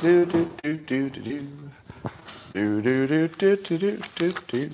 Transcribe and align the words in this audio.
Do 0.00 0.24
do 0.26 0.48
do 0.62 0.76
do 0.76 1.10
do 1.10 1.20
do. 1.20 1.46
Do 2.52 2.82
do 2.82 3.06
do 3.08 3.28
do 3.28 3.56
do 3.56 3.78
do 3.78 3.98
do 4.16 4.32
do. 4.46 4.70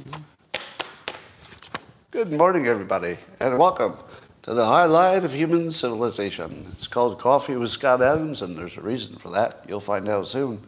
Good 2.10 2.30
morning, 2.30 2.66
everybody, 2.66 3.16
and 3.40 3.58
welcome 3.58 3.96
to 4.42 4.52
the 4.52 4.66
highlight 4.66 5.24
of 5.24 5.32
human 5.32 5.72
civilization. 5.72 6.66
It's 6.72 6.86
called 6.86 7.18
Coffee 7.18 7.56
with 7.56 7.70
Scott 7.70 8.02
Adams, 8.02 8.42
and 8.42 8.54
there's 8.54 8.76
a 8.76 8.82
reason 8.82 9.16
for 9.16 9.30
that. 9.30 9.64
You'll 9.66 9.80
find 9.80 10.10
out 10.10 10.28
soon. 10.28 10.60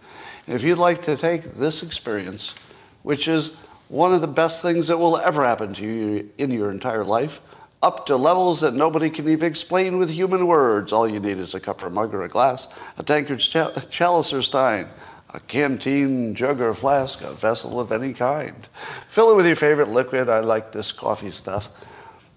If 0.46 0.62
you'd 0.62 0.78
like 0.78 1.02
to 1.02 1.18
take 1.18 1.56
this 1.56 1.82
experience, 1.82 2.54
which 3.02 3.28
is 3.28 3.56
one 3.88 4.14
of 4.14 4.22
the 4.22 4.26
best 4.26 4.62
things 4.62 4.88
that 4.88 4.96
will 4.96 5.18
ever 5.18 5.44
happen 5.44 5.74
to 5.74 5.84
you 5.84 6.30
in 6.38 6.50
your 6.50 6.70
entire 6.70 7.04
life, 7.04 7.40
up 7.86 8.04
to 8.06 8.16
levels 8.16 8.60
that 8.62 8.74
nobody 8.74 9.08
can 9.08 9.28
even 9.28 9.48
explain 9.48 9.96
with 9.96 10.10
human 10.10 10.48
words. 10.48 10.92
All 10.92 11.08
you 11.08 11.20
need 11.20 11.38
is 11.38 11.54
a 11.54 11.60
cup 11.60 11.84
or 11.84 11.88
mug 11.88 12.12
or 12.12 12.24
a 12.24 12.28
glass, 12.28 12.66
a 12.98 13.04
tankard, 13.04 13.38
chal- 13.38 13.72
chalice 13.88 14.32
or 14.32 14.42
stein, 14.42 14.88
a 15.32 15.38
canteen, 15.38 16.34
jug 16.34 16.60
or 16.60 16.74
flask, 16.74 17.22
a 17.22 17.32
vessel 17.32 17.78
of 17.78 17.92
any 17.92 18.12
kind. 18.12 18.68
Fill 19.08 19.30
it 19.30 19.36
with 19.36 19.46
your 19.46 19.54
favorite 19.54 19.88
liquid. 19.88 20.28
I 20.28 20.40
like 20.40 20.72
this 20.72 20.90
coffee 20.90 21.30
stuff. 21.30 21.68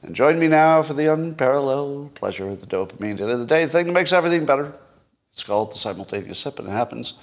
And 0.04 0.16
join 0.16 0.38
me 0.40 0.48
now 0.48 0.84
for 0.84 0.94
the 0.94 1.12
unparalleled 1.12 2.14
pleasure 2.14 2.48
of 2.48 2.62
the 2.62 2.68
dopamine 2.68 3.20
end 3.20 3.32
of 3.32 3.40
the 3.40 3.46
day 3.48 3.66
thing 3.66 3.88
that 3.88 3.94
makes 3.94 4.14
everything 4.14 4.46
better. 4.46 4.78
It's 5.34 5.44
called 5.44 5.74
the 5.74 5.80
simultaneous 5.80 6.38
sip, 6.38 6.60
and 6.60 6.68
it 6.68 6.72
happens 6.72 7.14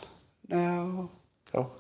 now. 0.49 1.11
Go. 1.53 1.71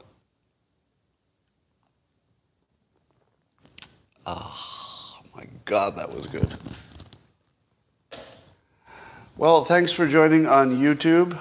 My 4.24 4.65
God, 5.66 5.96
that 5.96 6.14
was 6.14 6.26
good. 6.26 6.48
Well, 9.36 9.64
thanks 9.64 9.90
for 9.90 10.06
joining 10.06 10.46
on 10.46 10.78
YouTube. 10.78 11.36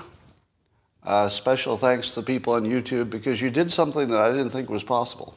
Uh, 1.04 1.30
special 1.30 1.78
thanks 1.78 2.10
to 2.10 2.22
the 2.22 2.26
people 2.26 2.54
on 2.54 2.64
YouTube 2.64 3.12
because 3.12 3.40
you 3.40 3.52
did 3.52 3.72
something 3.72 4.10
that 4.10 4.20
I 4.20 4.32
didn't 4.32 4.50
think 4.50 4.68
was 4.68 4.84
possible. 4.84 5.36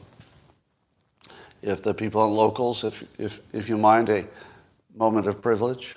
If 1.61 1.83
the 1.83 1.93
people 1.93 2.21
on 2.21 2.31
locals, 2.31 2.83
if, 2.83 3.03
if, 3.19 3.39
if 3.53 3.69
you 3.69 3.77
mind 3.77 4.09
a 4.09 4.25
moment 4.95 5.27
of 5.27 5.39
privilege. 5.39 5.95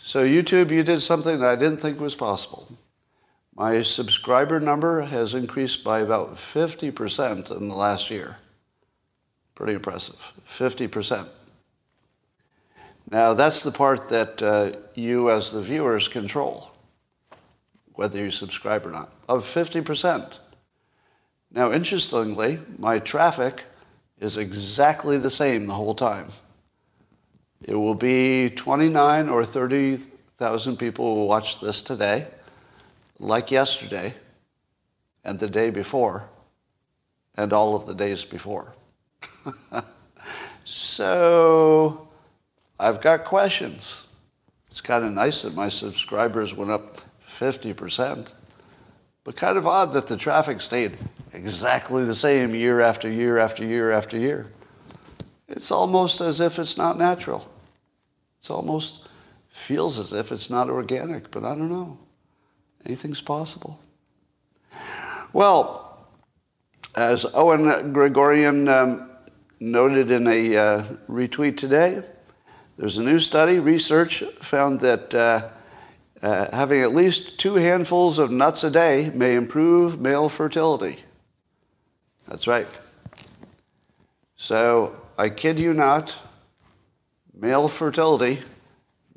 So, 0.00 0.24
YouTube, 0.24 0.72
you 0.72 0.82
did 0.82 1.00
something 1.00 1.38
that 1.38 1.48
I 1.48 1.54
didn't 1.56 1.78
think 1.78 2.00
was 2.00 2.16
possible. 2.16 2.68
My 3.54 3.82
subscriber 3.82 4.58
number 4.58 5.02
has 5.02 5.34
increased 5.34 5.84
by 5.84 6.00
about 6.00 6.36
50% 6.36 7.56
in 7.56 7.68
the 7.68 7.74
last 7.76 8.10
year. 8.10 8.36
Pretty 9.54 9.74
impressive. 9.74 10.32
50%. 10.48 11.28
Now, 13.10 13.32
that's 13.32 13.62
the 13.62 13.72
part 13.72 14.08
that 14.10 14.42
uh, 14.42 14.72
you, 14.94 15.30
as 15.30 15.52
the 15.52 15.62
viewers, 15.62 16.08
control, 16.08 16.70
whether 17.94 18.18
you 18.18 18.30
subscribe 18.30 18.84
or 18.84 18.90
not, 18.90 19.12
of 19.28 19.44
50%. 19.44 20.38
Now, 21.50 21.72
interestingly, 21.72 22.60
my 22.78 22.98
traffic 22.98 23.64
is 24.18 24.36
exactly 24.36 25.16
the 25.16 25.30
same 25.30 25.66
the 25.66 25.74
whole 25.74 25.94
time. 25.94 26.28
It 27.62 27.74
will 27.74 27.94
be 27.94 28.50
29 28.50 29.30
or 29.30 29.44
30,000 29.44 30.76
people 30.76 31.14
who 31.14 31.24
watch 31.24 31.60
this 31.60 31.82
today, 31.82 32.26
like 33.18 33.50
yesterday, 33.50 34.14
and 35.24 35.38
the 35.38 35.48
day 35.48 35.70
before, 35.70 36.28
and 37.36 37.54
all 37.54 37.74
of 37.74 37.86
the 37.86 37.94
days 37.94 38.24
before. 38.24 38.74
so 40.64 42.07
I've 42.80 43.00
got 43.00 43.24
questions. 43.24 44.06
It's 44.70 44.80
kind 44.80 45.04
of 45.04 45.12
nice 45.12 45.42
that 45.42 45.54
my 45.54 45.68
subscribers 45.68 46.54
went 46.54 46.70
up 46.70 47.00
50%, 47.28 48.32
but 49.24 49.36
kind 49.36 49.58
of 49.58 49.66
odd 49.66 49.92
that 49.94 50.06
the 50.06 50.16
traffic 50.16 50.60
stayed 50.60 50.96
exactly 51.32 52.04
the 52.04 52.14
same 52.14 52.54
year 52.54 52.80
after 52.80 53.10
year 53.10 53.38
after 53.38 53.64
year 53.64 53.90
after 53.90 54.16
year. 54.16 54.46
It's 55.48 55.70
almost 55.70 56.20
as 56.20 56.40
if 56.40 56.58
it's 56.58 56.76
not 56.76 56.98
natural. 56.98 57.50
It's 58.38 58.50
almost 58.50 59.08
feels 59.48 59.98
as 59.98 60.12
if 60.12 60.30
it's 60.30 60.50
not 60.50 60.68
organic, 60.68 61.30
but 61.30 61.44
I 61.44 61.54
don't 61.54 61.70
know. 61.70 61.98
Anything's 62.86 63.20
possible. 63.20 63.80
Well, 65.32 66.06
as 66.94 67.26
Owen 67.34 67.92
Gregorian 67.92 68.68
um, 68.68 69.10
noted 69.60 70.10
in 70.10 70.26
a 70.26 70.56
uh, 70.56 70.82
retweet 71.08 71.56
today, 71.56 72.02
there's 72.78 72.96
a 72.96 73.02
new 73.02 73.18
study, 73.18 73.58
research 73.58 74.22
found 74.40 74.78
that 74.80 75.12
uh, 75.12 75.48
uh, 76.22 76.46
having 76.54 76.80
at 76.80 76.94
least 76.94 77.40
two 77.40 77.56
handfuls 77.56 78.20
of 78.20 78.30
nuts 78.30 78.62
a 78.62 78.70
day 78.70 79.10
may 79.14 79.34
improve 79.34 80.00
male 80.00 80.28
fertility. 80.28 81.00
That's 82.28 82.46
right. 82.46 82.68
So, 84.36 84.94
I 85.18 85.28
kid 85.28 85.58
you 85.58 85.74
not, 85.74 86.16
male 87.34 87.66
fertility 87.66 88.42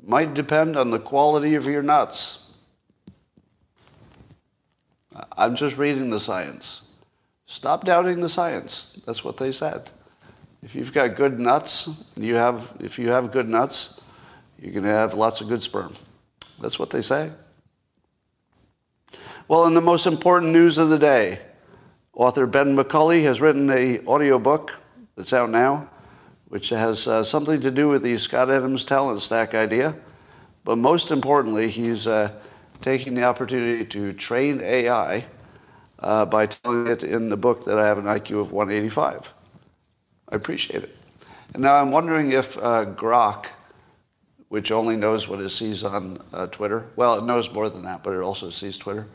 might 0.04 0.34
depend 0.34 0.76
on 0.76 0.90
the 0.90 0.98
quality 0.98 1.54
of 1.54 1.66
your 1.66 1.84
nuts. 1.84 2.40
I'm 5.36 5.54
just 5.54 5.76
reading 5.76 6.10
the 6.10 6.18
science. 6.18 6.82
Stop 7.46 7.84
doubting 7.84 8.20
the 8.20 8.28
science. 8.28 9.00
That's 9.06 9.22
what 9.22 9.36
they 9.36 9.52
said. 9.52 9.88
If 10.62 10.76
you've 10.76 10.92
got 10.92 11.16
good 11.16 11.40
nuts, 11.40 11.88
you 12.16 12.36
have, 12.36 12.72
if 12.78 12.96
you 12.96 13.08
have 13.08 13.32
good 13.32 13.48
nuts, 13.48 14.00
you're 14.60 14.72
going 14.72 14.84
to 14.84 14.90
have 14.90 15.12
lots 15.12 15.40
of 15.40 15.48
good 15.48 15.60
sperm. 15.60 15.92
That's 16.60 16.78
what 16.78 16.90
they 16.90 17.02
say. 17.02 17.32
Well, 19.48 19.66
in 19.66 19.74
the 19.74 19.80
most 19.80 20.06
important 20.06 20.52
news 20.52 20.78
of 20.78 20.88
the 20.88 20.98
day, 21.00 21.40
author 22.14 22.46
Ben 22.46 22.76
McCulley 22.76 23.24
has 23.24 23.40
written 23.40 23.68
a 23.70 23.98
audiobook 24.06 24.78
that's 25.16 25.32
out 25.32 25.50
now, 25.50 25.90
which 26.46 26.68
has 26.68 27.08
uh, 27.08 27.24
something 27.24 27.60
to 27.60 27.72
do 27.72 27.88
with 27.88 28.02
the 28.02 28.16
Scott 28.16 28.48
Adams 28.48 28.84
talent 28.84 29.20
stack 29.20 29.54
idea. 29.54 29.96
But 30.62 30.76
most 30.76 31.10
importantly, 31.10 31.70
he's 31.70 32.06
uh, 32.06 32.30
taking 32.80 33.14
the 33.14 33.24
opportunity 33.24 33.84
to 33.84 34.12
train 34.12 34.60
AI 34.60 35.24
uh, 35.98 36.24
by 36.26 36.46
telling 36.46 36.86
it 36.86 37.02
in 37.02 37.30
the 37.30 37.36
book 37.36 37.64
that 37.64 37.78
I 37.78 37.86
have 37.86 37.98
an 37.98 38.04
IQ 38.04 38.40
of 38.40 38.52
185. 38.52 39.32
I 40.32 40.36
appreciate 40.36 40.82
it. 40.82 40.96
And 41.52 41.62
now 41.62 41.74
I'm 41.74 41.90
wondering 41.90 42.32
if 42.32 42.56
uh, 42.56 42.86
Grok, 42.86 43.46
which 44.48 44.72
only 44.72 44.96
knows 44.96 45.28
what 45.28 45.40
it 45.40 45.50
sees 45.50 45.84
on 45.84 46.18
uh, 46.32 46.46
Twitter, 46.46 46.86
well, 46.96 47.18
it 47.18 47.24
knows 47.24 47.52
more 47.52 47.68
than 47.68 47.82
that, 47.84 48.02
but 48.02 48.14
it 48.14 48.20
also 48.20 48.48
sees 48.48 48.78
Twitter. 48.78 49.06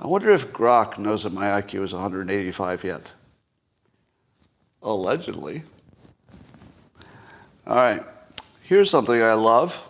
I 0.00 0.08
wonder 0.08 0.30
if 0.30 0.52
Grok 0.52 0.98
knows 0.98 1.22
that 1.22 1.32
my 1.32 1.46
IQ 1.62 1.82
is 1.82 1.92
185 1.92 2.82
yet. 2.82 3.12
Allegedly. 4.82 5.62
All 7.66 7.76
right. 7.76 8.02
Here's 8.62 8.90
something 8.90 9.22
I 9.22 9.34
love. 9.34 9.80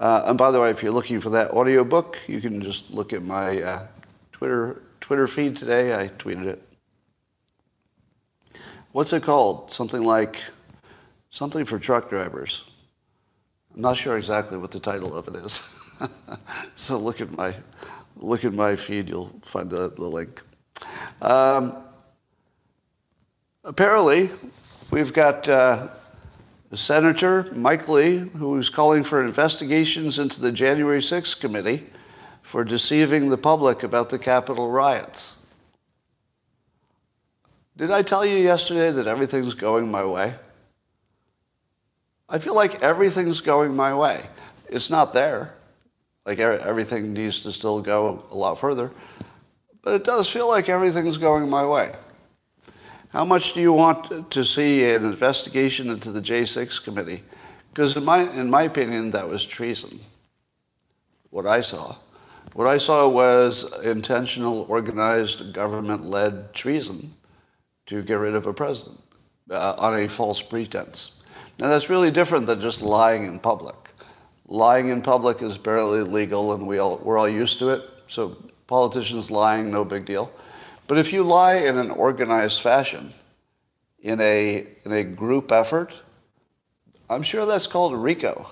Uh, 0.00 0.24
and 0.26 0.36
by 0.36 0.50
the 0.50 0.60
way, 0.60 0.70
if 0.70 0.82
you're 0.82 0.92
looking 0.92 1.20
for 1.20 1.30
that 1.30 1.52
audiobook, 1.52 2.18
you 2.26 2.40
can 2.40 2.60
just 2.60 2.90
look 2.90 3.12
at 3.12 3.22
my 3.22 3.62
uh, 3.62 3.86
Twitter 4.32 4.82
Twitter 5.00 5.28
feed 5.28 5.54
today. 5.54 5.94
I 5.94 6.08
tweeted 6.08 6.46
it. 6.46 6.65
What's 8.96 9.12
it 9.12 9.24
called? 9.24 9.70
Something 9.70 10.04
like 10.04 10.40
something 11.28 11.66
for 11.66 11.78
truck 11.78 12.08
drivers. 12.08 12.64
I'm 13.74 13.82
not 13.82 13.98
sure 13.98 14.16
exactly 14.16 14.56
what 14.56 14.70
the 14.70 14.80
title 14.80 15.14
of 15.14 15.28
it 15.28 15.36
is. 15.36 15.70
so 16.76 16.96
look 16.96 17.20
at 17.20 17.30
my 17.36 17.54
look 18.16 18.46
at 18.46 18.54
my 18.54 18.74
feed. 18.74 19.10
You'll 19.10 19.38
find 19.42 19.68
the, 19.68 19.90
the 19.90 20.08
link. 20.08 20.40
Um, 21.20 21.76
apparently, 23.64 24.30
we've 24.90 25.12
got. 25.12 25.46
Uh, 25.46 25.88
Senator 26.74 27.50
Mike 27.54 27.88
Lee, 27.88 28.16
who 28.16 28.58
is 28.58 28.68
calling 28.68 29.04
for 29.04 29.24
investigations 29.24 30.18
into 30.18 30.40
the 30.40 30.50
January 30.50 31.00
6th 31.00 31.38
committee 31.40 31.84
for 32.42 32.64
deceiving 32.64 33.28
the 33.28 33.38
public 33.38 33.82
about 33.82 34.10
the 34.10 34.18
Capitol 34.18 34.70
riots. 34.70 35.35
Did 37.76 37.90
I 37.90 38.02
tell 38.02 38.24
you 38.24 38.38
yesterday 38.38 38.90
that 38.90 39.06
everything's 39.06 39.52
going 39.52 39.90
my 39.90 40.04
way? 40.04 40.34
I 42.28 42.38
feel 42.38 42.54
like 42.54 42.82
everything's 42.82 43.40
going 43.40 43.76
my 43.76 43.94
way. 43.94 44.22
It's 44.68 44.88
not 44.88 45.12
there. 45.12 45.54
Like 46.24 46.38
everything 46.38 47.12
needs 47.12 47.42
to 47.42 47.52
still 47.52 47.82
go 47.82 48.24
a 48.30 48.34
lot 48.34 48.58
further. 48.58 48.90
But 49.82 49.94
it 49.94 50.04
does 50.04 50.28
feel 50.28 50.48
like 50.48 50.68
everything's 50.68 51.18
going 51.18 51.48
my 51.50 51.64
way. 51.66 51.94
How 53.10 53.24
much 53.24 53.52
do 53.52 53.60
you 53.60 53.72
want 53.72 54.30
to 54.30 54.44
see 54.44 54.84
an 54.90 55.04
investigation 55.04 55.90
into 55.90 56.10
the 56.10 56.20
J6 56.20 56.82
committee? 56.82 57.22
Because 57.72 57.96
in 57.96 58.04
my, 58.04 58.28
in 58.32 58.50
my 58.50 58.62
opinion, 58.62 59.10
that 59.10 59.28
was 59.28 59.44
treason, 59.44 60.00
what 61.30 61.46
I 61.46 61.60
saw. 61.60 61.94
What 62.54 62.66
I 62.66 62.78
saw 62.78 63.06
was 63.06 63.70
intentional, 63.82 64.66
organized, 64.68 65.52
government-led 65.52 66.54
treason 66.54 67.14
to 67.86 68.02
get 68.02 68.14
rid 68.14 68.34
of 68.34 68.46
a 68.46 68.52
president 68.52 69.00
uh, 69.50 69.74
on 69.78 70.02
a 70.02 70.08
false 70.08 70.42
pretense. 70.42 71.12
Now, 71.58 71.68
that's 71.68 71.88
really 71.88 72.10
different 72.10 72.46
than 72.46 72.60
just 72.60 72.82
lying 72.82 73.26
in 73.26 73.38
public. 73.38 73.76
Lying 74.48 74.88
in 74.88 75.02
public 75.02 75.42
is 75.42 75.56
barely 75.58 76.02
legal, 76.02 76.52
and 76.52 76.66
we 76.66 76.78
all, 76.78 76.98
we're 76.98 77.18
all 77.18 77.28
used 77.28 77.58
to 77.60 77.70
it, 77.70 77.82
so 78.08 78.36
Politicians 78.66 79.30
lying, 79.30 79.70
no 79.70 79.84
big 79.84 80.04
deal. 80.04 80.30
But 80.88 80.98
if 80.98 81.12
you 81.12 81.22
lie 81.22 81.54
in 81.54 81.78
an 81.78 81.90
organized 81.90 82.60
fashion, 82.60 83.12
in 84.00 84.20
a, 84.20 84.66
in 84.84 84.92
a 84.92 85.04
group 85.04 85.52
effort, 85.52 85.92
I'm 87.08 87.22
sure 87.22 87.46
that's 87.46 87.66
called 87.66 87.94
RICO. 87.94 88.50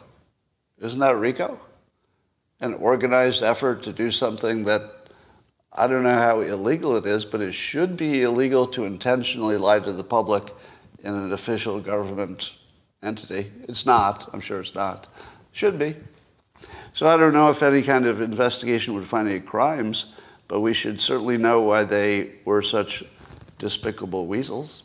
Isn't 0.80 1.00
that 1.00 1.16
RICO? 1.16 1.60
An 2.60 2.74
organized 2.74 3.42
effort 3.42 3.82
to 3.84 3.92
do 3.92 4.10
something 4.10 4.64
that 4.64 5.03
I 5.74 5.88
don't 5.88 6.04
know 6.04 6.14
how 6.14 6.40
illegal 6.40 6.96
it 6.96 7.04
is, 7.04 7.24
but 7.24 7.40
it 7.40 7.52
should 7.52 7.96
be 7.96 8.22
illegal 8.22 8.66
to 8.68 8.84
intentionally 8.84 9.56
lie 9.56 9.80
to 9.80 9.92
the 9.92 10.04
public 10.04 10.54
in 11.02 11.12
an 11.14 11.32
official 11.32 11.80
government 11.80 12.54
entity. 13.02 13.50
It's 13.68 13.84
not. 13.84 14.30
I'm 14.32 14.40
sure 14.40 14.60
it's 14.60 14.74
not. 14.74 15.08
Should 15.50 15.78
be. 15.78 15.96
So 16.92 17.08
I 17.08 17.16
don't 17.16 17.32
know 17.32 17.50
if 17.50 17.62
any 17.62 17.82
kind 17.82 18.06
of 18.06 18.20
investigation 18.20 18.94
would 18.94 19.06
find 19.06 19.28
any 19.28 19.40
crimes, 19.40 20.12
but 20.46 20.60
we 20.60 20.72
should 20.72 21.00
certainly 21.00 21.38
know 21.38 21.60
why 21.62 21.82
they 21.82 22.36
were 22.44 22.62
such 22.62 23.02
despicable 23.58 24.26
weasels. 24.26 24.84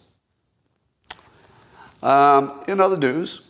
Um, 2.01 2.63
in 2.67 2.79
other 2.79 2.97
news, 2.97 3.41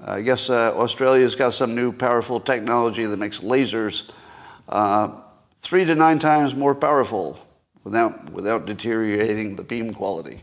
I 0.00 0.22
guess 0.22 0.48
uh, 0.48 0.72
Australia's 0.74 1.34
got 1.34 1.52
some 1.52 1.74
new 1.74 1.92
powerful 1.92 2.40
technology 2.40 3.04
that 3.04 3.16
makes 3.18 3.40
lasers 3.40 4.10
uh, 4.68 5.08
three 5.66 5.84
to 5.84 5.96
nine 5.96 6.20
times 6.20 6.54
more 6.54 6.76
powerful 6.76 7.36
without, 7.82 8.30
without 8.30 8.66
deteriorating 8.66 9.56
the 9.56 9.64
beam 9.64 9.92
quality, 9.92 10.40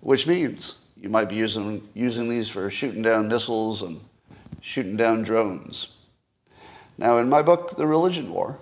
which 0.00 0.26
means 0.26 0.76
you 0.96 1.10
might 1.10 1.28
be 1.28 1.36
using, 1.36 1.86
using 1.92 2.26
these 2.26 2.48
for 2.48 2.70
shooting 2.70 3.02
down 3.02 3.28
missiles 3.28 3.82
and 3.82 4.00
shooting 4.62 4.96
down 4.96 5.22
drones. 5.22 5.88
Now, 6.96 7.18
in 7.18 7.28
my 7.28 7.42
book, 7.42 7.76
The 7.76 7.86
Religion 7.86 8.32
War, 8.32 8.58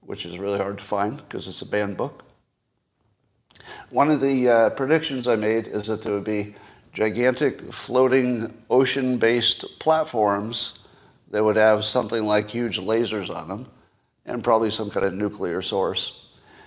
which 0.00 0.26
is 0.26 0.38
really 0.38 0.58
hard 0.58 0.78
to 0.78 0.84
find 0.84 1.16
because 1.16 1.48
it's 1.48 1.62
a 1.62 1.66
banned 1.66 1.96
book, 1.96 2.24
one 3.90 4.12
of 4.12 4.20
the 4.20 4.48
uh, 4.48 4.70
predictions 4.70 5.26
I 5.26 5.34
made 5.34 5.66
is 5.66 5.88
that 5.88 6.02
there 6.02 6.12
would 6.12 6.22
be 6.22 6.54
gigantic 6.92 7.72
floating 7.72 8.54
ocean 8.70 9.18
based 9.18 9.64
platforms 9.80 10.74
that 11.32 11.42
would 11.42 11.56
have 11.56 11.84
something 11.84 12.24
like 12.24 12.48
huge 12.48 12.78
lasers 12.78 13.34
on 13.34 13.48
them 13.48 13.66
and 14.26 14.42
probably 14.42 14.70
some 14.70 14.90
kind 14.90 15.06
of 15.06 15.14
nuclear 15.14 15.62
source 15.62 16.26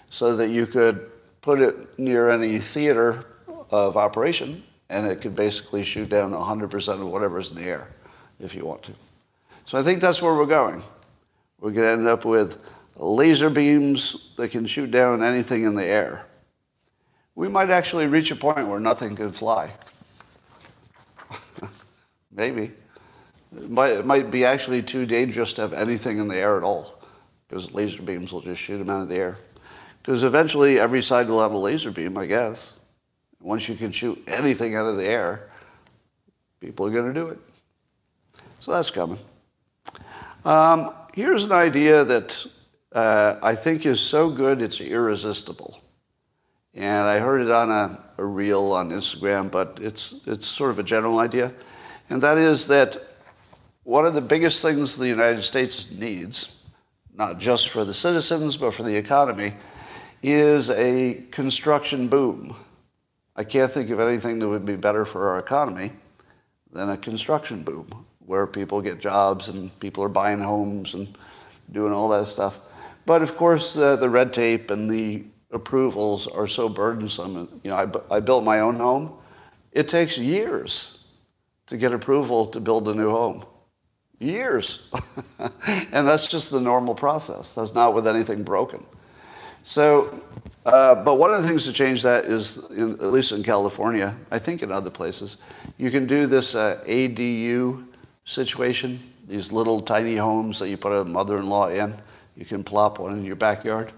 so 0.10 0.36
that 0.36 0.50
you 0.50 0.66
could 0.66 1.12
put 1.42 1.60
it 1.60 2.00
near 2.00 2.30
any 2.30 2.60
theater 2.60 3.26
of 3.72 3.98
operation 3.98 4.64
and 4.90 5.06
it 5.06 5.22
could 5.22 5.36
basically 5.36 5.84
shoot 5.84 6.10
down 6.10 6.32
100% 6.32 7.02
of 7.02 7.08
whatever's 7.08 7.52
in 7.52 7.58
the 7.58 7.64
air 7.64 7.90
if 8.40 8.56
you 8.56 8.66
want 8.66 8.82
to. 8.84 8.92
So 9.66 9.78
I 9.78 9.84
think 9.84 10.02
that's 10.02 10.22
where 10.22 10.34
we're 10.34 10.46
going. 10.46 10.82
We're 11.60 11.72
going 11.72 11.86
to 11.86 11.92
end 11.92 12.08
up 12.08 12.26
with 12.26 12.58
laser 12.96 13.50
beams 13.50 14.32
that 14.38 14.50
can 14.50 14.66
shoot 14.66 14.90
down 14.90 15.22
anything 15.22 15.64
in 15.64 15.76
the 15.76 15.86
air. 15.86 16.26
We 17.36 17.48
might 17.48 17.70
actually 17.70 18.08
reach 18.08 18.32
a 18.32 18.36
point 18.36 18.68
where 18.68 18.80
nothing 18.80 19.16
can 19.16 19.32
fly. 19.32 19.72
Maybe. 22.32 22.72
It 23.56 23.70
might, 23.70 23.94
it 23.94 24.06
might 24.06 24.32
be 24.32 24.44
actually 24.46 24.82
too 24.82 25.06
dangerous 25.06 25.54
to 25.54 25.62
have 25.62 25.74
anything 25.74 26.18
in 26.18 26.28
the 26.28 26.38
air 26.38 26.58
at 26.58 26.64
all 26.64 26.99
because 27.50 27.74
laser 27.74 28.04
beams 28.04 28.32
will 28.32 28.42
just 28.42 28.62
shoot 28.62 28.78
them 28.78 28.90
out 28.90 29.02
of 29.02 29.10
the 29.10 29.16
air. 29.16 29.38
Because 30.02 30.24
eventually 30.24 30.80
every 30.80 31.02
side 31.02 31.28
will 31.28 31.42
have 31.42 31.52
a 31.52 31.58
laser 31.58 31.92
beam, 31.92 32.18
I 32.18 32.28
guess. 32.28 32.80
Once 33.42 33.68
you 33.68 33.76
can 33.76 33.92
shoot 33.92 34.22
anything 34.28 34.76
out 34.76 34.86
of 34.86 34.98
the 34.98 35.06
air, 35.06 35.50
people 36.60 36.86
are 36.86 36.92
going 36.92 37.12
to 37.12 37.14
do 37.14 37.28
it. 37.28 37.40
So 38.60 38.72
that's 38.72 38.92
coming. 38.92 39.18
Um, 40.46 40.94
here's 41.14 41.44
an 41.44 41.52
idea 41.52 42.04
that 42.04 42.46
uh, 42.92 43.36
I 43.42 43.56
think 43.56 43.86
is 43.86 44.00
so 44.00 44.30
good 44.30 44.62
it's 44.62 44.80
irresistible. 44.80 45.82
And 46.76 47.08
I 47.08 47.20
heard 47.20 47.42
it 47.42 47.50
on 47.50 47.72
a, 47.72 48.00
a 48.18 48.26
reel 48.26 48.72
on 48.72 48.90
Instagram, 48.90 49.50
but 49.50 49.80
it's, 49.82 50.14
it's 50.26 50.46
sort 50.46 50.70
of 50.70 50.80
a 50.80 50.84
general 50.84 51.20
idea. 51.20 51.52
And 52.10 52.22
that 52.22 52.38
is 52.38 52.68
that 52.68 53.16
one 53.84 54.06
of 54.06 54.14
the 54.14 54.22
biggest 54.22 54.62
things 54.62 54.98
the 54.98 55.08
United 55.08 55.42
States 55.42 55.90
needs, 55.92 56.59
not 57.16 57.40
just 57.40 57.70
for 57.70 57.86
the 57.86 57.94
citizens, 57.94 58.58
but 58.58 58.74
for 58.74 58.84
the 58.84 58.96
economy, 58.96 59.54
is 60.22 60.70
a 60.70 61.24
construction 61.32 62.08
boom. 62.08 62.56
I 63.36 63.44
can't 63.44 63.72
think 63.72 63.90
of 63.90 64.00
anything 64.00 64.40
that 64.40 64.48
would 64.48 64.66
be 64.66 64.76
better 64.76 65.06
for 65.06 65.30
our 65.30 65.40
economy 65.40 65.92
than 66.72 66.90
a 66.90 66.98
construction 66.98 67.64
boom 67.64 68.06
where 68.26 68.46
people 68.46 68.82
get 68.82 69.00
jobs 69.00 69.48
and 69.50 69.78
people 69.80 70.04
are 70.04 70.10
buying 70.10 70.40
homes 70.40 70.94
and 70.94 71.18
doing 71.72 71.94
all 71.94 72.10
that 72.10 72.28
stuff. 72.28 72.60
But 73.06 73.22
of 73.22 73.36
course, 73.36 73.76
uh, 73.76 73.96
the 73.96 74.10
red 74.10 74.34
tape 74.34 74.70
and 74.70 74.90
the 74.90 75.24
approvals 75.52 76.28
are 76.28 76.48
so 76.48 76.70
burdensome. 76.70 77.50
You 77.64 77.72
know, 77.72 77.76
I, 77.76 78.16
I 78.16 78.20
built 78.20 78.44
my 78.44 78.60
own 78.60 78.76
home. 78.76 79.14
It 79.72 79.88
takes 79.88 80.18
years 80.18 81.06
to 81.68 81.78
get 81.78 81.94
approval 81.94 82.46
to 82.48 82.60
build 82.60 82.88
a 82.88 82.94
new 82.94 83.10
home. 83.10 83.46
Years. 84.20 84.88
and 85.40 86.08
that's 86.08 86.28
just 86.28 86.52
the 86.52 86.60
normal 86.60 86.94
process. 86.94 87.56
That's 87.56 87.74
not 87.74 87.94
with 87.94 88.08
anything 88.08 88.44
broken. 88.44 88.86
So, 89.64 90.22
uh, 90.66 90.96
but 90.96 91.16
one 91.16 91.34
of 91.34 91.42
the 91.42 91.48
things 91.48 91.66
to 91.66 91.74
change 91.74 92.04
that 92.04 92.26
is, 92.26 92.58
in, 92.72 92.94
at 92.94 93.12
least 93.12 93.32
in 93.32 93.44
California, 93.44 94.16
I 94.32 94.40
think 94.40 94.62
in 94.62 94.72
other 94.72 94.90
places, 94.90 95.38
you 95.78 95.90
can 95.92 96.06
do 96.06 96.28
this 96.28 96.56
uh, 96.56 96.84
ADU 96.86 97.86
situation, 98.26 99.00
these 99.28 99.52
little 99.52 99.80
tiny 99.80 100.16
homes 100.16 100.60
that 100.60 100.70
you 100.70 100.78
put 100.78 100.92
a 100.92 101.06
mother-in-law 101.06 101.70
in. 101.70 101.96
You 102.36 102.46
can 102.46 102.64
plop 102.64 103.00
one 103.00 103.14
in 103.14 103.24
your 103.26 103.36
backyard. 103.36 103.92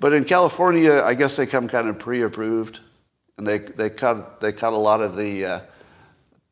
But 0.00 0.12
in 0.12 0.24
California, 0.24 1.02
I 1.02 1.14
guess 1.14 1.36
they 1.36 1.46
come 1.46 1.68
kind 1.68 1.88
of 1.88 1.98
pre-approved, 1.98 2.80
and 3.38 3.46
they, 3.46 3.58
they, 3.58 3.90
cut, 3.90 4.40
they 4.40 4.52
cut 4.52 4.72
a 4.72 4.76
lot 4.76 5.00
of 5.00 5.16
the 5.16 5.44
uh, 5.44 5.60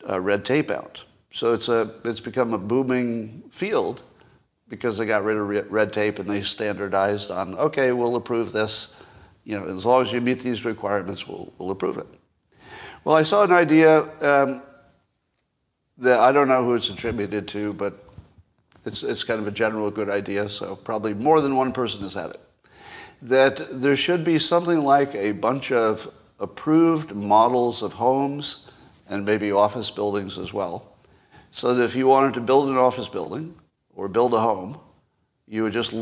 uh, 0.09 0.21
red 0.21 0.45
tape 0.45 0.71
out. 0.71 1.05
So 1.33 1.55
it's, 1.55 1.69
a, 1.69 1.95
it's 2.05 2.21
become 2.21 2.53
a 2.53 2.59
booming 2.59 3.43
field 3.51 4.03
because 4.69 4.99
they 4.99 5.07
got 5.07 5.25
rid 5.25 5.37
of 5.37 5.73
red 5.73 5.93
tape 5.93 6.19
and 6.19 6.29
they 6.29 6.43
standardized 6.43 7.31
on, 7.31 7.55
okay, 7.57 7.93
we'll 7.93 8.17
approve 8.17 8.53
this. 8.53 8.97
You 9.45 9.59
know, 9.59 9.77
as 9.77 9.85
long 9.85 10.03
as 10.03 10.13
you 10.13 10.21
meet 10.21 10.41
these 10.41 10.65
requirements, 10.65 11.27
we'll, 11.27 11.53
we'll 11.59 11.71
approve 11.71 11.99
it. 11.99 12.07
Well, 13.05 13.17
I 13.17 13.23
saw 13.23 13.43
an 13.43 13.53
idea 13.53 14.03
um, 14.21 14.63
that 15.99 16.21
I 16.21 16.33
don't 16.33 16.49
know 16.49 16.65
who 16.65 16.75
it's 16.75 16.89
attributed 16.89 17.49
to, 17.49 17.73
but 17.73 18.09
it's, 18.85 19.03
it's 19.03 19.25
kind 19.25 19.41
of 19.41 19.47
a 19.47 19.51
general 19.51 19.91
good 19.91 20.09
idea, 20.11 20.49
so 20.49 20.77
probably 20.77 21.15
more 21.15 21.41
than 21.41 21.57
one 21.57 21.73
person 21.73 22.03
has 22.03 22.15
had 22.15 22.31
it. 22.31 22.41
That 23.23 23.81
there 23.81 23.97
should 23.97 24.25
be 24.25 24.39
something 24.39 24.83
like 24.83 25.15
a 25.15 25.33
bunch 25.33 25.73
of 25.73 26.13
approved 26.41 27.15
models 27.15 27.83
of 27.83 27.93
homes 27.93 28.71
and 29.09 29.25
maybe 29.25 29.53
office 29.53 29.91
buildings 29.91 30.39
as 30.39 30.53
well. 30.53 30.92
So 31.53 31.75
that 31.75 31.85
if 31.85 31.95
you 31.95 32.07
wanted 32.07 32.35
to 32.35 32.41
build 32.41 32.69
an 32.69 32.79
office 32.79 33.09
building 33.09 33.55
or 33.95 34.09
build 34.09 34.35
a 34.35 34.41
home, 34.41 34.81
you 35.47 35.63
would 35.63 35.73
just 35.73 35.95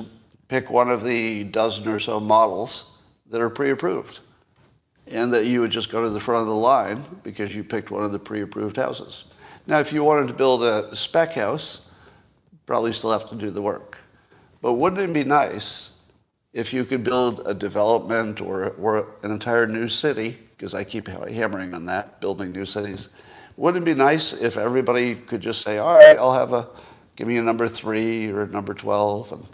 pick 0.49 0.71
one 0.71 0.91
of 0.91 1.05
the 1.05 1.45
dozen 1.45 1.87
or 1.89 1.99
so 1.99 2.21
models 2.21 2.99
that 3.29 3.41
are 3.41 3.51
pre-approved. 3.51 4.21
And 5.09 5.33
that 5.33 5.47
you 5.47 5.61
would 5.61 5.73
just 5.73 5.91
go 5.91 6.03
to 6.05 6.11
the 6.11 6.21
front 6.21 6.43
of 6.43 6.47
the 6.47 6.55
line 6.55 7.05
because 7.25 7.55
you 7.55 7.65
picked 7.65 7.91
one 7.91 8.05
of 8.05 8.13
the 8.13 8.19
pre-approved 8.19 8.77
houses. 8.77 9.25
Now, 9.67 9.81
if 9.81 9.93
you 9.93 10.05
wanted 10.05 10.29
to 10.29 10.35
build 10.35 10.63
a 10.63 10.95
spec 10.95 11.33
house, 11.33 11.83
probably 12.65 12.93
still 12.93 13.11
have 13.11 13.29
to 13.31 13.35
do 13.35 13.51
the 13.51 13.61
work. 13.61 13.99
But 14.63 14.75
wouldn't 14.75 15.03
it 15.03 15.13
be 15.13 15.25
nice 15.25 15.91
if 16.53 16.73
you 16.73 16.85
could 16.85 17.03
build 17.03 17.43
a 17.45 17.55
development 17.55 18.41
or, 18.41 18.71
or 18.71 19.09
an 19.25 19.33
entire 19.33 19.67
new 19.67 19.89
city, 19.89 20.39
because 20.57 20.75
I 20.75 20.85
keep 20.85 21.09
hammering 21.09 21.75
on 21.75 21.85
that, 21.87 22.21
building 22.21 22.53
new 22.53 22.65
cities. 22.65 23.09
Wouldn't 23.57 23.83
it 23.83 23.85
be 23.85 23.95
nice 23.95 24.33
if 24.33 24.57
everybody 24.57 25.15
could 25.15 25.41
just 25.41 25.63
say, 25.63 25.79
all 25.79 25.95
right, 25.95 26.17
I'll 26.17 26.33
have 26.33 26.53
a, 26.53 26.69
give 27.17 27.29
me 27.29 27.37
a 27.37 27.43
number 27.43 27.69
three 27.69 28.31
or 28.31 28.43
a 28.43 28.47
number 28.47 28.75
12, 28.75 29.33
and, 29.33 29.47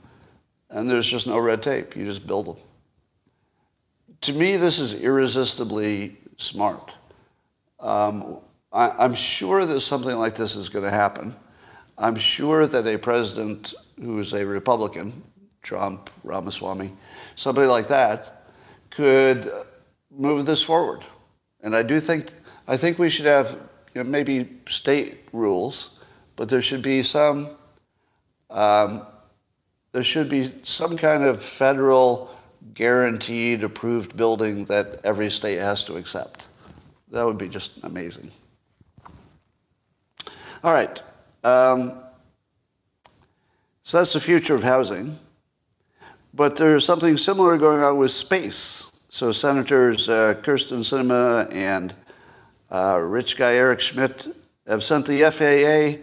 and 0.71 0.91
there's 0.91 1.07
just 1.07 1.27
no 1.27 1.39
red 1.39 1.63
tape. 1.63 1.97
You 1.97 2.05
just 2.05 2.27
build 2.27 2.47
them. 2.47 2.57
To 4.23 4.33
me, 4.33 4.57
this 4.57 4.79
is 4.79 4.95
irresistibly 4.95 6.17
smart. 6.37 6.93
Um, 7.81 8.39
I, 8.73 9.05
am 9.05 9.15
sure 9.15 9.67
that 9.67 9.81
something 9.81 10.17
like 10.17 10.35
this 10.35 10.57
is 10.57 10.69
going 10.69 10.85
to 10.85 10.91
happen. 10.91 11.35
I'm 11.99 12.17
sure 12.17 12.67
that 12.67 12.87
a 12.87 12.99
president 12.99 13.75
who 14.01 14.19
is 14.19 14.35
a 14.35 14.45
Republican, 14.45 15.23
Trump, 15.63 16.11
Ramaswamy, 16.25 16.93
somebody 17.37 17.67
like 17.67 17.89
that, 17.89 18.47
could 18.91 19.51
move 20.11 20.47
this 20.47 20.63
forward. 20.63 21.05
And 21.63 21.75
I 21.75 21.83
do 21.83 22.01
think, 22.01 22.33
I 22.69 22.77
think 22.77 22.99
we 22.99 23.09
should 23.09 23.27
have 23.27 23.59
you 23.97 24.05
know, 24.05 24.11
maybe 24.11 24.47
state 24.69 25.21
rules, 25.33 25.99
but 26.37 26.51
there 26.51 26.61
should 26.61 26.83
be 26.83 27.03
some, 27.03 27.49
um, 28.51 29.07
there 29.93 30.05
should 30.05 30.29
be 30.29 30.53
some 30.65 30.99
kind 30.99 31.25
of 31.25 31.43
federal 31.43 32.31
guaranteed 32.75 33.65
approved 33.65 34.15
building 34.15 34.67
that 34.67 35.01
every 35.03 35.31
state 35.31 35.59
has 35.59 35.83
to 35.87 35.97
accept. 35.97 36.49
That 37.11 37.25
would 37.25 37.39
be 37.39 37.49
just 37.49 37.83
amazing. 37.85 38.31
All 40.63 40.75
right. 40.75 41.03
Um, 41.43 41.95
so 43.83 43.97
that's 43.97 44.13
the 44.13 44.21
future 44.21 44.55
of 44.55 44.63
housing. 44.63 45.19
But 46.35 46.57
there's 46.57 46.85
something 46.85 47.17
similar 47.17 47.57
going 47.57 47.83
on 47.83 47.97
with 47.97 48.11
space. 48.11 48.91
So 49.09 49.33
Senators 49.33 50.11
uh, 50.11 50.35
Kyrsten 50.43 50.81
Sinema 50.81 51.51
and 51.51 51.95
uh, 52.71 52.99
rich 52.99 53.37
guy 53.37 53.55
Eric 53.55 53.81
Schmitt 53.81 54.35
have 54.67 54.83
sent 54.83 55.07
the 55.07 55.23
FAA 55.31 56.03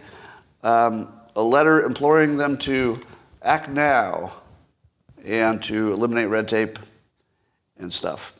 um, 0.68 1.12
a 1.36 1.42
letter 1.42 1.82
imploring 1.82 2.36
them 2.36 2.56
to 2.58 3.00
act 3.42 3.68
now 3.68 4.32
and 5.24 5.62
to 5.64 5.92
eliminate 5.92 6.28
red 6.28 6.48
tape 6.48 6.78
and 7.78 7.92
stuff. 7.92 8.34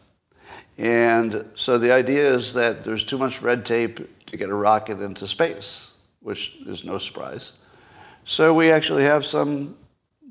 And 0.78 1.44
so 1.54 1.78
the 1.78 1.92
idea 1.92 2.28
is 2.28 2.52
that 2.54 2.84
there's 2.84 3.04
too 3.04 3.18
much 3.18 3.42
red 3.42 3.64
tape 3.64 4.26
to 4.26 4.36
get 4.36 4.48
a 4.48 4.54
rocket 4.54 5.00
into 5.00 5.26
space, 5.26 5.92
which 6.20 6.56
is 6.66 6.84
no 6.84 6.98
surprise. 6.98 7.52
So 8.24 8.54
we 8.54 8.70
actually 8.70 9.04
have 9.04 9.24
some, 9.24 9.76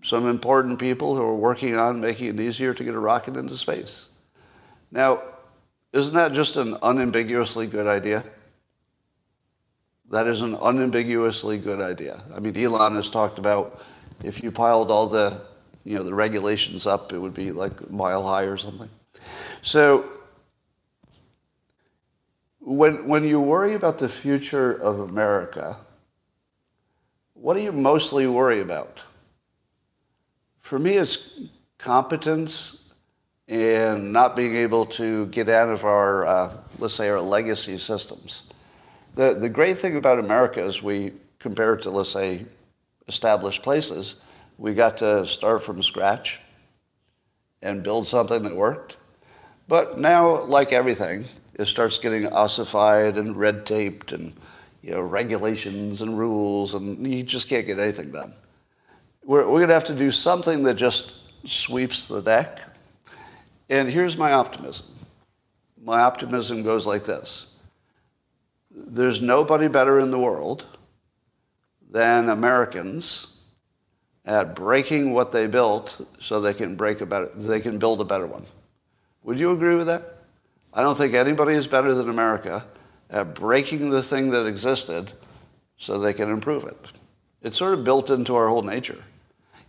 some 0.01 0.27
important 0.27 0.79
people 0.79 1.15
who 1.15 1.21
are 1.21 1.35
working 1.35 1.77
on 1.77 2.01
making 2.01 2.27
it 2.27 2.39
easier 2.39 2.73
to 2.73 2.83
get 2.83 2.93
a 2.93 2.99
rocket 2.99 3.37
into 3.37 3.55
space. 3.55 4.09
Now, 4.91 5.21
isn't 5.93 6.15
that 6.15 6.33
just 6.33 6.55
an 6.55 6.77
unambiguously 6.81 7.67
good 7.67 7.87
idea? 7.87 8.23
That 10.09 10.27
is 10.27 10.41
an 10.41 10.55
unambiguously 10.55 11.57
good 11.57 11.81
idea. 11.81 12.21
I 12.35 12.39
mean, 12.39 12.57
Elon 12.57 12.95
has 12.95 13.09
talked 13.09 13.39
about 13.39 13.81
if 14.23 14.43
you 14.43 14.51
piled 14.51 14.91
all 14.91 15.07
the, 15.07 15.41
you 15.83 15.95
know, 15.95 16.03
the 16.03 16.13
regulations 16.13 16.85
up, 16.87 17.13
it 17.13 17.19
would 17.19 17.33
be 17.33 17.51
like 17.51 17.89
mile 17.89 18.27
high 18.27 18.43
or 18.43 18.57
something. 18.57 18.89
So 19.61 20.09
when, 22.59 23.07
when 23.07 23.23
you 23.23 23.39
worry 23.39 23.75
about 23.75 23.97
the 23.97 24.09
future 24.09 24.71
of 24.71 24.99
America, 24.99 25.77
what 27.33 27.55
do 27.55 27.61
you 27.61 27.71
mostly 27.71 28.25
worry 28.25 28.61
about? 28.61 29.03
For 30.61 30.79
me, 30.79 30.95
it's 30.95 31.39
competence 31.77 32.82
and 33.53 34.11
not 34.11 34.35
being 34.35 34.55
able 34.55 34.83
to 34.83 35.27
get 35.27 35.47
out 35.47 35.69
of 35.69 35.85
our, 35.85 36.25
uh, 36.25 36.57
let's 36.79 36.95
say, 36.95 37.07
our 37.07 37.21
legacy 37.21 37.77
systems. 37.77 38.41
The, 39.13 39.35
the 39.35 39.47
great 39.47 39.77
thing 39.77 39.95
about 39.95 40.17
America 40.17 40.65
is 40.65 40.81
we, 40.81 41.11
compared 41.37 41.83
to, 41.83 41.91
let's 41.91 42.09
say, 42.09 42.47
established 43.07 43.61
places, 43.61 44.21
we 44.57 44.73
got 44.73 44.97
to 44.97 45.27
start 45.27 45.63
from 45.63 45.83
scratch 45.83 46.39
and 47.61 47.83
build 47.83 48.07
something 48.07 48.41
that 48.41 48.55
worked. 48.55 48.97
But 49.67 49.99
now, 49.99 50.45
like 50.45 50.73
everything, 50.73 51.25
it 51.53 51.65
starts 51.65 51.99
getting 51.99 52.25
ossified 52.25 53.17
and 53.17 53.37
red 53.37 53.67
taped 53.67 54.13
and 54.13 54.33
you 54.81 54.91
know 54.91 55.01
regulations 55.01 56.01
and 56.01 56.17
rules, 56.17 56.73
and 56.73 57.05
you 57.05 57.21
just 57.21 57.47
can't 57.47 57.67
get 57.67 57.77
anything 57.77 58.11
done. 58.11 58.33
We're, 59.23 59.43
we're 59.43 59.59
going 59.59 59.67
to 59.67 59.75
have 59.75 59.85
to 59.85 59.95
do 59.95 60.11
something 60.11 60.63
that 60.63 60.73
just 60.73 61.17
sweeps 61.45 62.07
the 62.07 62.21
deck. 62.21 62.72
And 63.73 63.89
here's 63.89 64.17
my 64.17 64.33
optimism. 64.33 64.85
My 65.83 66.01
optimism 66.01 66.61
goes 66.61 66.85
like 66.85 67.05
this. 67.05 67.47
There's 68.69 69.19
nobody 69.19 69.67
better 69.67 69.99
in 69.99 70.11
the 70.11 70.19
world 70.19 70.67
than 71.89 72.29
Americans 72.29 73.35
at 74.25 74.55
breaking 74.55 75.11
what 75.11 75.31
they 75.31 75.47
built 75.47 76.05
so 76.19 76.39
they 76.39 76.53
can 76.53 76.75
break 76.75 77.01
a 77.01 77.07
better, 77.07 77.31
they 77.33 77.59
can 77.59 77.79
build 77.79 77.99
a 77.99 78.03
better 78.03 78.27
one. 78.27 78.45
Would 79.23 79.39
you 79.39 79.53
agree 79.53 79.73
with 79.73 79.87
that? 79.87 80.17
I 80.75 80.83
don't 80.83 80.95
think 80.95 81.15
anybody 81.15 81.55
is 81.55 81.65
better 81.65 81.95
than 81.95 82.09
America 82.09 82.63
at 83.09 83.33
breaking 83.33 83.89
the 83.89 84.03
thing 84.03 84.29
that 84.29 84.45
existed 84.45 85.13
so 85.77 85.97
they 85.97 86.13
can 86.13 86.29
improve 86.29 86.65
it. 86.65 86.77
It's 87.41 87.57
sort 87.57 87.73
of 87.73 87.83
built 87.83 88.11
into 88.11 88.35
our 88.35 88.49
whole 88.49 88.61
nature. 88.61 89.03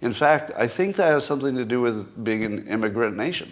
In 0.02 0.12
fact, 0.12 0.50
I 0.58 0.66
think 0.66 0.94
that 0.96 1.06
has 1.06 1.24
something 1.24 1.56
to 1.56 1.64
do 1.64 1.80
with 1.80 2.22
being 2.22 2.44
an 2.44 2.68
immigrant 2.68 3.16
nation. 3.16 3.50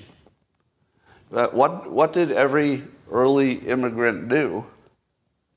What, 1.33 1.91
what 1.91 2.13
did 2.13 2.31
every 2.31 2.85
early 3.11 3.55
immigrant 3.55 4.29
do 4.29 4.67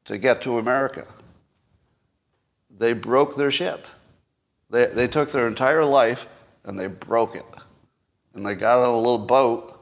to 0.06 0.18
get 0.18 0.42
to 0.44 0.58
America? 0.58 1.06
They 2.78 2.94
broke 2.94 3.36
their 3.36 3.52
shit. 3.52 3.92
They, 4.70 4.86
they 4.86 5.08
took 5.08 5.32
their 5.32 5.48
entire 5.48 5.84
life 5.84 6.28
and 6.64 6.80
they 6.80 6.88
broke 6.88 7.36
it. 7.36 7.46
And 8.34 8.46
they 8.46 8.56
got 8.56 8.80
on 8.80 8.90
a 8.90 8.98
little 8.98 9.18
boat 9.18 9.78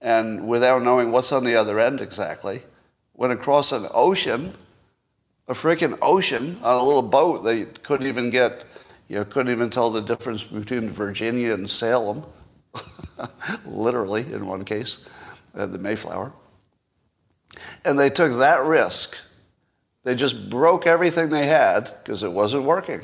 and 0.00 0.48
without 0.48 0.82
knowing 0.82 1.12
what's 1.12 1.30
on 1.30 1.44
the 1.44 1.54
other 1.54 1.78
end 1.78 2.00
exactly, 2.00 2.62
went 3.14 3.32
across 3.32 3.70
an 3.70 3.86
ocean, 3.94 4.52
a 5.46 5.54
freaking 5.54 5.96
ocean, 6.02 6.58
on 6.64 6.80
a 6.80 6.82
little 6.82 7.02
boat. 7.02 7.44
They 7.44 7.66
couldn't 7.66 8.08
even 8.08 8.30
get, 8.30 8.64
you 9.06 9.16
know, 9.16 9.24
couldn't 9.24 9.52
even 9.52 9.70
tell 9.70 9.90
the 9.90 10.00
difference 10.00 10.42
between 10.42 10.90
Virginia 10.90 11.54
and 11.54 11.70
Salem, 11.70 12.24
literally 13.66 14.22
in 14.32 14.46
one 14.46 14.64
case, 14.64 14.98
uh, 15.54 15.66
the 15.66 15.78
Mayflower. 15.78 16.32
And 17.84 17.98
they 17.98 18.10
took 18.10 18.38
that 18.38 18.64
risk. 18.64 19.16
They 20.04 20.14
just 20.14 20.50
broke 20.50 20.86
everything 20.86 21.30
they 21.30 21.46
had 21.46 21.92
because 22.02 22.22
it 22.22 22.32
wasn't 22.32 22.64
working 22.64 23.02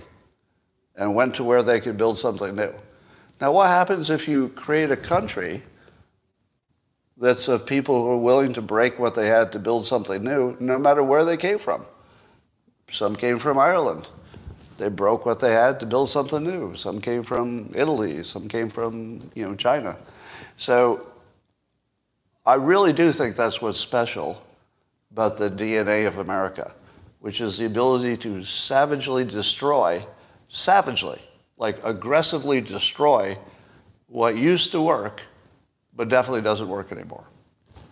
and 0.96 1.14
went 1.14 1.34
to 1.37 1.44
where 1.44 1.62
they 1.62 1.80
could 1.80 1.96
build 1.96 2.18
something 2.18 2.56
new. 2.56 2.72
Now, 3.40 3.52
what 3.52 3.68
happens 3.68 4.10
if 4.10 4.26
you 4.26 4.48
create 4.50 4.90
a 4.90 4.96
country 4.96 5.62
that's 7.18 7.48
of 7.48 7.66
people 7.66 8.02
who 8.02 8.10
are 8.12 8.18
willing 8.18 8.52
to 8.52 8.62
break 8.62 8.98
what 8.98 9.14
they 9.14 9.26
had 9.26 9.52
to 9.52 9.58
build 9.58 9.84
something 9.84 10.22
new, 10.22 10.56
no 10.60 10.78
matter 10.78 11.02
where 11.02 11.25
they 11.25 11.37
came 11.37 11.58
from. 11.58 11.84
Some 12.90 13.16
came 13.16 13.38
from 13.38 13.58
Ireland. 13.58 14.08
They 14.78 14.88
broke 14.88 15.26
what 15.26 15.40
they 15.40 15.52
had 15.52 15.78
to 15.80 15.87
build 15.87 16.08
something 16.08 16.42
new. 16.42 16.75
Some 16.76 17.00
came 17.00 17.23
from 17.23 17.70
Italy. 17.75 18.25
Some 18.25 18.49
came 18.49 18.70
from 18.70 19.20
you 19.35 19.44
know 19.47 19.54
China. 19.54 19.97
So 20.56 21.06
I 22.47 22.54
really 22.54 22.92
do 22.92 23.12
think 23.12 23.37
that's 23.37 23.61
what's 23.61 23.78
special 23.78 24.42
about 25.12 25.37
the 25.37 25.50
DNA 25.50 26.06
of 26.06 26.18
America, 26.18 26.73
which 27.20 27.40
is 27.40 27.58
the 27.58 27.66
ability 27.66 28.16
to 28.18 28.42
savagely 28.44 29.25
destroy, 29.25 30.04
savagely, 30.49 31.20
like 31.58 31.78
aggressively 31.85 32.61
destroy 32.61 33.37
what 34.06 34.37
used 34.37 34.73
to 34.73 34.80
work 34.80 35.23
but 35.99 36.08
definitely 36.08 36.40
doesn't 36.42 36.68
work 36.68 36.92
anymore. 36.92 37.25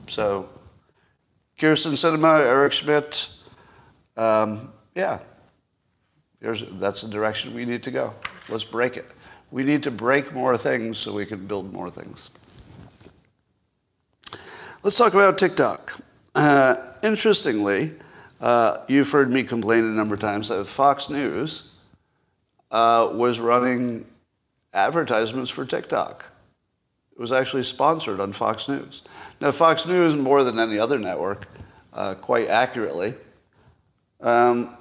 So, 0.09 0.49
Kyrsten 1.59 1.93
Sinema, 1.93 2.39
Eric 2.41 2.73
Schmitt, 2.73 3.29
um, 4.17 4.73
yeah, 4.95 5.19
that's 6.55 7.03
the 7.03 7.09
direction 7.09 7.55
we 7.55 7.65
need 7.65 7.83
to 7.83 7.91
go. 7.91 8.15
Let's 8.49 8.65
break 8.65 8.97
it. 8.97 9.11
We 9.51 9.63
need 9.63 9.83
to 9.85 9.91
break 9.91 10.33
more 10.33 10.57
things 10.57 10.99
so 10.99 11.13
we 11.13 11.27
can 11.27 11.47
build 11.47 11.73
more 11.73 11.91
things. 11.91 12.31
Let's 14.83 14.97
talk 14.97 15.15
about 15.15 15.39
TikTok. 15.39 16.01
Uh, 16.35 16.77
interestingly, 17.03 17.93
uh, 18.41 18.79
you've 18.89 19.11
heard 19.11 19.31
me 19.31 19.43
complain 19.43 19.85
a 19.85 19.89
number 19.89 20.15
of 20.15 20.21
times 20.21 20.49
that 20.49 20.65
Fox 20.67 21.09
News 21.09 21.73
uh, 22.71 23.09
was 23.13 23.41
running 23.41 24.05
advertisements 24.75 25.51
for 25.51 25.65
TikTok. 25.65 26.25
It 27.13 27.21
was 27.21 27.33
actually 27.33 27.63
sponsored 27.63 28.21
on 28.21 28.33
Fox 28.33 28.69
News. 28.69 29.03
Now, 29.41 29.51
Fox 29.51 29.87
News, 29.87 30.15
more 30.15 30.45
than 30.45 30.59
any 30.59 30.79
other 30.79 30.99
network, 30.99 31.47
uh, 31.95 32.15
quite 32.15 32.49
accurately, 32.49 33.15
um, 34.21 34.76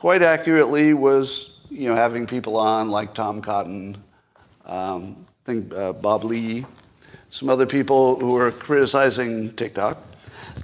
quite 0.00 0.22
accurately 0.22 0.94
was 0.94 1.58
you 1.68 1.86
know 1.86 1.94
having 1.94 2.26
people 2.26 2.56
on 2.56 2.90
like 2.90 3.12
Tom 3.12 3.42
Cotton, 3.42 4.02
um, 4.64 5.26
I 5.44 5.46
think 5.46 5.74
uh, 5.74 5.92
Bob 5.92 6.24
Lee, 6.24 6.64
some 7.28 7.50
other 7.50 7.66
people 7.66 8.18
who 8.18 8.32
were 8.32 8.50
criticizing 8.50 9.54
TikTok, 9.56 9.98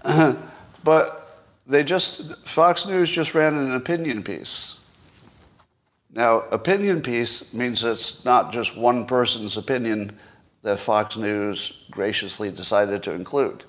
but 0.84 1.44
they 1.66 1.84
just 1.84 2.34
Fox 2.46 2.86
News 2.86 3.10
just 3.10 3.34
ran 3.34 3.54
an 3.54 3.74
opinion 3.74 4.22
piece. 4.22 4.78
Now, 6.14 6.44
opinion 6.50 7.02
piece 7.02 7.52
means 7.52 7.84
it's 7.84 8.24
not 8.24 8.50
just 8.50 8.74
one 8.74 9.04
person's 9.04 9.58
opinion 9.58 10.16
that 10.62 10.80
Fox 10.80 11.18
News 11.18 11.84
graciously 11.90 12.50
decided 12.50 13.02
to 13.02 13.12
include. 13.12 13.64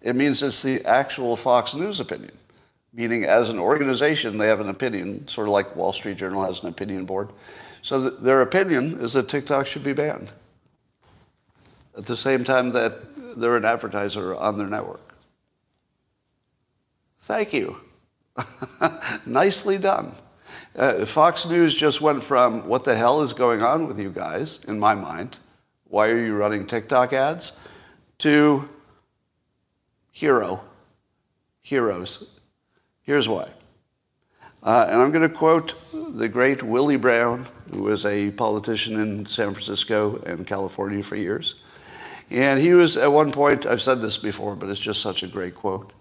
It 0.00 0.16
means 0.16 0.42
it's 0.42 0.62
the 0.62 0.82
actual 0.86 1.36
Fox 1.36 1.74
News 1.74 2.00
opinion, 2.00 2.32
meaning 2.92 3.24
as 3.24 3.50
an 3.50 3.58
organization, 3.58 4.38
they 4.38 4.48
have 4.48 4.60
an 4.60 4.68
opinion, 4.68 5.26
sort 5.28 5.48
of 5.48 5.52
like 5.52 5.74
Wall 5.76 5.92
Street 5.92 6.16
Journal 6.16 6.44
has 6.44 6.62
an 6.62 6.68
opinion 6.68 7.04
board. 7.04 7.30
So 7.82 8.10
th- 8.10 8.20
their 8.20 8.42
opinion 8.42 9.00
is 9.00 9.12
that 9.14 9.28
TikTok 9.28 9.66
should 9.66 9.84
be 9.84 9.92
banned 9.92 10.32
at 11.96 12.06
the 12.06 12.16
same 12.16 12.44
time 12.44 12.70
that 12.70 13.38
they're 13.38 13.56
an 13.56 13.64
advertiser 13.64 14.34
on 14.34 14.58
their 14.58 14.66
network. 14.66 15.00
Thank 17.22 17.52
you. 17.52 17.76
Nicely 19.26 19.78
done. 19.78 20.14
Uh, 20.76 21.04
Fox 21.04 21.46
News 21.46 21.74
just 21.74 22.00
went 22.00 22.22
from 22.22 22.66
what 22.66 22.84
the 22.84 22.94
hell 22.94 23.20
is 23.20 23.32
going 23.32 23.62
on 23.62 23.86
with 23.86 23.98
you 23.98 24.10
guys, 24.10 24.64
in 24.66 24.78
my 24.78 24.94
mind, 24.94 25.38
why 25.88 26.08
are 26.08 26.18
you 26.18 26.36
running 26.36 26.66
TikTok 26.66 27.12
ads? 27.12 27.52
To 28.18 28.68
hero, 30.12 30.62
heroes. 31.60 32.39
Here's 33.10 33.28
why. 33.28 33.48
Uh, 34.62 34.86
and 34.88 35.02
I'm 35.02 35.10
going 35.10 35.28
to 35.28 35.34
quote 35.34 35.74
the 36.16 36.28
great 36.28 36.62
Willie 36.62 36.96
Brown, 36.96 37.44
who 37.72 37.82
was 37.82 38.06
a 38.06 38.30
politician 38.30 39.00
in 39.00 39.26
San 39.26 39.52
Francisco 39.52 40.22
and 40.26 40.46
California 40.46 41.02
for 41.02 41.16
years. 41.16 41.56
And 42.30 42.60
he 42.60 42.72
was 42.72 42.96
at 42.96 43.10
one 43.10 43.32
point, 43.32 43.66
I've 43.66 43.82
said 43.82 44.00
this 44.00 44.16
before, 44.16 44.54
but 44.54 44.68
it's 44.68 44.78
just 44.78 45.02
such 45.02 45.24
a 45.24 45.26
great 45.26 45.56
quote. 45.56 45.92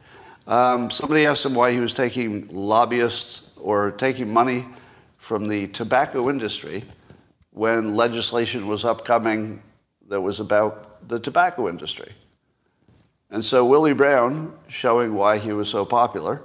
Um, 0.46 0.92
somebody 0.92 1.26
asked 1.26 1.44
him 1.44 1.56
why 1.56 1.72
he 1.72 1.80
was 1.80 1.96
taking 1.96 2.48
lobbyists 2.52 3.42
or 3.58 3.90
taking 3.90 4.32
money 4.32 4.68
from 5.18 5.48
the 5.48 5.68
tobacco 5.70 6.30
industry 6.30 6.84
when 7.50 7.96
legislation 7.96 8.68
was 8.68 8.86
upcoming 8.86 9.64
that 10.10 10.22
was 10.22 10.42
about 10.42 11.10
the 11.10 11.20
tobacco 11.20 11.70
industry. 11.70 12.14
And 13.32 13.44
so 13.44 13.66
Willie 13.66 13.94
Brown, 13.94 14.54
showing 14.68 15.16
why 15.16 15.40
he 15.40 15.54
was 15.54 15.70
so 15.70 15.84
popular, 15.86 16.44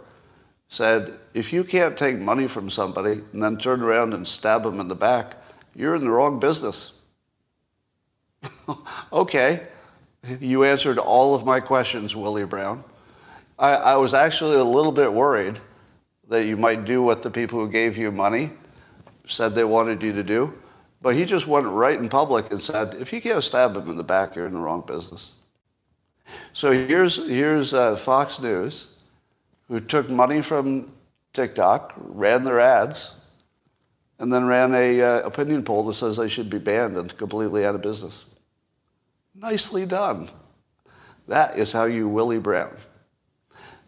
said, 0.74 1.14
if 1.34 1.52
you 1.52 1.62
can't 1.62 1.96
take 1.96 2.18
money 2.18 2.48
from 2.48 2.68
somebody 2.68 3.22
and 3.32 3.42
then 3.42 3.56
turn 3.56 3.80
around 3.80 4.12
and 4.12 4.26
stab 4.26 4.64
them 4.64 4.80
in 4.80 4.88
the 4.88 4.94
back, 4.94 5.36
you're 5.74 5.94
in 5.94 6.04
the 6.04 6.10
wrong 6.10 6.40
business. 6.40 6.92
okay, 9.12 9.68
you 10.40 10.64
answered 10.64 10.98
all 10.98 11.34
of 11.34 11.46
my 11.46 11.60
questions, 11.60 12.16
Willie 12.16 12.44
Brown. 12.44 12.82
I, 13.58 13.74
I, 13.74 13.96
was 13.96 14.14
actually 14.14 14.56
a 14.56 14.64
little 14.64 14.90
bit 14.90 15.12
worried 15.12 15.60
that 16.28 16.46
you 16.46 16.56
might 16.56 16.84
do 16.84 17.02
what 17.02 17.22
the 17.22 17.30
people 17.30 17.60
who 17.60 17.70
gave 17.70 17.96
you 17.96 18.10
money 18.10 18.50
said 19.26 19.54
they 19.54 19.64
wanted 19.64 20.02
you 20.02 20.12
to 20.12 20.24
do. 20.24 20.52
But 21.02 21.14
he 21.14 21.24
just 21.24 21.46
went 21.46 21.66
right 21.66 21.98
in 21.98 22.08
public 22.08 22.50
and 22.50 22.60
said, 22.60 22.94
if 22.94 23.12
you 23.12 23.20
can't 23.20 23.44
stab 23.44 23.74
them 23.74 23.88
in 23.90 23.96
the 23.96 24.02
back, 24.02 24.34
you're 24.34 24.46
in 24.46 24.54
the 24.54 24.58
wrong 24.58 24.82
business. 24.84 25.32
So 26.52 26.72
here's, 26.72 27.16
here's 27.28 27.74
uh, 27.74 27.96
Fox 27.96 28.40
News, 28.40 28.93
who 29.68 29.80
took 29.80 30.08
money 30.10 30.42
from 30.42 30.92
TikTok, 31.32 31.94
ran 31.96 32.44
their 32.44 32.60
ads, 32.60 33.20
and 34.18 34.32
then 34.32 34.46
ran 34.46 34.74
a 34.74 35.02
uh, 35.02 35.20
opinion 35.20 35.62
poll 35.62 35.84
that 35.84 35.94
says 35.94 36.16
they 36.16 36.28
should 36.28 36.48
be 36.48 36.58
banned 36.58 36.96
and 36.96 37.16
completely 37.16 37.64
out 37.64 37.74
of 37.74 37.82
business. 37.82 38.24
Nicely 39.34 39.84
done. 39.84 40.28
That 41.26 41.58
is 41.58 41.72
how 41.72 41.84
you 41.84 42.08
Willie 42.08 42.38
Brown. 42.38 42.76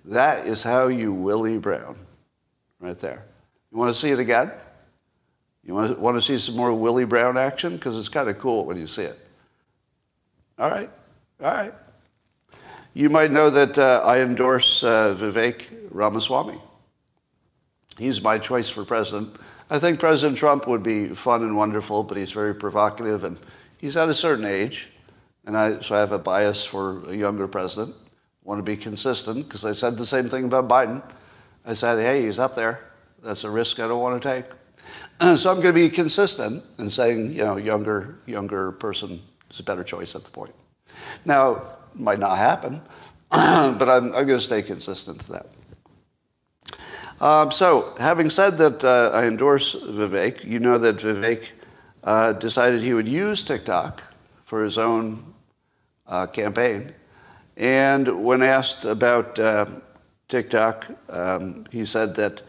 That 0.04 0.47
is 0.47 0.62
how 0.62 0.88
you 0.88 1.12
Willie 1.12 1.59
Brown. 1.59 1.97
Right 2.80 2.99
there. 2.99 3.25
You 3.71 3.78
want 3.78 3.95
to 3.95 3.99
see 3.99 4.11
it 4.11 4.18
again? 4.18 4.50
You 5.64 5.75
want 5.75 5.95
to, 5.95 6.00
want 6.00 6.16
to 6.16 6.23
see 6.23 6.38
some 6.38 6.56
more 6.56 6.73
Willie 6.73 7.04
Brown 7.04 7.37
action? 7.37 7.76
Because 7.76 7.97
it's 7.97 8.09
kind 8.09 8.28
of 8.28 8.38
cool 8.38 8.64
when 8.64 8.76
you 8.76 8.87
see 8.87 9.02
it. 9.02 9.18
All 10.59 10.71
right. 10.71 10.90
All 11.42 11.52
right. 11.52 11.75
You 12.97 13.11
might 13.11 13.31
know 13.31 13.50
that 13.50 13.76
uh, 13.76 14.00
I 14.07 14.21
endorse 14.21 14.83
uh, 14.83 15.15
Vivek 15.21 15.65
Ramaswamy. 15.91 16.59
He's 17.99 18.23
my 18.23 18.38
choice 18.38 18.71
for 18.71 18.87
president. 18.87 19.37
I 19.69 19.79
think 19.79 20.00
President 20.00 20.38
Trump 20.38 20.67
would 20.67 20.83
be 20.83 21.09
fun 21.09 21.43
and 21.43 21.55
wonderful, 21.55 22.03
but 22.05 22.17
he's 22.17 22.33
very 22.33 22.55
provocative 22.55 23.25
and 23.25 23.38
he's 23.76 23.99
at 23.99 24.09
a 24.09 24.15
certain 24.15 24.47
age. 24.47 24.88
And 25.45 25.59
I, 25.59 25.79
so 25.81 25.95
I 25.95 25.99
have 25.99 26.12
a 26.12 26.19
bias 26.19 26.65
for 26.65 27.07
a 27.11 27.15
younger 27.15 27.47
president. 27.47 27.95
I 27.95 28.49
want 28.49 28.61
to 28.61 28.62
be 28.62 28.79
consistent 28.79 29.47
because 29.47 29.67
I 29.67 29.75
said 29.75 29.99
the 29.99 30.07
same 30.07 30.31
thing 30.31 30.47
about 30.47 30.67
Biden. 30.67 31.03
I 31.67 31.75
said, 31.75 31.99
hey, 31.99 32.23
he's 32.23 32.38
up 32.38 32.55
there. 32.55 32.93
That's 33.23 33.45
a 33.45 33.50
risk 33.50 33.79
I 33.79 33.88
don't 33.88 34.00
want 34.00 34.23
to 34.23 34.26
take. 34.26 34.47
so 35.37 35.50
I'm 35.50 35.61
going 35.61 35.67
to 35.67 35.73
be 35.75 35.91
consistent 35.91 36.65
in 36.79 36.88
saying, 36.88 37.33
you 37.33 37.45
know, 37.45 37.59
younger, 37.59 38.21
younger 38.25 38.73
person 38.73 39.21
is 39.50 39.61
a 39.61 39.62
better 39.62 39.85
choice 39.85 40.15
at 40.15 40.25
the 40.25 40.31
point. 40.31 40.55
Now, 41.26 41.75
might 41.99 42.19
not 42.19 42.37
happen, 42.38 42.81
but 43.31 43.88
I'm, 43.88 44.07
I'm, 44.15 44.26
going 44.26 44.29
to 44.29 44.41
stay 44.41 44.62
consistent 44.62 45.21
to 45.23 45.33
that. 45.33 45.47
Um, 47.21 47.50
so, 47.50 47.95
having 47.99 48.29
said 48.29 48.59
that 48.59 48.85
uh, 48.85 49.11
I 49.15 49.26
endorse 49.26 49.75
Vivek, 49.75 50.45
you 50.45 50.59
know 50.59 50.76
that 50.79 50.99
Vivek 50.99 51.49
uh, 52.05 52.33
decided 52.33 52.83
he 52.83 52.93
would 52.93 53.09
use 53.09 53.43
TikTok 53.43 54.03
for 54.45 54.62
his 54.62 54.79
own 54.79 55.35
uh, 56.07 56.26
campaign. 56.26 56.93
And 57.57 58.23
when 58.23 58.43
asked 58.43 58.85
about 58.85 59.38
uh, 59.38 59.67
TikTok, 60.29 60.87
um, 61.09 61.65
he 61.71 61.85
said 61.85 62.15
that 62.17 62.43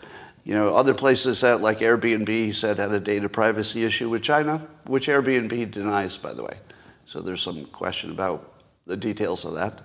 you 0.43 0.53
know 0.53 0.75
other 0.75 0.93
places 0.93 1.41
that 1.41 1.62
like 1.62 1.79
Airbnb, 1.79 2.27
he 2.27 2.51
said 2.51 2.77
had 2.77 2.91
a 2.91 2.99
data 2.99 3.29
privacy 3.29 3.83
issue 3.83 4.10
with 4.10 4.21
China, 4.21 4.65
which 4.86 5.07
Airbnb 5.07 5.71
denies, 5.71 6.17
by 6.17 6.33
the 6.33 6.43
way. 6.43 6.57
So 7.05 7.21
there's 7.21 7.41
some 7.41 7.65
question 7.67 8.12
about 8.12 8.56
the 8.88 8.97
details 8.97 9.45
of 9.45 9.54
that. 9.54 9.82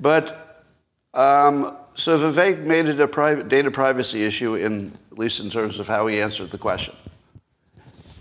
But 0.00 0.66
um, 1.14 1.76
so 1.94 2.18
Vivek 2.18 2.64
made 2.64 2.86
it 2.86 3.00
a 3.00 3.06
private 3.06 3.48
data 3.48 3.70
privacy 3.70 4.24
issue, 4.24 4.56
in 4.56 4.92
at 5.12 5.18
least 5.18 5.38
in 5.38 5.48
terms 5.48 5.78
of 5.78 5.86
how 5.86 6.06
he 6.08 6.20
answered 6.20 6.50
the 6.50 6.58
question. 6.58 6.94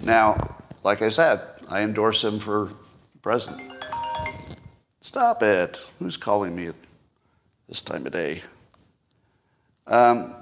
Now, 0.02 0.58
like 0.84 1.02
I 1.02 1.10
said, 1.10 1.42
I 1.70 1.82
endorse 1.82 2.24
him 2.24 2.38
for 2.38 2.70
president. 3.22 3.72
Stop 5.02 5.42
it. 5.42 5.80
Who's 6.00 6.18
calling 6.18 6.56
me 6.56 6.68
at 6.68 6.76
this 7.68 7.82
time 7.82 8.06
of 8.06 8.12
day? 8.12 8.42
Um, 9.88 10.36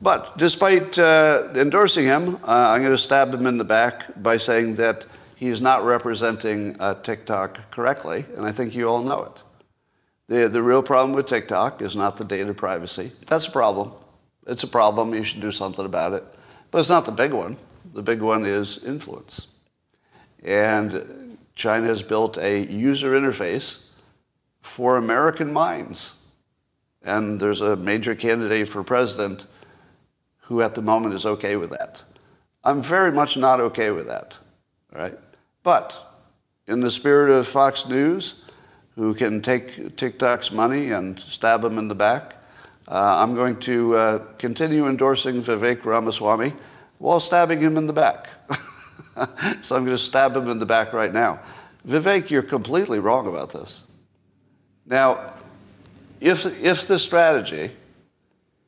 but 0.00 0.36
despite 0.38 0.98
uh, 0.98 1.48
endorsing 1.54 2.04
him, 2.04 2.36
uh, 2.36 2.70
I'm 2.70 2.80
going 2.80 2.92
to 2.92 2.98
stab 2.98 3.34
him 3.34 3.46
in 3.46 3.58
the 3.58 3.64
back 3.64 4.04
by 4.22 4.36
saying 4.36 4.76
that 4.76 5.04
he's 5.44 5.60
not 5.60 5.84
representing 5.84 6.76
uh, 6.80 6.94
TikTok 7.02 7.70
correctly, 7.70 8.24
and 8.36 8.46
I 8.46 8.52
think 8.52 8.74
you 8.74 8.88
all 8.88 9.02
know 9.02 9.24
it. 9.24 9.42
The, 10.28 10.48
the 10.48 10.62
real 10.62 10.82
problem 10.82 11.14
with 11.14 11.26
TikTok 11.26 11.82
is 11.82 11.94
not 11.94 12.16
the 12.16 12.24
data 12.24 12.54
privacy. 12.54 13.12
That's 13.26 13.46
a 13.46 13.50
problem. 13.50 13.92
It's 14.46 14.62
a 14.62 14.68
problem. 14.68 15.14
You 15.14 15.22
should 15.22 15.40
do 15.40 15.52
something 15.52 15.84
about 15.84 16.12
it. 16.12 16.24
But 16.70 16.78
it's 16.78 16.90
not 16.90 17.04
the 17.04 17.12
big 17.12 17.32
one. 17.32 17.56
The 17.92 18.02
big 18.02 18.20
one 18.20 18.46
is 18.46 18.82
influence. 18.84 19.48
And 20.42 21.36
China 21.54 21.86
has 21.88 22.02
built 22.02 22.38
a 22.38 22.64
user 22.64 23.12
interface 23.12 23.84
for 24.62 24.96
American 24.96 25.52
minds. 25.52 26.16
And 27.02 27.38
there's 27.38 27.60
a 27.60 27.76
major 27.76 28.14
candidate 28.14 28.68
for 28.68 28.82
president 28.82 29.46
who 30.40 30.62
at 30.62 30.74
the 30.74 30.82
moment 30.82 31.14
is 31.14 31.26
okay 31.26 31.56
with 31.56 31.70
that. 31.70 32.02
I'm 32.64 32.80
very 32.82 33.12
much 33.12 33.36
not 33.36 33.60
okay 33.60 33.90
with 33.90 34.06
that. 34.06 34.36
Right? 34.92 35.18
But 35.64 35.98
in 36.68 36.80
the 36.80 36.90
spirit 36.90 37.32
of 37.32 37.48
Fox 37.48 37.88
News, 37.88 38.44
who 38.94 39.14
can 39.14 39.42
take 39.42 39.96
TikTok's 39.96 40.52
money 40.52 40.92
and 40.92 41.18
stab 41.18 41.64
him 41.64 41.78
in 41.78 41.88
the 41.88 41.94
back, 41.94 42.36
uh, 42.86 43.16
I'm 43.18 43.34
going 43.34 43.58
to 43.60 43.96
uh, 43.96 44.18
continue 44.38 44.86
endorsing 44.86 45.42
Vivek 45.42 45.84
Ramaswamy 45.84 46.52
while 46.98 47.18
stabbing 47.18 47.58
him 47.58 47.76
in 47.78 47.86
the 47.86 47.92
back. 47.92 48.28
so 49.62 49.74
I'm 49.74 49.84
going 49.84 49.96
to 49.96 49.98
stab 49.98 50.36
him 50.36 50.48
in 50.50 50.58
the 50.58 50.66
back 50.66 50.92
right 50.92 51.12
now. 51.12 51.40
Vivek, 51.88 52.28
you're 52.28 52.42
completely 52.42 52.98
wrong 52.98 53.26
about 53.26 53.50
this. 53.50 53.84
Now, 54.86 55.32
if, 56.20 56.44
if 56.62 56.86
the 56.86 56.98
strategy, 56.98 57.70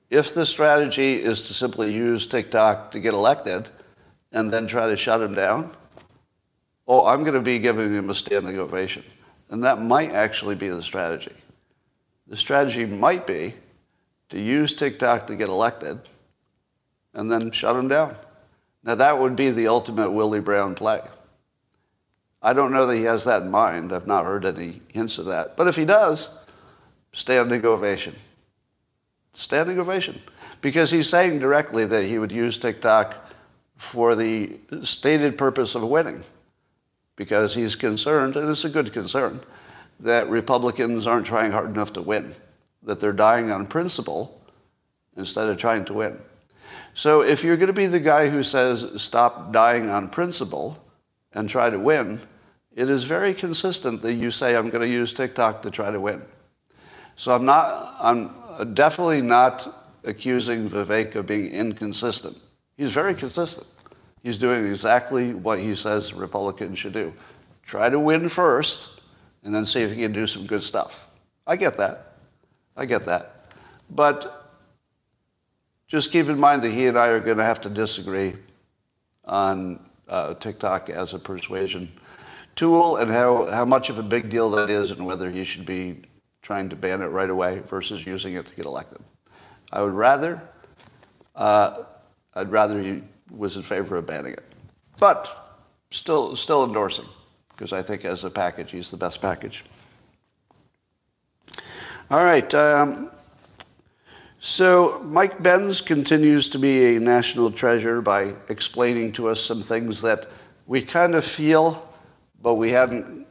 if 0.09 0.33
the 0.33 0.47
strategy 0.47 1.23
is 1.23 1.47
to 1.49 1.55
simply 1.55 1.93
use 1.93 2.27
TikTok 2.27 2.91
to 2.93 3.01
get 3.01 3.13
elected 3.13 3.69
and 4.33 4.51
then 4.51 4.67
try 4.67 4.89
to 4.89 4.97
shut 4.97 5.21
him 5.21 5.35
down, 5.35 5.73
oh, 6.87 7.07
I'm 7.07 7.23
going 7.23 7.35
to 7.35 7.41
be 7.41 7.59
giving 7.59 7.95
him 7.95 8.11
a 8.11 8.15
standing 8.15 8.59
ovation. 8.59 9.03
And 9.51 9.63
that 9.65 9.81
might 9.81 10.13
actually 10.13 10.55
be 10.55 10.69
the 10.69 10.83
strategy. 10.83 11.35
The 12.27 12.37
strategy 12.37 12.85
might 12.85 13.27
be 13.27 13.55
to 14.31 14.41
use 14.41 14.75
TikTok 14.75 15.27
to 15.29 15.37
get 15.37 15.49
elected 15.49 16.01
and 17.15 17.31
then 17.31 17.51
shut 17.51 17.77
him 17.77 17.89
down. 17.89 18.17
Now, 18.83 18.95
that 18.97 19.19
would 19.19 19.37
be 19.37 19.51
the 19.51 19.69
ultimate 19.69 20.11
Willie 20.11 20.41
Brown 20.41 20.75
play. 20.75 21.01
I 22.43 22.53
don't 22.53 22.73
know 22.73 22.87
that 22.87 22.97
he 22.97 23.03
has 23.05 23.25
that 23.25 23.43
in 23.43 23.51
mind. 23.51 23.93
I've 23.93 24.07
not 24.07 24.25
heard 24.25 24.45
any 24.45 24.81
hints 24.93 25.19
of 25.19 25.27
that. 25.27 25.57
But 25.57 25.67
if 25.67 25.75
he 25.75 25.85
does, 25.85 26.31
standing 27.13 27.65
ovation. 27.65 28.15
Standing 29.35 29.79
ovation. 29.79 30.21
Because 30.61 30.91
he's 30.91 31.09
saying 31.09 31.41
directly 31.41 31.85
that 31.87 32.05
he 32.05 32.19
would 32.19 32.31
use 32.31 32.59
TikTok 32.59 33.17
for 33.77 34.15
the 34.15 34.59
stated 34.83 35.37
purpose 35.37 35.75
of 35.75 35.83
winning. 35.83 36.23
Because 37.17 37.55
he's 37.55 37.75
concerned, 37.75 38.37
and 38.37 38.49
it's 38.51 38.65
a 38.65 38.69
good 38.69 38.93
concern, 38.93 39.41
that 40.01 40.29
Republicans 40.29 41.07
aren't 41.07 41.27
trying 41.27 41.51
hard 41.51 41.71
enough 41.71 41.95
to 41.95 42.03
win, 42.03 42.35
that 42.83 43.01
they're 43.01 43.13
dying 43.13 43.51
on 43.51 43.67
principle 43.67 44.41
instead 45.17 45.49
of 45.49 45.57
trying 45.57 45.85
to 45.87 45.95
win. 45.95 46.19
So 46.95 47.23
if 47.23 47.43
you're 47.43 47.57
going 47.57 47.69
to 47.69 47.73
be 47.73 47.87
the 47.87 48.01
guy 48.01 48.29
who 48.29 48.43
says, 48.43 48.87
stop 48.97 49.53
dying 49.53 49.89
on 49.89 50.09
principle 50.09 50.79
and 51.33 51.49
try 51.49 51.71
to 51.71 51.79
win, 51.79 52.21
it 52.75 52.91
is 52.91 53.05
very 53.05 53.33
consistent 53.33 54.03
that 54.03 54.15
you 54.15 54.31
say, 54.31 54.55
I'm 54.55 54.69
going 54.69 54.83
to 54.83 54.89
use 54.89 55.15
TikTok 55.15 55.63
to 55.63 55.71
try 55.71 55.91
to 55.91 56.01
win. 56.01 56.23
So 57.17 57.35
I'm 57.35 57.47
not, 57.47 57.97
I'm 57.99 58.75
definitely 58.75 59.23
not 59.23 59.91
accusing 60.05 60.69
Vivek 60.69 61.15
of 61.15 61.27
being 61.27 61.51
inconsistent. 61.51 62.37
He's 62.77 62.93
very 62.93 63.15
consistent. 63.15 63.67
He's 64.27 64.39
doing 64.39 64.67
exactly 64.67 65.35
what 65.35 65.61
he 65.61 65.77
says 65.77 66.13
Republicans 66.13 66.81
should 66.81 66.95
do. 66.95 67.15
Try 67.63 67.89
to 67.89 68.01
win 68.01 68.29
first, 68.29 69.01
and 69.45 69.55
then 69.55 69.65
see 69.65 69.83
if 69.83 69.93
he 69.93 70.03
can 70.03 70.13
do 70.13 70.27
some 70.27 70.49
good 70.49 70.65
stuff. 70.65 71.07
I 71.47 71.55
get 71.55 71.79
that. 71.79 72.15
I 72.77 72.87
get 72.87 73.07
that. 73.07 73.55
But 73.89 74.51
just 75.87 76.11
keep 76.11 76.29
in 76.29 76.41
mind 76.41 76.63
that 76.63 76.73
he 76.73 76.89
and 76.89 76.99
I 76.99 77.07
are 77.07 77.21
going 77.21 77.37
to 77.37 77.45
have 77.45 77.61
to 77.61 77.71
disagree 77.71 78.35
on 79.27 79.79
uh, 80.09 80.35
TikTok 80.35 80.91
as 80.91 81.15
a 81.15 81.21
persuasion 81.21 81.89
tool 82.57 82.97
and 82.97 83.09
how, 83.09 83.47
how 83.53 83.65
much 83.65 83.91
of 83.91 83.99
a 83.99 84.03
big 84.03 84.29
deal 84.29 84.51
that 84.51 84.71
is 84.71 84.91
and 84.91 85.07
whether 85.07 85.31
he 85.31 85.45
should 85.45 85.65
be 85.65 86.03
trying 86.43 86.69
to 86.71 86.75
ban 86.75 87.01
it 87.01 87.07
right 87.07 87.31
away 87.31 87.61
versus 87.69 88.05
using 88.05 88.35
it 88.35 88.47
to 88.47 88.57
get 88.57 88.67
elected. 88.67 88.99
I 89.73 89.83
would 89.83 89.95
rather, 89.95 90.43
uh, 91.37 91.85
I'd 92.35 92.51
rather 92.51 92.83
he 92.83 93.05
was 93.31 93.57
in 93.57 93.63
favor 93.63 93.97
of 93.97 94.07
banning 94.07 94.33
it. 94.33 94.45
But 94.99 95.59
still, 95.91 96.37
still 96.37 96.65
endorsing 96.65 97.07
because 97.57 97.73
I 97.73 97.83
think 97.83 98.05
as 98.05 98.25
a 98.25 98.31
package, 98.31 98.71
he's 98.71 98.91
the 98.91 98.97
best 98.97 99.21
package. 99.21 99.65
All 102.11 102.23
right. 102.23 102.53
Um, 102.55 103.11
so 104.39 105.03
Mike 105.05 105.43
Benz 105.43 105.81
continues 105.81 106.49
to 106.51 106.59
be 106.59 106.97
a 106.97 107.01
national 107.01 107.51
treasure 107.51 108.03
by 108.03 108.35
explaining 108.49 109.13
to 109.13 109.29
us 109.29 109.41
some 109.41 109.63
things 109.63 110.03
that 110.03 110.29
we 110.67 110.83
kind 110.83 111.15
of 111.15 111.25
feel, 111.25 111.89
but 112.43 112.55
we 112.55 112.71
haven't 112.71 113.27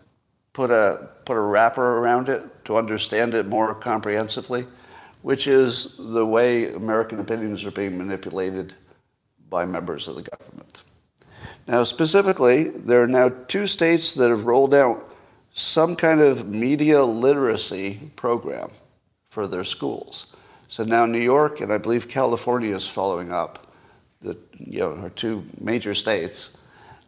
put 0.53 0.71
a, 0.71 1.09
put 1.25 1.37
a 1.37 1.41
wrapper 1.41 1.99
around 1.99 2.27
it 2.27 2.65
to 2.65 2.77
understand 2.77 3.33
it 3.33 3.45
more 3.45 3.75
comprehensively, 3.75 4.65
which 5.21 5.47
is 5.47 5.95
the 5.99 6.25
way 6.25 6.73
American 6.73 7.19
opinions 7.19 7.63
are 7.63 7.71
being 7.71 7.97
manipulated 7.97 8.73
by 9.55 9.65
members 9.65 10.09
of 10.09 10.15
the 10.15 10.21
government. 10.21 10.81
Now, 11.65 11.85
specifically, 11.85 12.71
there 12.71 13.01
are 13.01 13.07
now 13.07 13.29
two 13.47 13.67
states 13.67 14.13
that 14.15 14.29
have 14.29 14.45
rolled 14.45 14.73
out 14.73 15.15
some 15.53 15.95
kind 15.95 16.19
of 16.19 16.49
media 16.49 17.01
literacy 17.01 18.11
program 18.17 18.69
for 19.29 19.47
their 19.47 19.63
schools. 19.63 20.27
So 20.67 20.83
now 20.83 21.05
New 21.05 21.21
York 21.21 21.61
and 21.61 21.71
I 21.71 21.77
believe 21.77 22.09
California 22.09 22.75
is 22.75 22.85
following 22.85 23.31
up. 23.31 23.71
The, 24.21 24.35
you 24.59 24.79
know, 24.79 24.95
our 24.95 25.09
two 25.11 25.45
major 25.61 25.93
states 25.93 26.57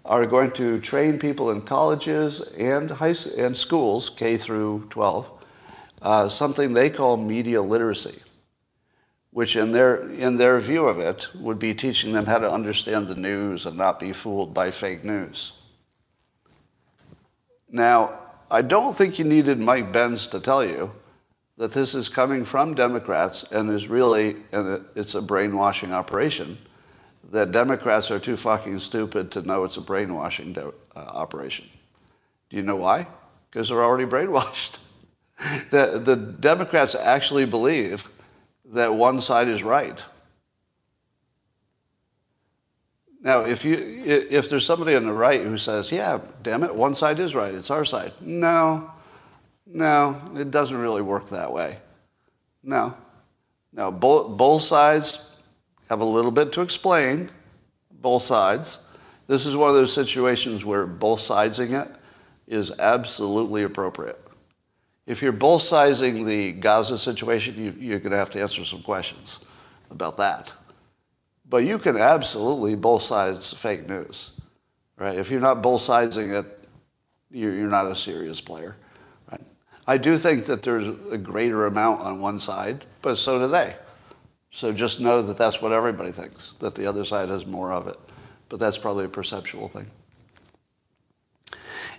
are 0.05 0.25
going 0.25 0.51
to 0.51 0.79
train 0.79 1.19
people 1.19 1.51
in 1.51 1.59
colleges 1.63 2.39
and 2.57 2.89
high 2.89 3.15
and 3.37 3.57
schools, 3.57 4.09
K 4.09 4.37
through 4.37 4.87
12, 4.89 5.31
uh, 6.01 6.29
something 6.29 6.71
they 6.71 6.89
call 6.89 7.17
media 7.17 7.61
literacy, 7.61 8.21
which 9.37 9.55
in 9.55 9.71
their, 9.71 10.09
in 10.13 10.35
their 10.35 10.59
view 10.59 10.87
of 10.87 10.97
it 10.97 11.27
would 11.35 11.59
be 11.59 11.71
teaching 11.71 12.11
them 12.11 12.25
how 12.25 12.39
to 12.39 12.51
understand 12.51 13.07
the 13.07 13.13
news 13.13 13.67
and 13.67 13.77
not 13.77 13.99
be 13.99 14.11
fooled 14.11 14.51
by 14.51 14.71
fake 14.71 15.03
news. 15.03 15.51
Now, 17.69 18.17
I 18.49 18.63
don't 18.63 18.95
think 18.95 19.19
you 19.19 19.25
needed 19.25 19.59
Mike 19.59 19.93
Benz 19.93 20.25
to 20.29 20.39
tell 20.39 20.65
you 20.65 20.91
that 21.55 21.71
this 21.71 21.93
is 21.93 22.09
coming 22.09 22.43
from 22.43 22.73
Democrats 22.73 23.43
and 23.51 23.69
is 23.69 23.87
really, 23.87 24.37
and 24.53 24.83
it's 24.95 25.13
a 25.13 25.21
brainwashing 25.21 25.93
operation, 25.93 26.57
that 27.31 27.51
Democrats 27.51 28.09
are 28.09 28.17
too 28.17 28.37
fucking 28.37 28.79
stupid 28.79 29.29
to 29.29 29.43
know 29.43 29.63
it's 29.63 29.77
a 29.77 29.81
brainwashing 29.81 30.53
de- 30.53 30.67
uh, 30.67 30.71
operation. 30.95 31.69
Do 32.49 32.57
you 32.57 32.63
know 32.63 32.77
why? 32.77 33.05
Because 33.51 33.69
they're 33.69 33.83
already 33.83 34.09
brainwashed. 34.09 34.79
the, 35.69 36.01
the 36.03 36.15
Democrats 36.15 36.95
actually 36.95 37.45
believe 37.45 38.09
that 38.73 38.93
one 38.93 39.21
side 39.21 39.47
is 39.47 39.63
right. 39.63 39.99
Now, 43.21 43.41
if, 43.41 43.65
you, 43.65 43.75
if 43.75 44.49
there's 44.49 44.65
somebody 44.65 44.95
on 44.95 45.05
the 45.05 45.11
right 45.11 45.41
who 45.41 45.57
says, 45.57 45.91
yeah, 45.91 46.19
damn 46.43 46.63
it, 46.63 46.73
one 46.73 46.93
side 46.93 47.19
is 47.19 47.35
right, 47.35 47.53
it's 47.53 47.71
our 47.71 47.83
side. 47.83 48.13
No, 48.21 48.91
no, 49.65 50.21
it 50.35 50.51
doesn't 50.51 50.77
really 50.77 51.01
work 51.01 51.29
that 51.29 51.51
way. 51.51 51.77
No. 52.63 52.95
No, 53.73 53.91
both, 53.91 54.37
both 54.37 54.61
sides 54.63 55.19
have 55.89 55.99
a 55.99 56.05
little 56.05 56.31
bit 56.31 56.51
to 56.53 56.61
explain, 56.61 57.29
both 58.01 58.23
sides. 58.23 58.79
This 59.27 59.45
is 59.45 59.55
one 59.55 59.69
of 59.69 59.75
those 59.75 59.93
situations 59.93 60.63
where 60.63 60.85
both 60.85 61.19
sidesing 61.19 61.79
it 61.79 61.95
is 62.47 62.71
absolutely 62.79 63.63
appropriate. 63.63 64.21
If 65.07 65.21
you're 65.21 65.31
both 65.31 65.61
sizing 65.61 66.25
the 66.25 66.51
Gaza 66.51 66.97
situation, 66.97 67.55
you, 67.55 67.73
you're 67.79 67.99
going 67.99 68.11
to 68.11 68.17
have 68.17 68.29
to 68.31 68.41
answer 68.41 68.63
some 68.65 68.83
questions 68.83 69.39
about 69.89 70.17
that. 70.17 70.53
But 71.49 71.63
you 71.63 71.79
can 71.79 71.95
absolutely 71.95 72.75
both 72.75 73.03
sides 73.03 73.53
fake 73.53 73.87
news, 73.87 74.31
right? 74.97 75.17
If 75.17 75.31
you're 75.31 75.39
not 75.39 75.63
both 75.63 75.81
sizing 75.81 76.31
it, 76.31 76.45
you're, 77.31 77.53
you're 77.53 77.69
not 77.69 77.87
a 77.87 77.95
serious 77.95 78.41
player. 78.41 78.75
Right? 79.31 79.41
I 79.87 79.97
do 79.97 80.17
think 80.17 80.45
that 80.47 80.61
there's 80.61 80.89
a 81.09 81.17
greater 81.17 81.67
amount 81.67 82.01
on 82.01 82.19
one 82.19 82.37
side, 82.37 82.83
but 83.01 83.15
so 83.15 83.39
do 83.39 83.47
they. 83.47 83.75
So 84.51 84.73
just 84.73 84.99
know 84.99 85.21
that 85.21 85.37
that's 85.37 85.61
what 85.61 85.71
everybody 85.71 86.11
thinks, 86.11 86.53
that 86.59 86.75
the 86.75 86.85
other 86.85 87.05
side 87.05 87.29
has 87.29 87.45
more 87.45 87.71
of 87.71 87.87
it. 87.87 87.97
But 88.49 88.59
that's 88.59 88.77
probably 88.77 89.05
a 89.05 89.09
perceptual 89.09 89.69
thing. 89.69 89.89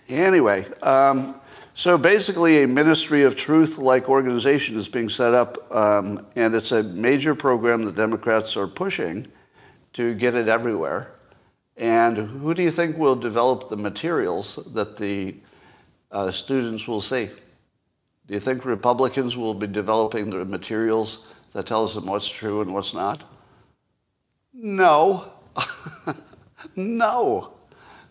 Anyway, 0.09 0.67
um, 0.83 1.35
so 1.79 1.97
basically 1.97 2.65
a 2.65 2.67
Ministry 2.67 3.23
of 3.23 3.37
Truth-like 3.37 4.09
organization 4.09 4.77
is 4.77 4.89
being 4.89 5.09
set 5.09 5.33
up, 5.33 5.73
um, 5.73 6.27
and 6.35 6.53
it's 6.57 6.73
a 6.73 6.83
major 6.83 7.37
program 7.37 7.85
the 7.85 7.93
Democrats 7.93 8.57
are 8.57 8.67
pushing 8.67 9.29
to 9.93 10.13
get 10.15 10.35
it 10.35 10.49
everywhere. 10.49 11.13
And 11.77 12.17
who 12.17 12.53
do 12.53 12.65
you 12.65 12.73
think 12.73 12.99
will 12.99 13.15
develop 13.15 13.69
the 13.69 13.77
materials 13.77 14.57
that 14.75 14.97
the 14.97 15.37
uh, 16.11 16.33
students 16.33 16.89
will 16.89 17.01
see? 17.01 17.31
Do 18.27 18.35
you 18.35 18.41
think 18.41 18.65
Republicans 18.65 19.37
will 19.37 19.55
be 19.55 19.69
developing 19.69 20.31
the 20.31 20.45
materials 20.45 21.29
that 21.53 21.67
tells 21.67 21.95
them 21.95 22.07
what's 22.07 22.29
true 22.29 22.61
and 22.61 22.75
what's 22.75 22.93
not? 22.93 23.23
No. 24.53 25.31
no. 26.75 27.53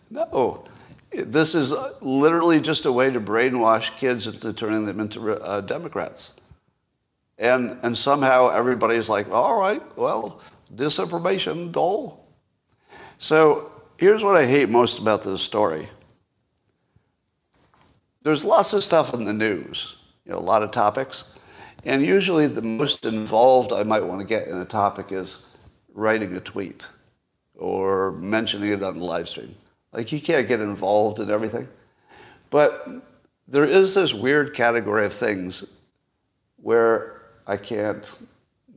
No. 0.08 0.64
This 1.12 1.54
is 1.54 1.72
literally 2.00 2.60
just 2.60 2.84
a 2.84 2.92
way 2.92 3.10
to 3.10 3.20
brainwash 3.20 3.96
kids 3.96 4.26
into 4.26 4.52
turning 4.52 4.84
them 4.84 5.00
into 5.00 5.32
uh, 5.42 5.60
Democrats. 5.62 6.34
And, 7.38 7.78
and 7.82 7.96
somehow 7.96 8.48
everybody's 8.48 9.08
like, 9.08 9.30
all 9.30 9.60
right, 9.60 9.82
well, 9.96 10.40
disinformation, 10.74 11.72
dole. 11.72 12.26
So 13.18 13.72
here's 13.96 14.22
what 14.22 14.36
I 14.36 14.46
hate 14.46 14.68
most 14.68 14.98
about 14.98 15.22
this 15.22 15.40
story. 15.40 15.88
There's 18.22 18.44
lots 18.44 18.72
of 18.72 18.84
stuff 18.84 19.14
in 19.14 19.24
the 19.24 19.32
news 19.32 19.96
you 20.28 20.32
know, 20.32 20.38
a 20.38 20.40
lot 20.40 20.62
of 20.62 20.70
topics. 20.70 21.24
And 21.84 22.04
usually 22.04 22.46
the 22.46 22.62
most 22.62 23.06
involved 23.06 23.72
I 23.72 23.82
might 23.82 24.04
want 24.04 24.20
to 24.20 24.26
get 24.26 24.46
in 24.46 24.58
a 24.58 24.64
topic 24.64 25.10
is 25.10 25.38
writing 25.94 26.36
a 26.36 26.40
tweet 26.40 26.84
or 27.54 28.12
mentioning 28.12 28.70
it 28.72 28.82
on 28.82 28.98
the 28.98 29.04
live 29.04 29.28
stream. 29.28 29.54
Like 29.92 30.12
you 30.12 30.20
can't 30.20 30.46
get 30.48 30.60
involved 30.60 31.20
in 31.20 31.30
everything. 31.30 31.68
But 32.50 32.88
there 33.46 33.64
is 33.64 33.94
this 33.94 34.12
weird 34.12 34.54
category 34.54 35.06
of 35.06 35.14
things 35.14 35.64
where 36.56 37.22
I 37.46 37.56
can't 37.56 38.10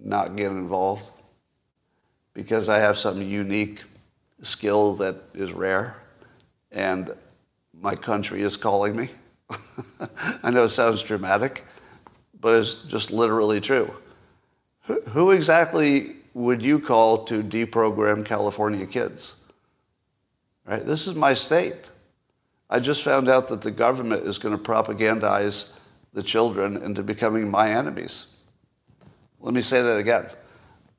not 0.04 0.36
get 0.36 0.52
involved 0.52 1.10
because 2.34 2.70
I 2.70 2.80
have 2.80 2.98
some 2.98 3.22
unique 3.22 3.84
skill 4.42 4.94
that 4.96 5.18
is 5.34 5.52
rare 5.52 5.98
and 6.72 7.14
my 7.74 7.96
country 7.96 8.42
is 8.42 8.58
calling 8.58 8.96
me. 8.96 9.10
I 10.44 10.52
know 10.52 10.64
it 10.64 10.70
sounds 10.70 11.04
dramatic, 11.04 11.66
but 12.40 12.56
it's 12.56 12.76
just 12.76 13.12
literally 13.12 13.60
true. 13.60 13.94
Who 15.10 15.32
exactly 15.32 16.16
would 16.34 16.62
you 16.62 16.80
call 16.80 17.26
to 17.26 17.44
deprogram 17.44 18.26
California 18.26 18.86
kids? 18.86 19.36
Right? 20.66 20.86
This 20.86 21.08
is 21.08 21.16
my 21.16 21.34
state. 21.34 21.90
I 22.70 22.80
just 22.80 23.04
found 23.04 23.30
out 23.30 23.48
that 23.50 23.62
the 23.62 23.72
government 23.72 24.26
is 24.26 24.38
going 24.38 24.58
to 24.58 24.64
propagandize 24.64 25.74
the 26.14 26.24
children 26.24 26.78
into 26.78 27.04
becoming 27.04 27.50
my 27.50 27.72
enemies. 27.72 28.28
Let 29.40 29.54
me 29.54 29.62
say 29.62 29.82
that 29.82 29.98
again. 29.98 30.28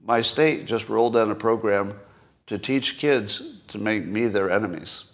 My 0.04 0.20
state 0.20 0.66
just 0.66 0.88
rolled 0.88 1.16
out 1.16 1.30
a 1.30 1.34
program 1.34 1.98
to 2.46 2.58
teach 2.58 2.98
kids 2.98 3.60
to 3.68 3.78
make 3.78 4.04
me 4.04 4.26
their 4.26 4.50
enemies. 4.50 5.04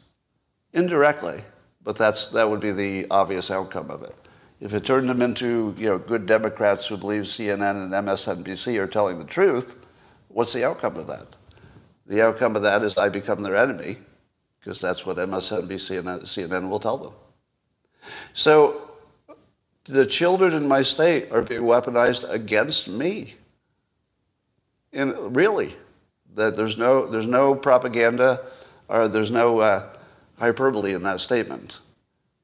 Indirectly, 0.72 1.42
but 1.82 1.96
that's, 1.96 2.28
that 2.28 2.48
would 2.48 2.60
be 2.60 2.72
the 2.72 3.06
obvious 3.10 3.50
outcome 3.50 3.90
of 3.90 4.02
it. 4.02 4.14
If 4.60 4.74
it 4.74 4.84
turned 4.84 5.08
them 5.08 5.22
into 5.22 5.74
you 5.78 5.88
know, 5.88 5.98
good 5.98 6.26
Democrats 6.26 6.86
who 6.86 6.96
believe 6.96 7.24
CNN 7.24 7.84
and 7.84 7.92
MSNBC 7.92 8.78
are 8.78 8.86
telling 8.86 9.18
the 9.18 9.24
truth, 9.24 9.76
what's 10.28 10.52
the 10.52 10.64
outcome 10.64 10.96
of 10.96 11.06
that? 11.06 11.36
The 12.06 12.22
outcome 12.22 12.56
of 12.56 12.62
that 12.62 12.82
is 12.82 12.96
I 12.96 13.08
become 13.08 13.42
their 13.42 13.56
enemy, 13.56 13.98
because 14.68 14.82
that's 14.82 15.06
what 15.06 15.16
MSNBC 15.16 15.98
and 15.98 16.08
CNN 16.24 16.68
will 16.68 16.78
tell 16.78 16.98
them. 16.98 17.14
So 18.34 18.90
the 19.84 20.04
children 20.04 20.52
in 20.52 20.68
my 20.68 20.82
state 20.82 21.32
are 21.32 21.40
being 21.40 21.62
weaponized 21.62 22.30
against 22.30 22.86
me. 22.86 23.32
And 24.92 25.34
really, 25.34 25.74
that 26.34 26.54
there's 26.54 26.76
no, 26.76 27.06
there's 27.06 27.26
no 27.26 27.54
propaganda 27.54 28.44
or 28.90 29.08
there's 29.08 29.30
no 29.30 29.60
uh, 29.60 29.88
hyperbole 30.38 30.92
in 30.92 31.02
that 31.04 31.20
statement. 31.20 31.78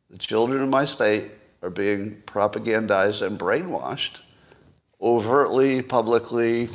The 0.09 0.17
children 0.17 0.63
in 0.63 0.71
my 0.71 0.87
state 0.87 1.31
are 1.61 1.69
being 1.69 2.23
propagandized 2.25 3.21
and 3.21 3.39
brainwashed 3.39 4.21
overtly, 4.99 5.83
publicly, 5.83 6.71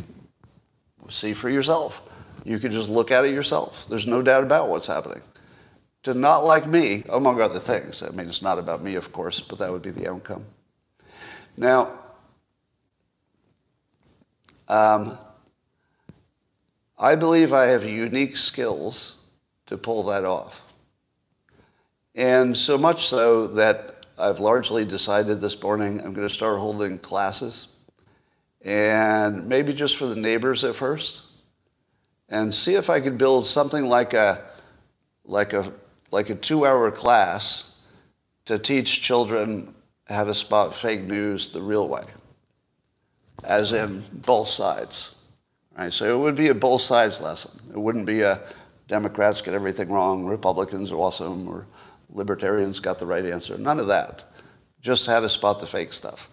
see 1.09 1.33
for 1.33 1.49
yourself. 1.49 2.03
You 2.45 2.59
can 2.59 2.71
just 2.71 2.87
look 2.87 3.09
at 3.09 3.25
it 3.25 3.33
yourself. 3.33 3.87
There's 3.89 4.05
no 4.05 4.21
doubt 4.21 4.43
about 4.43 4.69
what's 4.69 4.85
happening. 4.85 5.23
Not 6.13 6.45
like 6.45 6.67
me, 6.67 7.03
among 7.09 7.41
other 7.41 7.59
things. 7.59 8.03
I 8.03 8.09
mean, 8.09 8.27
it's 8.27 8.41
not 8.41 8.59
about 8.59 8.83
me, 8.83 8.95
of 8.95 9.11
course, 9.11 9.39
but 9.39 9.59
that 9.59 9.71
would 9.71 9.81
be 9.81 9.91
the 9.91 10.09
outcome. 10.09 10.45
Now, 11.57 11.91
um, 14.67 15.17
I 16.97 17.15
believe 17.15 17.53
I 17.53 17.65
have 17.67 17.83
unique 17.83 18.37
skills 18.37 19.17
to 19.67 19.77
pull 19.77 20.03
that 20.03 20.25
off. 20.25 20.61
And 22.15 22.55
so 22.57 22.77
much 22.77 23.07
so 23.07 23.47
that 23.47 24.05
I've 24.17 24.39
largely 24.39 24.83
decided 24.83 25.39
this 25.39 25.61
morning 25.61 25.99
I'm 25.99 26.13
going 26.13 26.27
to 26.27 26.33
start 26.33 26.59
holding 26.59 26.97
classes 26.97 27.69
and 28.61 29.47
maybe 29.47 29.73
just 29.73 29.95
for 29.95 30.07
the 30.07 30.15
neighbors 30.15 30.65
at 30.65 30.75
first 30.75 31.23
and 32.27 32.53
see 32.53 32.75
if 32.75 32.89
I 32.89 32.99
could 32.99 33.17
build 33.17 33.47
something 33.47 33.85
like 33.85 34.13
a 34.13 34.43
like 35.23 35.53
a 35.53 35.71
like 36.11 36.29
a 36.29 36.35
2-hour 36.35 36.91
class 36.91 37.75
to 38.45 38.57
teach 38.57 39.01
children 39.01 39.73
how 40.05 40.23
to 40.23 40.33
spot 40.33 40.75
fake 40.75 41.03
news 41.03 41.49
the 41.49 41.61
real 41.61 41.87
way 41.87 42.03
as 43.43 43.73
in 43.73 44.03
both 44.11 44.47
sides. 44.47 45.15
Right? 45.77 45.93
So 45.93 46.13
it 46.13 46.21
would 46.21 46.35
be 46.35 46.49
a 46.49 46.53
both 46.53 46.81
sides 46.81 47.21
lesson. 47.21 47.51
It 47.71 47.77
wouldn't 47.77 48.05
be 48.05 48.21
a 48.21 48.41
Democrats 48.87 49.41
get 49.41 49.53
everything 49.53 49.89
wrong, 49.89 50.25
Republicans 50.25 50.91
are 50.91 50.95
awesome, 50.95 51.47
or 51.47 51.67
libertarians 52.11 52.79
got 52.79 52.97
the 52.97 53.05
right 53.05 53.23
answer. 53.23 53.55
None 53.57 53.79
of 53.79 53.87
that. 53.87 54.25
Just 54.81 55.05
how 55.05 55.19
to 55.19 55.29
spot 55.29 55.59
the 55.59 55.67
fake 55.67 55.93
stuff. 55.93 56.27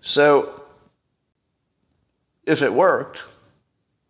So 0.00 0.62
if 2.46 2.62
it 2.62 2.72
worked, 2.72 3.24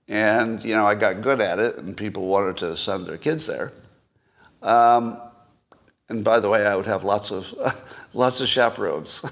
and 0.07 0.63
you 0.63 0.75
know 0.75 0.85
I 0.85 0.95
got 0.95 1.23
good 1.23 1.41
at 1.41 1.59
it, 1.59 1.79
and 1.79 1.97
people 1.97 2.27
wanted 2.27 2.59
to 2.59 2.77
send 2.77 3.07
their 3.07 3.17
kids 3.17 3.47
there, 3.47 3.73
um, 4.65 5.21
and 6.09 6.25
by 6.25 6.41
the 6.41 6.49
way, 6.49 6.67
I 6.67 6.75
would 6.77 6.87
have 6.87 7.05
lots 7.05 7.31
of 7.31 7.47
lots 8.13 8.41
of 8.41 8.49
chaperones. 8.49 9.25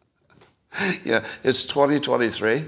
yeah, 1.04 1.24
it's 1.44 1.62
2023 1.64 2.66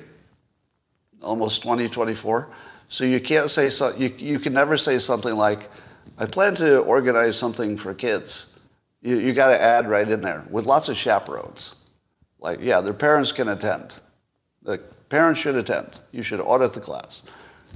almost 1.24 1.62
2024. 1.62 2.48
So 2.88 3.04
you 3.04 3.20
can't 3.20 3.50
say 3.50 3.70
so, 3.70 3.94
you, 3.96 4.14
you 4.18 4.38
can 4.38 4.52
never 4.52 4.76
say 4.76 4.98
something 4.98 5.34
like, 5.34 5.70
I 6.18 6.26
plan 6.26 6.54
to 6.56 6.80
organize 6.80 7.36
something 7.36 7.76
for 7.76 7.94
kids. 7.94 8.58
You, 9.02 9.18
you 9.18 9.32
got 9.32 9.48
to 9.48 9.60
add 9.60 9.88
right 9.88 10.08
in 10.08 10.20
there 10.20 10.44
with 10.50 10.66
lots 10.66 10.88
of 10.88 10.96
chaperones. 10.96 11.76
Like, 12.38 12.60
yeah, 12.60 12.80
their 12.80 12.94
parents 12.94 13.32
can 13.32 13.48
attend. 13.48 13.94
The 14.62 14.78
parents 15.08 15.40
should 15.40 15.56
attend. 15.56 16.00
You 16.12 16.22
should 16.22 16.40
audit 16.40 16.72
the 16.72 16.80
class. 16.80 17.22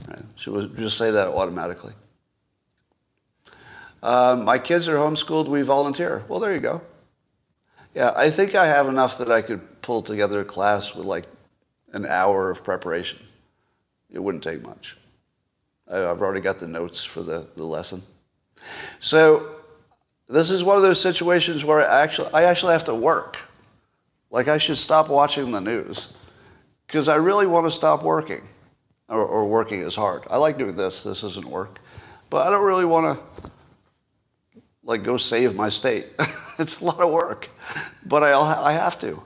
Right? 0.06 0.20
Should 0.36 0.76
just 0.76 0.98
say 0.98 1.10
that 1.10 1.28
automatically. 1.28 1.94
Um, 4.02 4.44
my 4.44 4.58
kids 4.58 4.88
are 4.88 4.96
homeschooled. 4.96 5.48
We 5.48 5.62
volunteer. 5.62 6.24
Well, 6.28 6.40
there 6.40 6.54
you 6.54 6.60
go. 6.60 6.80
Yeah, 7.94 8.12
I 8.14 8.30
think 8.30 8.54
I 8.54 8.66
have 8.66 8.86
enough 8.86 9.18
that 9.18 9.30
I 9.30 9.42
could 9.42 9.82
pull 9.82 10.02
together 10.02 10.40
a 10.40 10.44
class 10.44 10.94
with 10.94 11.06
like 11.06 11.24
an 11.92 12.06
hour 12.06 12.50
of 12.50 12.62
preparation. 12.62 13.18
It 14.10 14.22
wouldn't 14.22 14.44
take 14.44 14.62
much. 14.62 14.96
I've 15.90 16.22
already 16.22 16.40
got 16.40 16.58
the 16.58 16.66
notes 16.66 17.02
for 17.02 17.22
the, 17.22 17.46
the 17.56 17.64
lesson. 17.64 18.02
So 19.00 19.56
this 20.28 20.50
is 20.50 20.62
one 20.62 20.76
of 20.76 20.82
those 20.82 21.00
situations 21.00 21.64
where 21.64 21.88
I 21.88 22.02
actually, 22.02 22.32
I 22.32 22.44
actually 22.44 22.72
have 22.72 22.84
to 22.84 22.94
work. 22.94 23.38
Like 24.30 24.48
I 24.48 24.58
should 24.58 24.76
stop 24.76 25.08
watching 25.08 25.50
the 25.50 25.60
news 25.60 26.12
because 26.86 27.08
I 27.08 27.16
really 27.16 27.46
want 27.46 27.66
to 27.66 27.70
stop 27.70 28.02
working 28.02 28.46
or, 29.08 29.24
or 29.24 29.48
working 29.48 29.82
as 29.82 29.94
hard. 29.94 30.24
I 30.30 30.36
like 30.36 30.58
doing 30.58 30.76
this. 30.76 31.02
This 31.02 31.22
isn't 31.24 31.46
work. 31.46 31.80
But 32.28 32.46
I 32.46 32.50
don't 32.50 32.64
really 32.64 32.84
want 32.84 33.18
to 33.18 33.50
like 34.88 35.02
go 35.04 35.18
save 35.18 35.54
my 35.54 35.68
state. 35.68 36.06
it's 36.58 36.80
a 36.80 36.84
lot 36.84 37.00
of 37.00 37.12
work. 37.12 37.50
But 38.06 38.24
I, 38.24 38.32
I 38.32 38.72
have 38.72 38.98
to. 39.00 39.22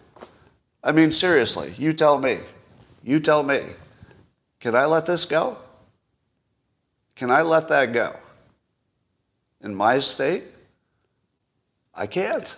I 0.85 0.90
mean, 0.90 1.12
seriously, 1.12 1.72
you 1.79 1.92
tell 1.92 2.18
me. 2.18 2.40
You 3.05 3.20
tell 3.20 3.44
me. 3.44 3.62
Can 4.59 4.75
I 4.75 4.85
let 4.87 5.07
this 5.07 5.25
go? 5.25 5.57
Can 7.14 7.31
I 7.31 7.42
let 7.42 7.68
that 7.68 7.92
go? 7.92 8.14
In 9.61 9.72
my 9.72 10.01
state? 10.01 10.42
I 11.94 12.09
can't. 12.09 12.57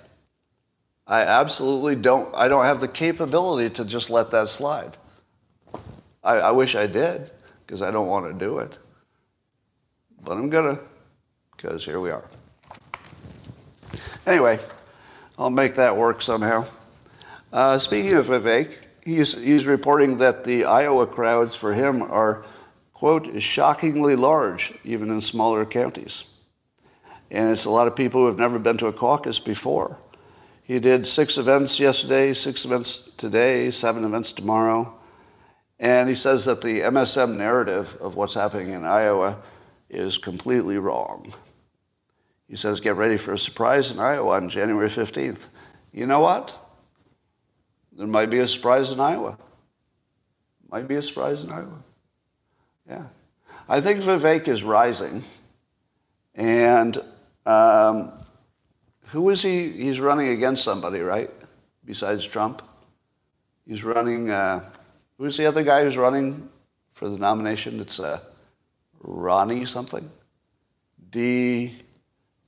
I 1.07 1.21
absolutely 1.21 1.97
don't. 1.97 2.35
I 2.35 2.49
don't 2.49 2.65
have 2.65 2.81
the 2.81 2.89
capability 2.89 3.69
to 3.75 3.85
just 3.85 4.09
let 4.09 4.31
that 4.31 4.49
slide. 4.49 4.97
I, 6.23 6.37
I 6.37 6.51
wish 6.53 6.75
I 6.75 6.87
did, 6.87 7.31
because 7.67 7.83
I 7.83 7.91
don't 7.91 8.07
want 8.07 8.27
to 8.27 8.33
do 8.33 8.61
it. 8.61 8.79
But 10.23 10.39
I'm 10.39 10.49
going 10.49 10.77
to, 10.77 10.83
because 11.55 11.85
here 11.85 12.01
we 12.01 12.11
are. 12.11 12.25
Anyway, 14.27 14.59
I'll 15.39 15.51
make 15.51 15.75
that 15.75 15.97
work 15.97 16.23
somehow. 16.23 16.67
Uh, 17.53 17.79
speaking 17.79 18.15
of 18.15 18.27
Vivek, 18.27 18.75
he's, 19.05 19.35
he's 19.35 19.67
reporting 19.67 20.19
that 20.19 20.45
the 20.45 20.65
Iowa 20.65 21.07
crowds 21.07 21.55
for 21.55 21.75
him 21.75 22.03
are, 22.03 22.45
quote, 22.95 23.43
shockingly 23.43 24.17
large, 24.17 24.73
even 24.83 25.11
in 25.11 25.21
smaller 25.21 25.67
counties. 25.67 26.25
And 27.31 27.51
it's 27.51 27.67
a 27.67 27.71
lot 27.71 27.87
of 27.87 27.97
people 27.97 28.23
who 28.23 28.27
have 28.29 28.39
never 28.39 28.59
been 28.59 28.79
to 28.79 28.87
a 28.87 28.93
caucus 28.93 29.39
before. 29.39 29.99
He 30.63 30.81
did 30.81 31.07
six 31.07 31.37
events 31.37 31.79
yesterday, 31.79 32.33
six 32.33 32.65
events 32.65 33.11
today, 33.19 33.71
seven 33.71 34.05
events 34.05 34.33
tomorrow. 34.33 34.95
And 35.79 36.09
he 36.09 36.15
says 36.15 36.47
that 36.47 36.63
the 36.63 36.81
MSM 36.81 37.37
narrative 37.37 37.95
of 38.01 38.17
what's 38.17 38.33
happening 38.33 38.71
in 38.71 38.85
Iowa 38.85 39.39
is 39.91 40.17
completely 40.17 40.79
wrong. 40.79 41.35
He 42.55 42.59
says, 42.59 42.79
get 42.79 42.95
ready 42.95 43.17
for 43.17 43.33
a 43.33 43.39
surprise 43.39 43.91
in 43.91 43.99
Iowa 43.99 44.37
on 44.37 44.49
January 44.49 44.89
15th. 44.89 45.49
You 45.93 46.07
know 46.07 46.21
what? 46.21 46.57
There 47.91 48.07
might 48.07 48.31
be 48.31 48.39
a 48.39 48.47
surprise 48.47 48.93
in 48.93 49.01
Iowa. 49.01 49.37
Might 50.71 50.87
be 50.87 50.95
a 50.95 51.03
surprise 51.03 51.43
in 51.43 51.51
Iowa. 51.51 51.83
Yeah. 52.89 53.07
I 53.69 53.81
think 53.81 54.03
Vivek 54.03 54.47
is 54.47 54.63
rising. 54.63 55.25
And 56.37 57.03
um, 57.45 58.13
who 59.07 59.31
is 59.31 59.43
he? 59.43 59.73
He's 59.73 59.99
running 59.99 60.29
against 60.29 60.63
somebody, 60.63 61.01
right? 61.01 61.33
Besides 61.85 62.25
Trump. 62.25 62.63
He's 63.67 63.83
running. 63.83 64.31
Uh, 64.31 64.71
who's 65.19 65.37
the 65.37 65.47
other 65.47 65.65
guy 65.65 65.83
who's 65.83 65.97
running 65.97 66.49
for 66.93 67.09
the 67.09 67.19
nomination? 67.19 67.81
It's 67.81 67.99
uh, 67.99 68.21
Ronnie 69.01 69.65
something. 69.65 70.09
D. 71.11 71.81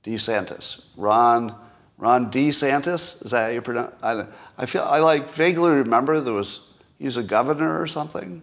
DeSantis. 0.07 0.81
Ron. 0.95 1.53
Ron 1.97 2.31
DeSantis. 2.31 3.23
Is 3.25 3.31
that 3.31 3.45
how 3.45 3.49
you 3.49 3.61
pronounce? 3.61 3.93
I, 4.01 4.25
I 4.57 4.65
feel 4.65 4.83
I 4.83 4.99
like 4.99 5.29
vaguely 5.29 5.71
remember 5.71 6.21
there 6.21 6.33
was 6.33 6.61
he's 6.97 7.17
a 7.17 7.23
governor 7.23 7.81
or 7.81 7.87
something. 7.87 8.41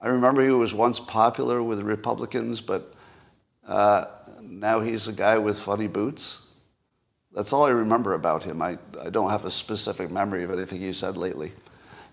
I 0.00 0.08
remember 0.08 0.44
he 0.44 0.50
was 0.50 0.72
once 0.72 1.00
popular 1.00 1.62
with 1.62 1.80
Republicans, 1.80 2.60
but 2.60 2.94
uh, 3.66 4.06
now 4.40 4.80
he's 4.80 5.08
a 5.08 5.12
guy 5.12 5.36
with 5.36 5.58
funny 5.58 5.88
boots. 5.88 6.42
That's 7.32 7.52
all 7.52 7.64
I 7.64 7.70
remember 7.70 8.14
about 8.14 8.42
him. 8.42 8.62
I, 8.62 8.78
I 9.00 9.10
don't 9.10 9.30
have 9.30 9.44
a 9.44 9.50
specific 9.50 10.10
memory 10.10 10.42
of 10.42 10.50
anything 10.50 10.80
he 10.80 10.92
said 10.92 11.16
lately. 11.16 11.52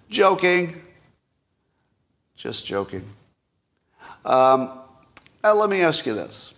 Joking. 0.10 0.82
Just 2.36 2.66
joking. 2.66 3.04
Um, 4.26 4.80
now 5.44 5.54
let 5.54 5.70
me 5.70 5.82
ask 5.82 6.06
you 6.06 6.14
this. 6.14 6.54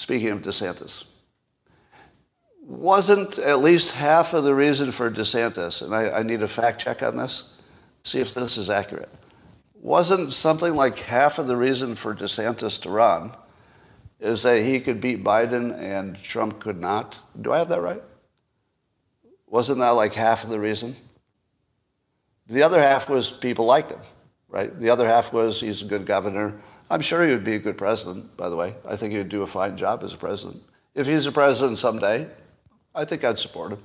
Speaking 0.00 0.28
of 0.28 0.40
DeSantis, 0.40 1.04
wasn't 2.62 3.38
at 3.38 3.60
least 3.60 3.90
half 3.90 4.32
of 4.32 4.44
the 4.44 4.54
reason 4.54 4.92
for 4.92 5.10
DeSantis, 5.10 5.82
and 5.82 5.94
I, 5.94 6.20
I, 6.20 6.22
need 6.22 6.42
a 6.42 6.48
fact 6.48 6.80
check 6.80 7.02
on 7.02 7.18
this, 7.18 7.50
see 8.02 8.18
if 8.18 8.32
this 8.32 8.56
is 8.56 8.70
accurate, 8.70 9.12
wasn't 9.74 10.32
something 10.32 10.74
like 10.74 10.98
half 11.00 11.38
of 11.38 11.48
the 11.48 11.56
reason 11.56 11.94
for 11.94 12.14
DeSantis 12.14 12.80
to 12.80 12.88
run 12.88 13.32
is 14.20 14.42
that 14.44 14.62
he 14.62 14.80
could 14.80 15.02
beat 15.02 15.22
Biden 15.22 15.78
and 15.78 16.16
Trump 16.22 16.60
could 16.60 16.80
not? 16.80 17.18
Do 17.38 17.52
I 17.52 17.58
have 17.58 17.68
that 17.68 17.82
right? 17.82 18.02
Wasn't 19.48 19.80
that 19.80 19.90
like 19.90 20.14
half 20.14 20.44
of 20.44 20.48
the 20.48 20.58
reason? 20.58 20.96
The 22.46 22.62
other 22.62 22.80
half 22.80 23.10
was 23.10 23.30
people 23.30 23.66
liked 23.66 23.92
him, 23.92 24.00
right? 24.48 24.80
The 24.80 24.88
other 24.88 25.06
half 25.06 25.34
was 25.34 25.60
he's 25.60 25.82
a 25.82 25.84
good 25.84 26.06
governor. 26.06 26.58
I'm 26.90 27.00
sure 27.00 27.24
he 27.24 27.30
would 27.30 27.44
be 27.44 27.54
a 27.54 27.58
good 27.58 27.78
president, 27.78 28.36
by 28.36 28.48
the 28.48 28.56
way. 28.56 28.74
I 28.86 28.96
think 28.96 29.12
he 29.12 29.18
would 29.18 29.28
do 29.28 29.42
a 29.42 29.46
fine 29.46 29.76
job 29.76 30.02
as 30.02 30.12
a 30.12 30.16
president. 30.16 30.60
If 30.94 31.06
he's 31.06 31.24
a 31.26 31.32
president 31.32 31.78
someday, 31.78 32.26
I 32.94 33.04
think 33.04 33.22
I'd 33.22 33.38
support 33.38 33.72
him. 33.72 33.82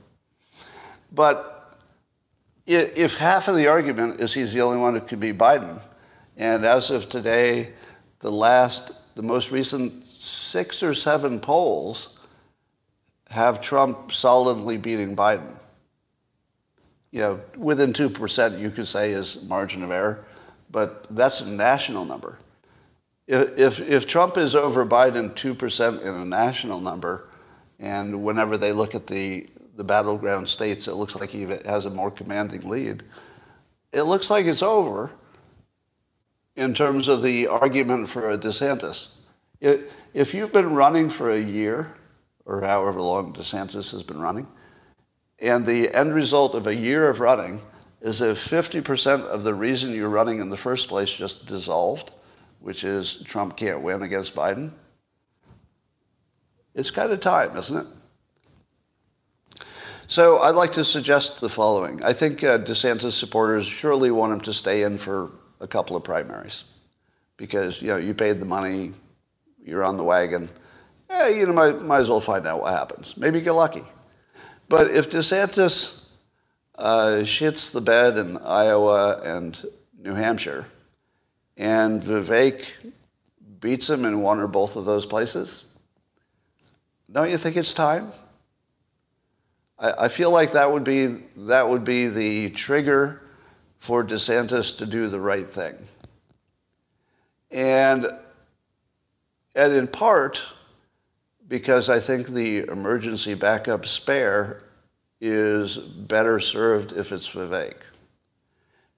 But 1.11 1.77
if 2.65 3.15
half 3.15 3.47
of 3.47 3.55
the 3.55 3.67
argument 3.67 4.19
is 4.19 4.33
he's 4.33 4.53
the 4.53 4.61
only 4.61 4.79
one 4.79 4.95
who 4.95 5.01
could 5.01 5.19
be 5.19 5.31
Biden, 5.31 5.79
and 6.35 6.65
as 6.65 6.89
of 6.89 7.07
today, 7.07 7.73
the 8.19 8.31
last, 8.31 8.91
the 9.13 9.21
most 9.21 9.51
recent 9.51 10.07
six 10.07 10.81
or 10.81 10.95
seven 10.95 11.39
polls 11.39 12.17
have 13.29 13.61
Trump 13.61 14.11
solidly 14.11 14.77
beating 14.77 15.15
Biden. 15.15 15.53
You 17.11 17.19
know, 17.21 17.41
within 17.55 17.93
2%, 17.93 18.59
you 18.59 18.71
could 18.71 18.87
say 18.87 19.11
is 19.11 19.43
margin 19.43 19.83
of 19.83 19.91
error. 19.91 20.25
but 20.71 21.05
that's 21.15 21.41
a 21.41 21.47
national 21.47 22.03
number. 22.03 22.39
If, 23.27 23.79
if, 23.79 24.05
Trump 24.05 24.37
is 24.37 24.55
over 24.55 24.85
Biden 24.85 25.33
2% 25.33 26.01
in 26.01 26.07
a 26.07 26.25
national 26.25 26.79
number, 26.79 27.29
and 27.79 28.23
whenever 28.23 28.55
they 28.57 28.71
look 28.71 28.93
at 28.93 29.07
the, 29.07 29.47
the 29.75 29.83
battleground 29.83 30.47
states, 30.47 30.87
it 30.87 30.93
looks 30.93 31.15
like 31.15 31.31
he 31.31 31.43
has 31.65 31.85
a 31.87 31.89
more 31.89 32.11
commanding 32.11 32.69
lead, 32.69 33.03
it 33.91 34.03
looks 34.03 34.29
like 34.29 34.45
it's 34.45 34.61
over 34.61 35.09
in 36.55 36.73
terms 36.73 37.07
of 37.07 37.23
the 37.23 37.47
argument 37.47 38.07
for 38.07 38.31
a 38.31 38.37
DeSantis. 38.37 39.09
If 40.13 40.33
you've 40.33 40.53
been 40.53 40.75
running 40.75 41.09
for 41.09 41.31
a 41.31 41.39
year, 41.39 41.95
or 42.45 42.61
however 42.61 43.01
long 43.01 43.33
DeSantis 43.33 43.91
has 43.91 44.03
been 44.03 44.19
running, 44.19 44.47
and 45.39 45.65
the 45.65 45.93
end 45.93 46.13
result 46.13 46.53
of 46.53 46.67
a 46.67 46.75
year 46.75 47.09
of 47.09 47.19
running 47.19 47.59
is 48.01 48.21
if 48.21 48.37
50% 48.49 49.21
of 49.23 49.43
the 49.43 49.53
reason 49.53 49.93
you're 49.93 50.09
running 50.09 50.39
in 50.39 50.49
the 50.49 50.57
first 50.57 50.87
place 50.87 51.11
just 51.11 51.47
dissolved, 51.47 52.11
which 52.59 52.83
is 52.83 53.21
Trump 53.25 53.55
can't 53.55 53.81
win 53.81 54.01
against 54.01 54.35
Biden, 54.35 54.71
it's 56.73 56.91
kind 56.91 57.11
of 57.11 57.19
time, 57.19 57.55
isn't 57.57 57.77
it? 57.77 57.87
So 60.07 60.39
I'd 60.39 60.55
like 60.55 60.71
to 60.73 60.83
suggest 60.83 61.41
the 61.41 61.49
following. 61.49 62.03
I 62.03 62.13
think 62.13 62.43
uh, 62.43 62.59
DeSantis 62.59 63.13
supporters 63.13 63.65
surely 63.65 64.11
want 64.11 64.33
him 64.33 64.41
to 64.41 64.53
stay 64.53 64.83
in 64.83 64.97
for 64.97 65.31
a 65.61 65.67
couple 65.67 65.95
of 65.95 66.03
primaries 66.03 66.65
because, 67.37 67.81
you 67.81 67.87
know, 67.87 67.97
you 67.97 68.13
paid 68.13 68.39
the 68.39 68.45
money, 68.45 68.93
you're 69.63 69.83
on 69.83 69.97
the 69.97 70.03
wagon. 70.03 70.49
Eh, 71.09 71.29
you 71.29 71.47
know, 71.47 71.53
might, 71.53 71.81
might 71.81 71.99
as 71.99 72.09
well 72.09 72.21
find 72.21 72.45
out 72.45 72.61
what 72.61 72.73
happens. 72.73 73.17
Maybe 73.17 73.41
get 73.41 73.51
lucky. 73.51 73.83
But 74.69 74.91
if 74.91 75.09
DeSantis 75.09 76.03
uh, 76.77 77.21
shits 77.23 77.71
the 77.71 77.81
bed 77.81 78.17
in 78.17 78.37
Iowa 78.37 79.21
and 79.23 79.57
New 79.99 80.13
Hampshire, 80.13 80.65
and 81.57 82.01
Vivek 82.01 82.65
beats 83.59 83.89
him 83.89 84.05
in 84.05 84.21
one 84.21 84.39
or 84.39 84.47
both 84.47 84.75
of 84.75 84.85
those 84.85 85.05
places, 85.05 85.65
don't 87.11 87.29
you 87.29 87.37
think 87.37 87.55
it's 87.57 87.73
time? 87.73 88.11
I, 89.79 90.05
I 90.05 90.07
feel 90.07 90.31
like 90.31 90.51
that 90.53 90.71
would 90.71 90.83
be 90.83 91.23
that 91.37 91.67
would 91.67 91.83
be 91.83 92.07
the 92.07 92.49
trigger 92.51 93.21
for 93.79 94.03
DeSantis 94.03 94.77
to 94.77 94.85
do 94.85 95.07
the 95.07 95.19
right 95.19 95.47
thing. 95.47 95.75
And 97.51 98.07
and 99.55 99.73
in 99.73 99.87
part 99.87 100.41
because 101.47 101.89
I 101.89 101.99
think 101.99 102.27
the 102.27 102.59
emergency 102.59 103.35
backup 103.35 103.85
spare 103.85 104.63
is 105.21 105.77
better 105.77 106.39
served 106.39 106.93
if 106.93 107.11
it's 107.11 107.29
Vivek. 107.29 107.75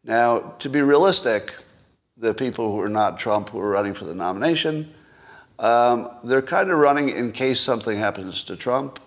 Now, 0.03 0.39
to 0.59 0.69
be 0.69 0.81
realistic, 0.81 1.53
the 2.19 2.33
people 2.33 2.71
who 2.71 2.79
are 2.79 2.89
not 2.89 3.19
Trump 3.19 3.49
who 3.49 3.59
are 3.59 3.69
running 3.69 3.93
for 3.93 4.05
the 4.05 4.15
nomination, 4.15 4.91
um, 5.59 6.11
they're 6.23 6.41
kind 6.41 6.71
of 6.71 6.77
running 6.77 7.09
in 7.09 7.31
case 7.31 7.59
something 7.59 7.97
happens 7.97 8.43
to 8.43 8.55
Trump, 8.55 8.99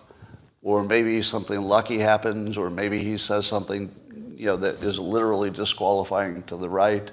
or 0.62 0.84
maybe 0.84 1.22
something 1.22 1.60
lucky 1.60 1.98
happens, 1.98 2.56
or 2.56 2.70
maybe 2.70 2.98
he 2.98 3.16
says 3.16 3.46
something, 3.46 3.94
you 4.36 4.46
know, 4.46 4.56
that 4.56 4.82
is 4.82 4.98
literally 4.98 5.50
disqualifying 5.50 6.42
to 6.44 6.56
the 6.56 6.68
right, 6.68 7.10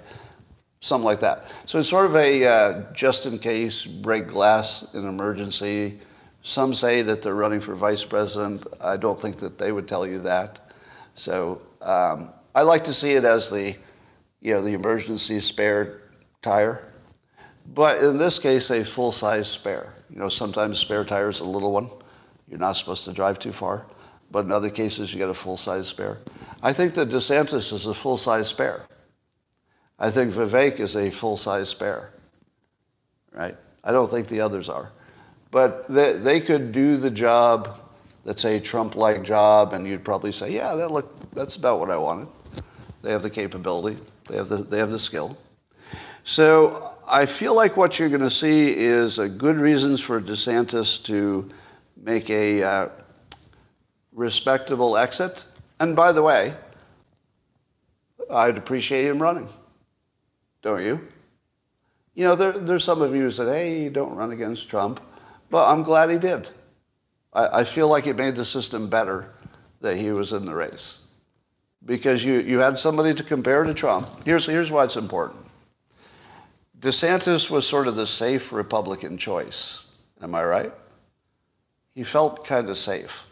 something 0.82 1.06
like 1.06 1.20
that. 1.20 1.46
So 1.66 1.80
it's 1.80 1.90
sort 1.90 2.06
of 2.06 2.16
a 2.16 2.46
uh, 2.46 2.94
just 2.94 3.26
in 3.26 3.40
case 3.40 3.86
break 3.86 4.28
glass 4.28 4.94
in 4.94 5.08
emergency. 5.08 6.00
Some 6.42 6.74
say 6.74 7.02
that 7.02 7.22
they're 7.22 7.36
running 7.36 7.60
for 7.60 7.76
vice 7.76 8.06
president. 8.06 8.66
I 8.82 8.98
don't 8.98 9.20
think 9.20 9.38
that 9.38 9.58
they 9.58 9.72
would 9.72 9.88
tell 9.88 10.06
you 10.06 10.20
that. 10.20 10.72
So 11.16 11.62
um, 11.82 12.30
I 12.56 12.62
like 12.62 12.84
to 12.86 12.94
see 12.94 13.12
it 13.12 13.26
as 13.26 13.50
the 13.50 13.76
you 14.48 14.54
know, 14.54 14.62
the 14.62 14.74
emergency 14.74 15.42
spare 15.42 16.04
tire. 16.42 16.88
But 17.74 18.02
in 18.02 18.18
this 18.18 18.40
case, 18.40 18.70
a 18.70 18.86
full-size 18.86 19.50
spare. 19.50 19.94
You 20.10 20.20
know, 20.20 20.30
sometimes 20.30 20.80
spare 20.80 21.04
tire 21.04 21.28
is 21.28 21.42
a 21.42 21.44
little 21.44 21.74
one. 21.74 21.90
You're 22.48 22.58
not 22.58 22.78
supposed 22.78 23.04
to 23.04 23.12
drive 23.12 23.40
too 23.40 23.52
far. 23.52 23.88
But 24.32 24.46
in 24.46 24.54
other 24.54 24.70
cases, 24.70 25.12
you 25.12 25.20
get 25.20 25.28
a 25.28 25.34
full-size 25.34 25.86
spare. 25.88 26.20
I 26.64 26.72
think 26.72 26.94
that 26.94 27.10
DeSantis 27.10 27.74
is 27.74 27.88
a 27.88 27.94
full-size 27.94 28.48
spare. 28.48 28.86
I 30.00 30.10
think 30.10 30.34
Vivek 30.34 30.80
is 30.80 30.96
a 30.96 31.10
full-size 31.10 31.68
spare. 31.68 32.14
Right? 33.34 33.58
I 33.84 33.92
don't 33.92 34.10
think 34.10 34.30
the 34.30 34.40
others 34.40 34.70
are. 34.70 34.94
But 35.52 35.90
they, 35.90 36.14
they 36.14 36.40
could 36.40 36.72
do 36.72 36.96
the 36.96 37.12
job 37.12 37.82
that's 38.24 38.46
a 38.46 38.62
Trump-like 38.62 39.24
job, 39.24 39.74
and 39.74 39.86
you'd 39.86 40.06
probably 40.06 40.32
say, 40.32 40.54
yeah, 40.54 40.74
that 40.76 40.90
look, 40.90 41.20
that's 41.32 41.58
about 41.58 41.82
what 41.82 41.92
I 41.92 41.98
wanted. 41.98 42.30
They 43.02 43.12
have 43.12 43.24
the 43.24 43.30
capability. 43.30 43.98
They 44.28 44.38
have 44.38 44.50
the, 44.50 44.58
they 44.58 44.78
have 44.78 44.92
the 44.92 45.00
skill. 45.00 45.38
So 46.24 46.94
I 47.08 47.26
feel 47.26 47.56
like 47.56 47.78
what 47.78 47.98
you're 47.98 48.10
going 48.10 48.22
to 48.22 48.30
see 48.30 48.76
is 48.76 49.20
a 49.20 49.30
good 49.30 49.56
reasons 49.56 50.02
for 50.02 50.20
DeSantis 50.22 51.04
to 51.06 51.50
make 51.96 52.30
a 52.30 52.64
uh, 52.64 52.90
respectable 54.12 54.98
exit. 54.98 55.46
And 55.80 55.96
by 55.96 56.12
the 56.12 56.22
way, 56.22 56.54
I'd 58.30 58.58
appreciate 58.58 59.06
him 59.06 59.22
running. 59.22 59.48
Don't 60.62 60.84
you? 60.84 61.08
You 62.14 62.26
know, 62.26 62.36
there, 62.36 62.52
there's 62.52 62.84
some 62.84 63.02
of 63.02 63.16
you 63.16 63.22
who 63.22 63.32
said, 63.32 63.48
hey, 63.48 63.90
don't 63.90 64.16
run 64.16 64.32
against 64.32 64.68
Trump. 64.68 65.00
But 65.50 65.72
I'm 65.72 65.84
glad 65.84 66.10
he 66.10 66.18
did. 66.18 66.50
I, 67.32 67.60
I 67.60 67.64
feel 67.64 67.88
like 67.88 68.06
it 68.06 68.18
made 68.18 68.36
the 68.36 68.44
system 68.44 68.90
better 68.90 69.32
that 69.80 69.96
he 69.96 70.12
was 70.12 70.34
in 70.34 70.46
the 70.46 70.54
race 70.54 71.07
because 71.88 72.24
you, 72.24 72.42
you 72.42 72.60
had 72.60 72.78
somebody 72.78 73.14
to 73.14 73.24
compare 73.24 73.64
to 73.64 73.74
Trump. 73.74 74.10
Here's, 74.26 74.46
here's 74.46 74.70
why 74.70 74.84
it's 74.84 74.98
important. 74.98 75.40
DeSantis 76.82 77.50
was 77.50 77.66
sort 77.66 77.88
of 77.88 77.96
the 77.96 78.06
safe 78.06 78.52
Republican 78.52 79.18
choice. 79.18 79.86
Am 80.22 80.36
I 80.36 80.44
right? 80.44 80.74
He 81.96 82.04
felt 82.04 82.46
kind 82.46 82.70
of 82.70 82.78
safe. 82.78 83.24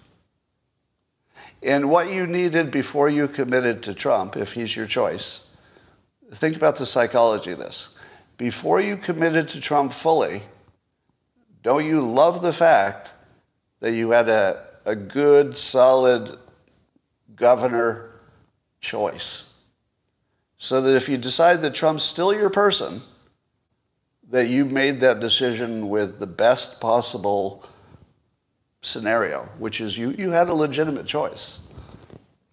And 1.62 1.90
what 1.90 2.12
you 2.12 2.26
needed 2.26 2.72
before 2.72 3.10
you 3.10 3.28
committed 3.28 3.84
to 3.84 3.94
Trump, 3.94 4.38
if 4.38 4.54
he's 4.54 4.76
your 4.76 4.88
choice, 4.88 5.44
think 6.32 6.56
about 6.56 6.78
the 6.78 6.86
psychology 6.86 7.52
of 7.52 7.60
this. 7.60 7.90
Before 8.38 8.80
you 8.80 8.98
committed 8.98 9.50
to 9.50 9.60
Trump 9.60 9.92
fully, 9.92 10.42
don't 11.62 11.86
you 11.86 12.02
love 12.02 12.42
the 12.42 12.54
fact 12.54 13.12
that 13.82 13.92
you 13.92 14.12
had 14.12 14.30
a, 14.30 14.64
a 14.86 14.96
good, 14.96 15.58
solid 15.58 16.40
governor 17.36 18.15
choice. 18.86 19.52
So 20.58 20.82
that 20.82 20.96
if 20.96 21.10
you 21.10 21.18
decide 21.18 21.62
that 21.64 21.74
Trump's 21.74 22.04
still 22.04 22.34
your 22.34 22.50
person, 22.50 23.02
that 24.30 24.48
you 24.48 24.66
made 24.66 25.00
that 25.02 25.20
decision 25.20 25.90
with 25.90 26.20
the 26.20 26.28
best 26.28 26.80
possible 26.80 27.68
scenario, 28.82 29.50
which 29.58 29.82
is 29.82 29.98
you, 29.98 30.12
you 30.12 30.32
had 30.32 30.50
a 30.50 30.54
legitimate 30.54 31.06
choice. 31.06 31.60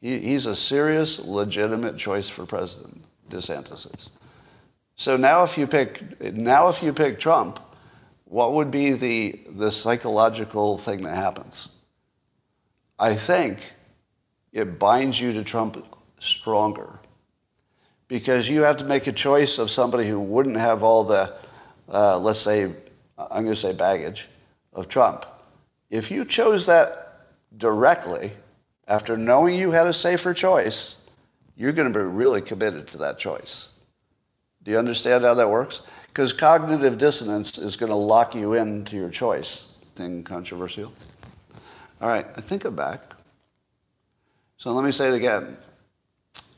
He, 0.00 0.18
he's 0.18 0.46
a 0.46 0.56
serious, 0.56 1.20
legitimate 1.20 1.96
choice 1.96 2.28
for 2.28 2.44
president, 2.44 3.04
DeSantis 3.30 3.94
is. 3.96 4.10
So 4.96 5.16
now 5.16 5.42
if 5.42 5.56
you 5.56 5.66
pick, 5.66 6.20
now 6.34 6.68
if 6.68 6.82
you 6.82 6.92
pick 6.92 7.18
Trump, 7.18 7.60
what 8.24 8.54
would 8.54 8.70
be 8.70 8.92
the, 8.92 9.40
the 9.56 9.70
psychological 9.70 10.78
thing 10.78 11.02
that 11.02 11.14
happens? 11.14 11.68
I 12.98 13.14
think 13.14 13.58
it 14.52 14.78
binds 14.78 15.20
you 15.20 15.32
to 15.32 15.44
Trump 15.44 15.84
stronger. 16.22 16.98
Because 18.08 18.48
you 18.48 18.62
have 18.62 18.76
to 18.78 18.84
make 18.84 19.06
a 19.06 19.12
choice 19.12 19.58
of 19.58 19.70
somebody 19.70 20.08
who 20.08 20.20
wouldn't 20.20 20.56
have 20.56 20.82
all 20.82 21.04
the, 21.04 21.34
uh, 21.88 22.18
let's 22.18 22.40
say, 22.40 22.64
I'm 23.18 23.44
going 23.44 23.46
to 23.46 23.56
say 23.56 23.72
baggage 23.72 24.28
of 24.72 24.88
Trump. 24.88 25.26
If 25.90 26.10
you 26.10 26.24
chose 26.24 26.66
that 26.66 27.26
directly, 27.56 28.32
after 28.88 29.16
knowing 29.16 29.56
you 29.56 29.70
had 29.70 29.86
a 29.86 29.92
safer 29.92 30.34
choice, 30.34 31.02
you're 31.56 31.72
going 31.72 31.92
to 31.92 31.98
be 31.98 32.04
really 32.04 32.40
committed 32.40 32.88
to 32.88 32.98
that 32.98 33.18
choice. 33.18 33.68
Do 34.62 34.70
you 34.70 34.78
understand 34.78 35.24
how 35.24 35.34
that 35.34 35.48
works? 35.48 35.82
Because 36.08 36.32
cognitive 36.32 36.98
dissonance 36.98 37.58
is 37.58 37.76
going 37.76 37.90
to 37.90 37.96
lock 37.96 38.34
you 38.34 38.54
into 38.54 38.96
your 38.96 39.08
choice. 39.08 39.74
Thing 39.94 40.22
controversial? 40.22 40.92
All 42.00 42.08
right, 42.08 42.26
I 42.36 42.40
think 42.40 42.64
I'm 42.64 42.76
back. 42.76 43.00
So 44.58 44.70
let 44.72 44.84
me 44.84 44.92
say 44.92 45.08
it 45.08 45.14
again. 45.14 45.56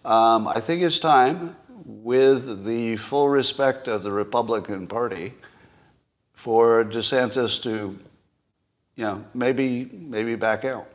Um, 0.04 0.46
I 0.48 0.60
think 0.60 0.82
it's 0.82 0.98
time, 0.98 1.56
with 1.86 2.64
the 2.64 2.96
full 2.96 3.28
respect 3.28 3.88
of 3.88 4.02
the 4.02 4.12
Republican 4.12 4.86
Party, 4.86 5.32
for 6.32 6.84
DeSantis 6.84 7.62
to, 7.62 7.98
you 8.96 9.04
know, 9.04 9.24
maybe 9.34 9.88
maybe 9.92 10.34
back 10.34 10.64
out 10.64 10.86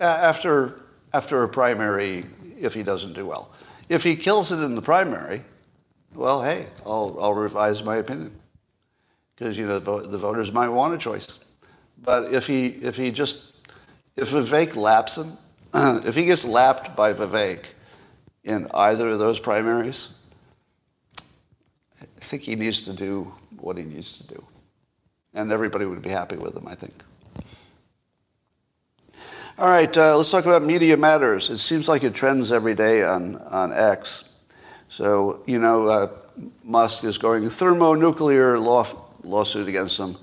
after 0.00 0.80
after 1.12 1.44
a 1.44 1.48
primary 1.48 2.24
if 2.58 2.74
he 2.74 2.82
doesn't 2.82 3.12
do 3.12 3.26
well. 3.26 3.50
If 3.88 4.02
he 4.02 4.16
kills 4.16 4.50
it 4.50 4.60
in 4.60 4.74
the 4.74 4.82
primary, 4.82 5.44
well, 6.14 6.42
hey, 6.42 6.66
I'll 6.84 7.16
I'll 7.20 7.34
revise 7.34 7.82
my 7.82 7.96
opinion 7.96 8.32
because 9.36 9.56
you 9.56 9.66
know 9.66 9.78
the, 9.78 10.18
voters 10.18 10.52
might 10.52 10.68
want 10.68 10.94
a 10.94 10.98
choice. 10.98 11.38
But 12.02 12.32
if 12.32 12.46
he 12.46 12.66
if 12.66 12.96
he 12.96 13.10
just 13.10 13.52
if 14.16 14.30
Vivek 14.30 14.74
laps 14.74 15.18
him, 15.18 15.36
if 16.04 16.14
he 16.14 16.24
gets 16.24 16.44
lapped 16.44 16.96
by 16.96 17.12
Vivek 17.12 17.66
in 18.46 18.68
either 18.72 19.08
of 19.08 19.18
those 19.18 19.40
primaries, 19.40 20.08
I 22.00 22.06
think 22.20 22.42
he 22.42 22.54
needs 22.54 22.84
to 22.84 22.92
do 22.92 23.34
what 23.58 23.76
he 23.76 23.84
needs 23.84 24.16
to 24.18 24.26
do. 24.26 24.44
And 25.34 25.52
everybody 25.52 25.84
would 25.84 26.00
be 26.00 26.10
happy 26.10 26.36
with 26.36 26.56
him, 26.56 26.66
I 26.66 26.74
think. 26.76 26.94
All 29.58 29.68
right, 29.68 29.94
uh, 29.96 30.16
let's 30.16 30.30
talk 30.30 30.44
about 30.46 30.62
Media 30.62 30.96
Matters. 30.96 31.50
It 31.50 31.58
seems 31.58 31.88
like 31.88 32.04
it 32.04 32.14
trends 32.14 32.52
every 32.52 32.74
day 32.74 33.02
on, 33.02 33.36
on 33.36 33.72
X. 33.72 34.28
So, 34.88 35.42
you 35.46 35.58
know, 35.58 35.88
uh, 35.88 36.08
Musk 36.62 37.04
is 37.04 37.18
going 37.18 37.48
thermonuclear 37.50 38.58
law, 38.58 38.86
lawsuit 39.24 39.66
against 39.66 39.98
them 39.98 40.18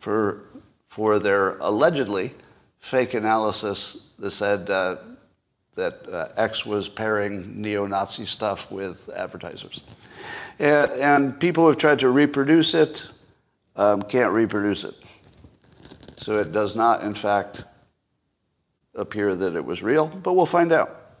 for, 0.00 0.46
for 0.88 1.18
their 1.18 1.58
allegedly 1.58 2.34
fake 2.80 3.14
analysis 3.14 4.08
that 4.18 4.30
said 4.32 4.68
uh, 4.70 4.96
that 5.78 6.08
uh, 6.12 6.28
X 6.36 6.66
was 6.66 6.88
pairing 6.88 7.60
neo-Nazi 7.60 8.24
stuff 8.24 8.70
with 8.70 9.08
advertisers. 9.16 9.80
And, 10.58 10.90
and 10.92 11.40
people 11.40 11.66
have 11.68 11.78
tried 11.78 12.00
to 12.00 12.10
reproduce 12.10 12.74
it 12.74 13.06
um, 13.78 14.02
can't 14.02 14.32
reproduce 14.32 14.84
it. 14.84 14.96
So 16.16 16.34
it 16.34 16.52
does 16.52 16.74
not, 16.74 17.04
in 17.04 17.14
fact, 17.14 17.64
appear 18.94 19.34
that 19.36 19.54
it 19.54 19.64
was 19.64 19.82
real, 19.82 20.08
but 20.08 20.34
we'll 20.34 20.46
find 20.46 20.72
out. 20.72 21.12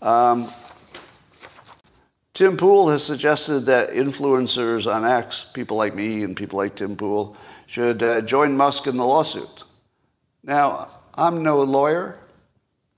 Um, 0.00 0.48
Tim 2.32 2.56
Pool 2.56 2.88
has 2.88 3.02
suggested 3.02 3.60
that 3.66 3.90
influencers 3.90 4.90
on 4.90 5.04
X, 5.04 5.44
people 5.52 5.76
like 5.76 5.94
me 5.94 6.22
and 6.22 6.36
people 6.36 6.56
like 6.58 6.76
Tim 6.76 6.96
Pool, 6.96 7.36
should 7.66 8.02
uh, 8.02 8.20
join 8.20 8.56
Musk 8.56 8.86
in 8.86 8.96
the 8.96 9.04
lawsuit. 9.04 9.64
Now, 10.44 10.88
I'm 11.16 11.42
no 11.42 11.60
lawyer, 11.62 12.19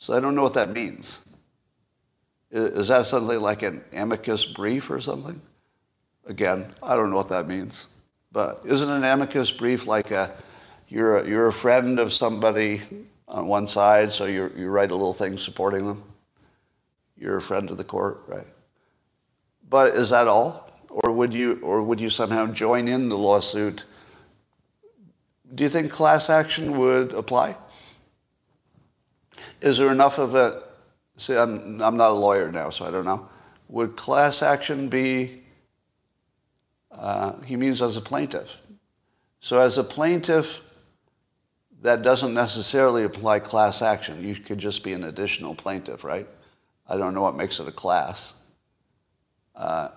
so 0.02 0.14
I 0.14 0.18
don't 0.18 0.34
know 0.34 0.42
what 0.42 0.54
that 0.54 0.72
means. 0.72 1.24
Is 2.50 2.88
that 2.88 3.06
something 3.06 3.40
like 3.40 3.62
an 3.62 3.84
amicus 3.92 4.44
brief 4.44 4.90
or 4.90 5.00
something? 5.00 5.40
Again, 6.26 6.66
I 6.82 6.96
don't 6.96 7.10
know 7.10 7.16
what 7.16 7.28
that 7.28 7.46
means. 7.46 7.86
But 8.32 8.62
isn't 8.66 8.90
an 8.90 9.04
amicus 9.04 9.52
brief 9.52 9.86
like 9.86 10.10
a, 10.10 10.32
you're 10.88 11.18
a, 11.18 11.28
you're 11.28 11.46
a 11.46 11.52
friend 11.52 12.00
of 12.00 12.12
somebody 12.12 12.82
on 13.28 13.46
one 13.46 13.68
side, 13.68 14.12
so 14.12 14.26
you 14.26 14.50
you 14.56 14.70
write 14.70 14.90
a 14.90 14.96
little 14.96 15.14
thing 15.14 15.38
supporting 15.38 15.86
them? 15.86 16.02
You're 17.16 17.36
a 17.36 17.40
friend 17.40 17.70
of 17.70 17.76
the 17.76 17.84
court, 17.84 18.24
right? 18.26 18.48
But 19.70 19.94
is 19.94 20.10
that 20.10 20.26
all? 20.26 20.68
Or 20.90 21.12
would 21.12 21.32
you, 21.32 21.60
or 21.62 21.80
would 21.80 22.00
you 22.00 22.10
somehow 22.10 22.48
join 22.48 22.88
in 22.88 23.08
the 23.08 23.16
lawsuit? 23.16 23.84
Do 25.54 25.62
you 25.62 25.70
think 25.70 25.92
class 25.92 26.28
action 26.28 26.76
would 26.76 27.12
apply? 27.12 27.54
Is 29.60 29.78
there 29.78 29.90
enough 29.90 30.18
of 30.18 30.34
a, 30.34 30.62
see, 31.16 31.36
I'm, 31.36 31.80
I'm 31.80 31.96
not 31.96 32.10
a 32.10 32.14
lawyer 32.14 32.50
now, 32.50 32.70
so 32.70 32.84
I 32.84 32.90
don't 32.90 33.04
know. 33.04 33.28
Would 33.68 33.96
class 33.96 34.42
action 34.42 34.88
be, 34.88 35.42
uh, 36.90 37.40
he 37.42 37.56
means 37.56 37.80
as 37.80 37.96
a 37.96 38.00
plaintiff. 38.00 38.58
So 39.40 39.58
as 39.58 39.78
a 39.78 39.84
plaintiff, 39.84 40.60
that 41.82 42.02
doesn't 42.02 42.32
necessarily 42.32 43.04
apply 43.04 43.40
class 43.40 43.82
action. 43.82 44.22
You 44.22 44.36
could 44.36 44.58
just 44.58 44.84
be 44.84 44.92
an 44.92 45.04
additional 45.04 45.54
plaintiff, 45.54 46.04
right? 46.04 46.28
I 46.88 46.96
don't 46.96 47.14
know 47.14 47.22
what 47.22 47.36
makes 47.36 47.58
it 47.58 47.66
a 47.66 47.72
class. 47.72 48.34
Uh, 49.56 49.88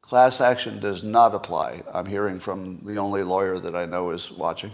class 0.00 0.40
action 0.40 0.80
does 0.80 1.02
not 1.02 1.34
apply. 1.34 1.82
I'm 1.92 2.06
hearing 2.06 2.40
from 2.40 2.80
the 2.84 2.96
only 2.96 3.22
lawyer 3.22 3.58
that 3.58 3.76
I 3.76 3.86
know 3.86 4.10
is 4.10 4.30
watching. 4.30 4.72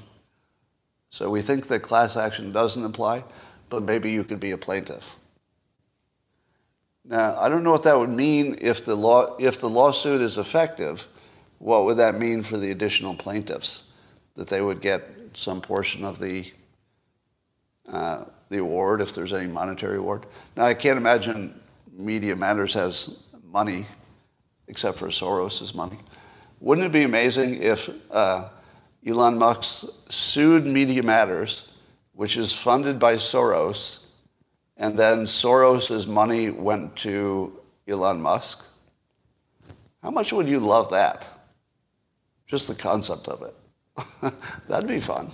So 1.12 1.30
we 1.30 1.42
think 1.42 1.68
that 1.68 1.80
class 1.80 2.16
action 2.16 2.50
doesn't 2.50 2.84
apply 2.84 3.22
but 3.72 3.84
maybe 3.84 4.10
you 4.10 4.22
could 4.22 4.38
be 4.38 4.50
a 4.50 4.58
plaintiff. 4.58 5.16
Now, 7.06 7.34
I 7.40 7.48
don't 7.48 7.64
know 7.64 7.72
what 7.72 7.84
that 7.84 7.98
would 7.98 8.10
mean 8.10 8.58
if 8.60 8.84
the 8.84 8.94
law 8.94 9.34
if 9.38 9.62
the 9.62 9.68
lawsuit 9.68 10.20
is 10.20 10.36
effective. 10.36 11.08
What 11.58 11.86
would 11.86 11.96
that 11.96 12.18
mean 12.18 12.42
for 12.42 12.58
the 12.58 12.70
additional 12.70 13.14
plaintiffs? 13.14 13.84
That 14.34 14.46
they 14.46 14.60
would 14.60 14.82
get 14.82 15.08
some 15.32 15.62
portion 15.62 16.04
of 16.04 16.18
the 16.18 16.52
uh, 17.88 18.26
the 18.50 18.58
award 18.58 19.00
if 19.00 19.14
there's 19.14 19.32
any 19.32 19.46
monetary 19.46 19.96
award. 19.96 20.26
Now, 20.54 20.66
I 20.66 20.74
can't 20.74 20.98
imagine 20.98 21.58
Media 21.96 22.36
Matters 22.36 22.74
has 22.74 23.16
money 23.42 23.86
except 24.68 24.98
for 24.98 25.08
Soros' 25.08 25.74
money. 25.74 25.98
Wouldn't 26.60 26.86
it 26.86 26.92
be 26.92 27.04
amazing 27.04 27.62
if 27.62 27.88
uh, 28.10 28.50
Elon 29.07 29.38
Musk 29.38 29.86
sued 30.09 30.64
Media 30.64 31.03
Matters 31.03 31.72
which 32.14 32.36
is 32.36 32.57
funded 32.57 32.98
by 32.98 33.14
Soros, 33.14 34.00
and 34.76 34.98
then 34.98 35.24
Soros's 35.24 36.07
money 36.07 36.50
went 36.50 36.94
to 36.96 37.59
Elon 37.88 38.20
Musk. 38.20 38.64
How 40.03 40.11
much 40.11 40.32
would 40.32 40.48
you 40.48 40.61
love 40.61 40.90
that? 40.90 41.28
Just 42.46 42.68
the 42.68 42.74
concept 42.74 43.28
of 43.28 43.42
it. 43.42 44.34
That'd 44.68 44.88
be 44.88 45.00
fun. 45.00 45.30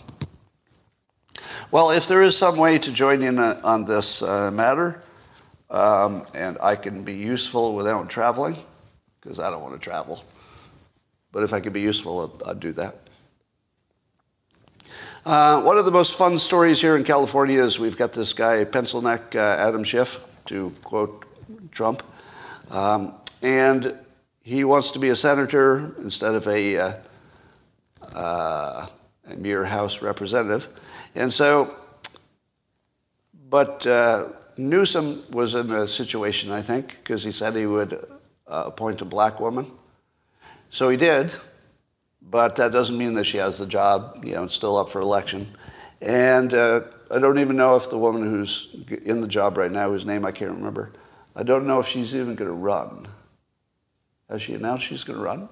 Well, 1.71 1.91
if 1.91 2.07
there 2.07 2.23
is 2.23 2.37
some 2.37 2.57
way 2.57 2.79
to 2.79 2.93
join 2.93 3.23
in 3.23 3.39
on 3.39 3.85
this 3.85 4.23
uh, 4.23 4.51
matter, 4.51 5.03
um, 5.71 6.27
and 6.35 6.57
I 6.63 6.77
can 6.77 7.03
be 7.03 7.15
useful 7.15 7.75
without 7.75 8.09
traveling, 8.09 8.57
because 9.21 9.39
I 9.39 9.51
don't 9.51 9.63
want 9.63 9.75
to 9.75 9.81
travel, 9.81 10.25
but 11.33 11.43
if 11.43 11.53
I 11.53 11.61
could 11.61 11.73
be 11.73 11.81
useful, 11.81 12.41
I'd, 12.47 12.51
I'd 12.51 12.61
do 12.61 12.73
that. 12.73 13.08
Uh, 15.27 15.61
one 15.63 15.77
of 15.77 15.85
the 15.85 15.91
most 15.91 16.15
fun 16.15 16.39
stories 16.39 16.81
here 16.81 16.97
in 16.97 17.03
California 17.03 17.61
is 17.61 17.79
we've 17.79 17.97
got 17.97 18.13
this 18.13 18.33
guy, 18.33 18.65
pencil 18.65 19.03
neck 19.03 19.35
uh, 19.35 19.57
Adam 19.59 19.83
Schiff, 19.83 20.21
to 20.47 20.73
quote 20.85 21.25
Trump. 21.73 22.03
Um, 22.71 23.15
and 23.43 23.99
he 24.43 24.65
wants 24.65 24.93
to 24.93 24.99
be 24.99 25.09
a 25.09 25.17
senator 25.17 25.95
instead 25.99 26.35
of 26.35 26.47
a, 26.47 26.77
uh, 26.77 26.93
uh 28.15 28.87
a 29.27 29.37
mere 29.37 29.65
House 29.65 30.03
representative. 30.03 30.69
And 31.15 31.33
so, 31.33 31.75
but 33.51 33.87
uh, 33.87 34.29
Newsom 34.57 35.25
was 35.31 35.55
in 35.55 35.71
a 35.71 35.89
situation, 35.89 36.53
I 36.53 36.63
think, 36.63 36.97
because 37.03 37.25
he 37.25 37.33
said 37.33 37.57
he 37.57 37.67
would 37.67 38.07
appoint 38.47 39.03
a 39.03 39.05
black 39.05 39.41
woman. 39.41 39.71
So 40.71 40.89
he 40.89 40.97
did 40.97 41.33
but 42.31 42.57
that 42.57 42.73
doesn't 42.73 42.97
mean 42.97 43.15
that 43.15 43.25
she 43.25 43.39
has 43.39 43.59
the 43.59 43.67
job. 43.67 44.25
You 44.25 44.35
know, 44.35 44.45
it's 44.45 44.55
still 44.55 44.77
up 44.77 44.89
for 44.89 45.01
election. 45.01 45.47
And 46.01 46.53
uh, 46.53 46.83
I 47.11 47.19
don't 47.19 47.39
even 47.39 47.57
know 47.57 47.77
if 47.77 47.91
the 47.91 47.99
woman 47.99 48.23
who's 48.23 48.75
in 49.05 49.21
the 49.21 49.29
job 49.29 49.57
right 49.57 49.73
now, 49.73 49.91
whose 49.91 50.05
name 50.05 50.25
I 50.25 50.33
can't 50.33 50.53
remember, 50.53 50.93
I 51.35 51.43
don't 51.43 51.67
know 51.67 51.81
if 51.81 51.87
she's 51.87 52.15
even 52.15 52.35
going 52.35 52.51
to 52.51 52.55
run. 52.55 53.09
Has 54.29 54.43
she 54.43 54.55
announced 54.55 54.85
she's 54.85 55.05
going 55.05 55.19
to 55.19 55.25
run? 55.25 55.49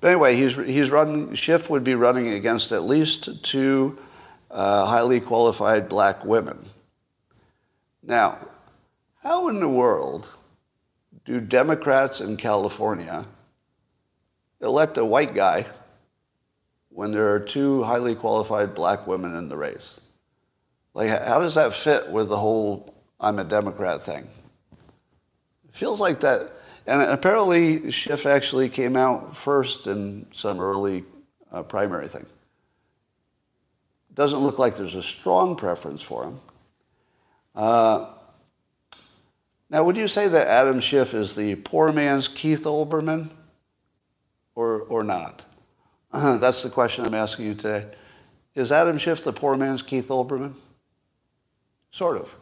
But 0.00 0.08
anyway, 0.08 0.36
he's, 0.36 0.56
he's 0.56 0.90
running, 0.90 1.34
Schiff 1.34 1.70
would 1.70 1.84
be 1.84 1.94
running 1.94 2.28
against 2.28 2.72
at 2.72 2.82
least 2.82 3.44
two 3.44 3.98
uh, 4.50 4.84
highly 4.84 5.20
qualified 5.20 5.88
black 5.88 6.24
women. 6.24 6.66
Now, 8.02 8.38
how 9.22 9.48
in 9.48 9.60
the 9.60 9.68
world 9.68 10.28
do 11.24 11.40
Democrats 11.40 12.20
in 12.20 12.36
California 12.36 13.24
elect 14.62 14.96
a 14.96 15.04
white 15.04 15.34
guy 15.34 15.66
when 16.88 17.12
there 17.12 17.34
are 17.34 17.40
two 17.40 17.82
highly 17.82 18.14
qualified 18.14 18.74
black 18.74 19.06
women 19.06 19.36
in 19.36 19.48
the 19.48 19.56
race? 19.56 20.00
Like, 20.94 21.08
how 21.08 21.40
does 21.40 21.54
that 21.56 21.72
fit 21.72 22.10
with 22.10 22.28
the 22.28 22.36
whole 22.36 22.94
I'm 23.20 23.38
a 23.38 23.44
Democrat 23.44 24.04
thing? 24.04 24.28
It 25.68 25.74
feels 25.74 26.00
like 26.00 26.20
that. 26.20 26.52
And 26.86 27.02
apparently, 27.02 27.90
Schiff 27.90 28.26
actually 28.26 28.68
came 28.68 28.96
out 28.96 29.36
first 29.36 29.86
in 29.86 30.26
some 30.32 30.60
early 30.60 31.04
uh, 31.50 31.62
primary 31.62 32.08
thing. 32.08 32.26
Doesn't 34.14 34.40
look 34.40 34.58
like 34.58 34.76
there's 34.76 34.94
a 34.94 35.02
strong 35.02 35.56
preference 35.56 36.02
for 36.02 36.24
him. 36.24 36.40
Uh, 37.54 38.10
now, 39.70 39.84
would 39.84 39.96
you 39.96 40.08
say 40.08 40.28
that 40.28 40.48
Adam 40.48 40.80
Schiff 40.80 41.14
is 41.14 41.34
the 41.34 41.54
poor 41.54 41.92
man's 41.92 42.28
Keith 42.28 42.64
Olbermann? 42.64 43.30
Or, 44.54 44.82
or 44.82 45.02
not? 45.04 45.44
That's 46.12 46.62
the 46.62 46.70
question 46.70 47.06
I'm 47.06 47.14
asking 47.14 47.46
you 47.46 47.54
today. 47.54 47.86
Is 48.54 48.70
Adam 48.70 48.98
Schiff 48.98 49.24
the 49.24 49.32
poor 49.32 49.56
man's 49.56 49.82
Keith 49.82 50.08
Olbermann? 50.08 50.54
Sort 51.90 52.18
of. 52.18 52.34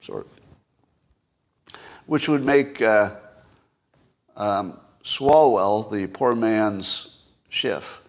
Sort 0.00 0.26
of. 0.26 1.78
Which 2.06 2.28
would 2.28 2.44
make 2.44 2.80
uh, 2.80 3.16
um, 4.36 4.78
Swalwell 5.04 5.90
the 5.92 6.06
poor 6.06 6.34
man's 6.34 7.16
Schiff. 7.50 8.00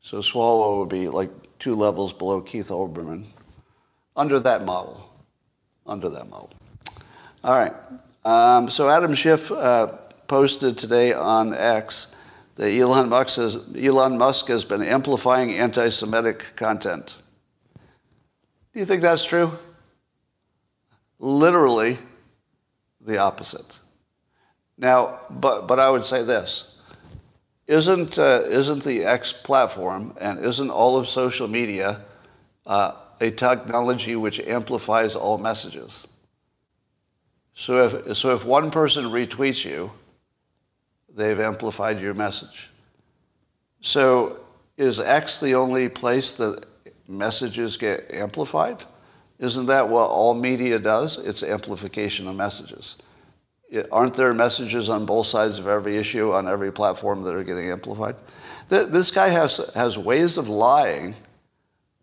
So 0.00 0.18
Swalwell 0.18 0.78
would 0.78 0.88
be 0.88 1.08
like 1.08 1.30
two 1.58 1.74
levels 1.74 2.12
below 2.12 2.40
Keith 2.40 2.68
Olbermann 2.68 3.24
under 4.16 4.38
that 4.40 4.64
model. 4.64 5.04
Under 5.84 6.08
that 6.10 6.28
model. 6.28 6.52
All 7.42 7.54
right. 7.54 7.74
Um, 8.24 8.70
so 8.70 8.88
Adam 8.88 9.14
Schiff. 9.14 9.50
Uh, 9.50 9.92
posted 10.28 10.78
today 10.78 11.12
on 11.12 11.54
X 11.54 12.08
that 12.56 12.70
Elon 12.70 13.08
Musk 13.08 13.36
has, 13.36 13.58
Elon 13.76 14.18
Musk 14.18 14.48
has 14.48 14.64
been 14.64 14.82
amplifying 14.82 15.54
anti 15.54 15.88
Semitic 15.88 16.44
content. 16.54 17.16
Do 18.72 18.80
you 18.80 18.84
think 18.84 19.02
that's 19.02 19.24
true? 19.24 19.58
Literally 21.18 21.98
the 23.00 23.18
opposite. 23.18 23.66
Now, 24.76 25.20
but, 25.30 25.66
but 25.66 25.80
I 25.80 25.90
would 25.90 26.04
say 26.04 26.22
this. 26.22 26.76
Isn't, 27.66 28.18
uh, 28.18 28.42
isn't 28.48 28.84
the 28.84 29.04
X 29.04 29.32
platform 29.32 30.14
and 30.20 30.38
isn't 30.44 30.70
all 30.70 30.96
of 30.96 31.08
social 31.08 31.48
media 31.48 32.02
uh, 32.66 32.92
a 33.20 33.30
technology 33.30 34.16
which 34.16 34.40
amplifies 34.40 35.14
all 35.14 35.38
messages? 35.38 36.06
So 37.54 37.84
if, 37.86 38.16
so 38.16 38.34
if 38.34 38.44
one 38.44 38.70
person 38.70 39.06
retweets 39.06 39.64
you, 39.64 39.90
they've 41.18 41.40
amplified 41.40 42.00
your 42.00 42.14
message. 42.14 42.70
So 43.80 44.38
is 44.76 45.00
X 45.00 45.40
the 45.40 45.54
only 45.54 45.88
place 45.88 46.32
that 46.34 46.64
messages 47.08 47.76
get 47.76 48.12
amplified? 48.14 48.84
Isn't 49.38 49.66
that 49.66 49.88
what 49.88 50.08
all 50.08 50.34
media 50.34 50.78
does? 50.78 51.18
It's 51.18 51.42
amplification 51.42 52.28
of 52.28 52.36
messages. 52.36 52.96
It, 53.68 53.88
aren't 53.92 54.14
there 54.14 54.32
messages 54.32 54.88
on 54.88 55.04
both 55.04 55.26
sides 55.26 55.58
of 55.58 55.66
every 55.66 55.96
issue 55.96 56.32
on 56.32 56.48
every 56.48 56.72
platform 56.72 57.22
that 57.24 57.34
are 57.34 57.44
getting 57.44 57.70
amplified? 57.70 58.16
this 58.68 59.10
guy 59.10 59.28
has, 59.28 59.58
has 59.74 59.96
ways 59.96 60.36
of 60.36 60.50
lying 60.50 61.14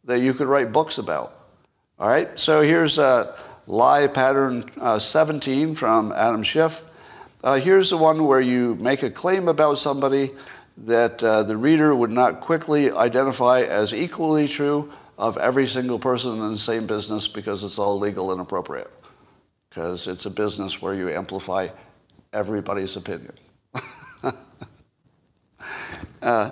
that 0.04 0.20
you 0.20 0.34
could 0.34 0.48
write 0.48 0.72
books 0.72 0.98
about. 0.98 1.48
All 2.00 2.08
right, 2.08 2.38
so 2.40 2.62
here's 2.62 2.98
uh, 2.98 3.38
lie 3.68 4.08
pattern 4.08 4.70
uh, 4.82 4.98
17 4.98 5.76
from 5.76 6.12
Adam 6.12 6.42
Schiff. 6.42 6.82
Uh, 7.46 7.60
here's 7.60 7.92
the 7.92 7.98
one 7.98 8.26
where 8.26 8.42
you 8.42 8.74
make 8.78 9.04
a 9.04 9.10
claim 9.10 9.48
about 9.48 9.78
somebody 9.78 10.32
that 10.78 11.24
uh, 11.24 11.44
the 11.44 11.56
reader 11.56 11.94
would 11.94 12.10
not 12.10 12.42
quickly 12.42 12.90
identify 12.90 13.62
as 13.62 13.94
equally 13.94 14.48
true 14.48 14.92
of 15.20 15.38
every 15.38 15.68
single 15.68 16.00
person 16.00 16.42
in 16.42 16.54
the 16.54 16.58
same 16.58 16.88
business 16.88 17.28
because 17.28 17.64
it's 17.64 17.78
all 17.78 18.00
legal 18.00 18.32
and 18.32 18.42
appropriate. 18.42 18.92
Because 19.70 20.08
it's 20.08 20.26
a 20.26 20.30
business 20.32 20.82
where 20.82 20.96
you 20.96 21.12
amplify 21.12 21.68
everybody's 22.34 22.96
opinion. 22.96 23.34
uh, 26.24 26.50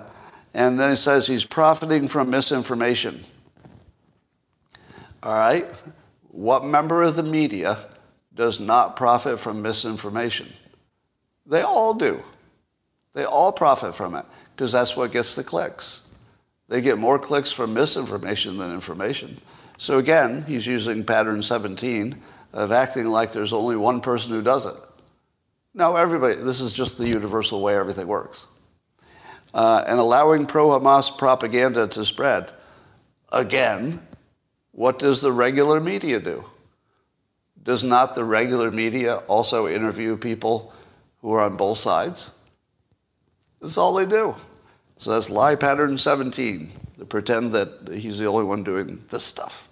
and 0.54 0.78
then 0.78 0.92
it 0.92 0.98
says 0.98 1.26
he's 1.26 1.44
profiting 1.44 2.06
from 2.06 2.30
misinformation. 2.30 3.24
All 5.24 5.34
right? 5.34 5.66
What 6.28 6.64
member 6.64 7.02
of 7.02 7.16
the 7.16 7.24
media 7.24 7.78
does 8.36 8.60
not 8.60 8.94
profit 8.94 9.40
from 9.40 9.60
misinformation? 9.60 10.52
They 11.46 11.62
all 11.62 11.94
do. 11.94 12.22
They 13.12 13.24
all 13.24 13.52
profit 13.52 13.94
from 13.94 14.14
it 14.14 14.24
because 14.54 14.72
that's 14.72 14.96
what 14.96 15.12
gets 15.12 15.34
the 15.34 15.44
clicks. 15.44 16.02
They 16.68 16.80
get 16.80 16.98
more 16.98 17.18
clicks 17.18 17.52
from 17.52 17.74
misinformation 17.74 18.56
than 18.56 18.72
information. 18.72 19.40
So 19.78 19.98
again, 19.98 20.42
he's 20.42 20.66
using 20.66 21.04
pattern 21.04 21.42
17 21.42 22.20
of 22.52 22.72
acting 22.72 23.06
like 23.06 23.32
there's 23.32 23.52
only 23.52 23.76
one 23.76 24.00
person 24.00 24.30
who 24.32 24.42
does 24.42 24.66
it. 24.66 24.76
No, 25.74 25.96
everybody, 25.96 26.36
this 26.36 26.60
is 26.60 26.72
just 26.72 26.98
the 26.98 27.08
universal 27.08 27.60
way 27.60 27.76
everything 27.76 28.06
works. 28.06 28.46
Uh, 29.52 29.84
and 29.86 29.98
allowing 29.98 30.46
pro 30.46 30.68
Hamas 30.68 31.16
propaganda 31.16 31.86
to 31.88 32.04
spread. 32.04 32.52
Again, 33.32 34.04
what 34.72 34.98
does 34.98 35.20
the 35.20 35.32
regular 35.32 35.80
media 35.80 36.20
do? 36.20 36.44
Does 37.62 37.82
not 37.82 38.14
the 38.14 38.24
regular 38.24 38.70
media 38.70 39.16
also 39.26 39.66
interview 39.68 40.16
people 40.16 40.73
who 41.24 41.32
are 41.32 41.40
on 41.40 41.56
both 41.56 41.78
sides? 41.78 42.32
That's 43.62 43.78
all 43.78 43.94
they 43.94 44.04
do. 44.04 44.34
So 44.98 45.10
that's 45.10 45.30
lie 45.30 45.54
pattern 45.54 45.96
17, 45.96 46.70
to 46.98 47.06
pretend 47.06 47.54
that 47.54 47.88
he's 47.90 48.18
the 48.18 48.26
only 48.26 48.44
one 48.44 48.62
doing 48.62 49.02
this 49.08 49.24
stuff. 49.24 49.66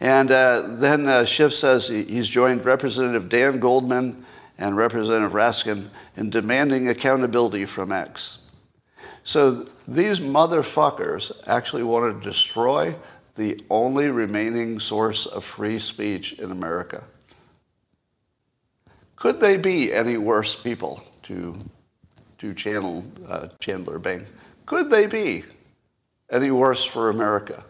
And 0.00 0.30
uh, 0.30 0.62
then 0.66 1.06
uh, 1.06 1.26
Schiff 1.26 1.52
says 1.52 1.88
he's 1.88 2.28
joined 2.28 2.64
Representative 2.64 3.28
Dan 3.28 3.60
Goldman 3.60 4.24
and 4.56 4.74
Representative 4.74 5.32
Raskin 5.32 5.90
in 6.16 6.30
demanding 6.30 6.88
accountability 6.88 7.66
from 7.66 7.92
X. 7.92 8.38
So 9.22 9.66
these 9.86 10.18
motherfuckers 10.18 11.30
actually 11.46 11.82
want 11.82 12.22
to 12.22 12.26
destroy 12.26 12.96
the 13.34 13.62
only 13.68 14.08
remaining 14.08 14.80
source 14.80 15.26
of 15.26 15.44
free 15.44 15.78
speech 15.78 16.32
in 16.34 16.50
America. 16.52 17.04
Could 19.18 19.40
they 19.40 19.56
be 19.56 19.92
any 19.92 20.16
worse 20.16 20.54
people 20.54 21.02
to, 21.24 21.56
to 22.38 22.54
channel 22.54 23.04
uh, 23.26 23.48
Chandler 23.58 23.98
Bing? 23.98 24.24
Could 24.66 24.90
they 24.90 25.06
be 25.06 25.42
any 26.30 26.52
worse 26.52 26.84
for 26.84 27.10
America? 27.10 27.64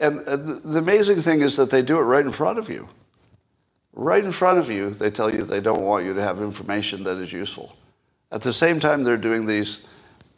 And 0.00 0.20
uh, 0.26 0.36
the 0.36 0.78
amazing 0.78 1.22
thing 1.22 1.40
is 1.40 1.56
that 1.56 1.70
they 1.70 1.80
do 1.80 1.98
it 1.98 2.02
right 2.02 2.24
in 2.24 2.32
front 2.32 2.58
of 2.58 2.68
you. 2.68 2.86
Right 3.94 4.22
in 4.22 4.32
front 4.32 4.58
of 4.58 4.68
you, 4.68 4.90
they 4.90 5.10
tell 5.10 5.32
you 5.34 5.44
they 5.44 5.60
don't 5.60 5.80
want 5.80 6.04
you 6.04 6.12
to 6.12 6.22
have 6.22 6.42
information 6.42 7.02
that 7.04 7.16
is 7.16 7.32
useful. 7.32 7.74
At 8.30 8.42
the 8.42 8.52
same 8.52 8.78
time, 8.78 9.02
they're 9.02 9.16
doing 9.16 9.46
these 9.46 9.82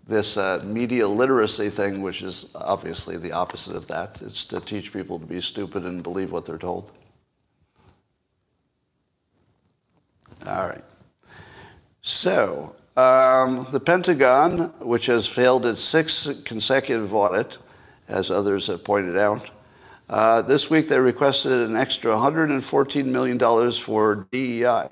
this 0.06 0.38
uh, 0.38 0.62
media 0.64 1.06
literacy 1.06 1.68
thing, 1.68 2.00
which 2.00 2.22
is 2.22 2.46
obviously 2.54 3.18
the 3.18 3.30
opposite 3.30 3.76
of 3.76 3.86
that. 3.88 4.22
It's 4.22 4.46
to 4.46 4.58
teach 4.60 4.90
people 4.90 5.18
to 5.18 5.26
be 5.26 5.40
stupid 5.40 5.84
and 5.84 6.02
believe 6.02 6.32
what 6.32 6.46
they're 6.46 6.56
told. 6.56 6.92
All 10.48 10.66
right. 10.66 10.84
So, 12.00 12.74
um, 12.96 13.66
the 13.70 13.80
Pentagon, 13.80 14.72
which 14.80 15.06
has 15.06 15.26
failed 15.26 15.66
its 15.66 15.80
sixth 15.80 16.42
consecutive 16.44 17.12
audit, 17.12 17.58
as 18.08 18.30
others 18.30 18.68
have 18.68 18.82
pointed 18.82 19.18
out, 19.18 19.50
uh, 20.08 20.40
this 20.40 20.70
week 20.70 20.88
they 20.88 20.98
requested 20.98 21.52
an 21.52 21.76
extra 21.76 22.12
$114 22.14 23.04
million 23.04 23.72
for 23.72 24.26
DEI. 24.32 24.88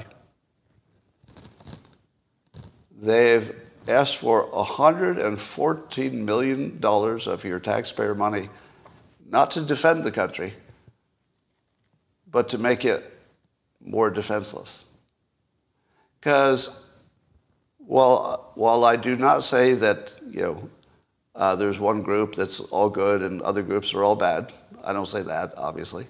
They've 3.01 3.57
asked 3.89 4.17
for 4.17 4.49
$114 4.51 6.13
million 6.13 6.79
of 6.83 7.45
your 7.45 7.61
taxpayer 7.61 8.15
money, 8.15 8.51
not 9.31 9.51
to 9.53 9.63
defend 9.63 10.05
the 10.05 10.13
country, 10.13 10.53
but 12.31 12.51
to 12.51 12.59
make 12.59 12.85
it 12.85 13.19
more 13.81 14.11
defenseless. 14.11 14.86
Because 16.27 16.81
while, 17.79 18.51
while 18.57 18.85
I 18.85 18.97
do 18.97 19.15
not 19.15 19.45
say 19.45 19.75
that, 19.75 20.13
you 20.29 20.43
know, 20.43 20.71
uh, 21.37 21.55
there's 21.55 21.79
one 21.79 22.03
group 22.03 22.35
that's 22.35 22.59
all 22.59 22.91
good 22.91 23.23
and 23.23 23.41
other 23.43 23.63
groups 23.63 23.95
are 23.95 24.03
all 24.03 24.17
bad, 24.17 24.53
I 24.83 24.93
don't 24.93 25.07
say 25.07 25.23
that, 25.23 25.55
obviously. 25.57 26.09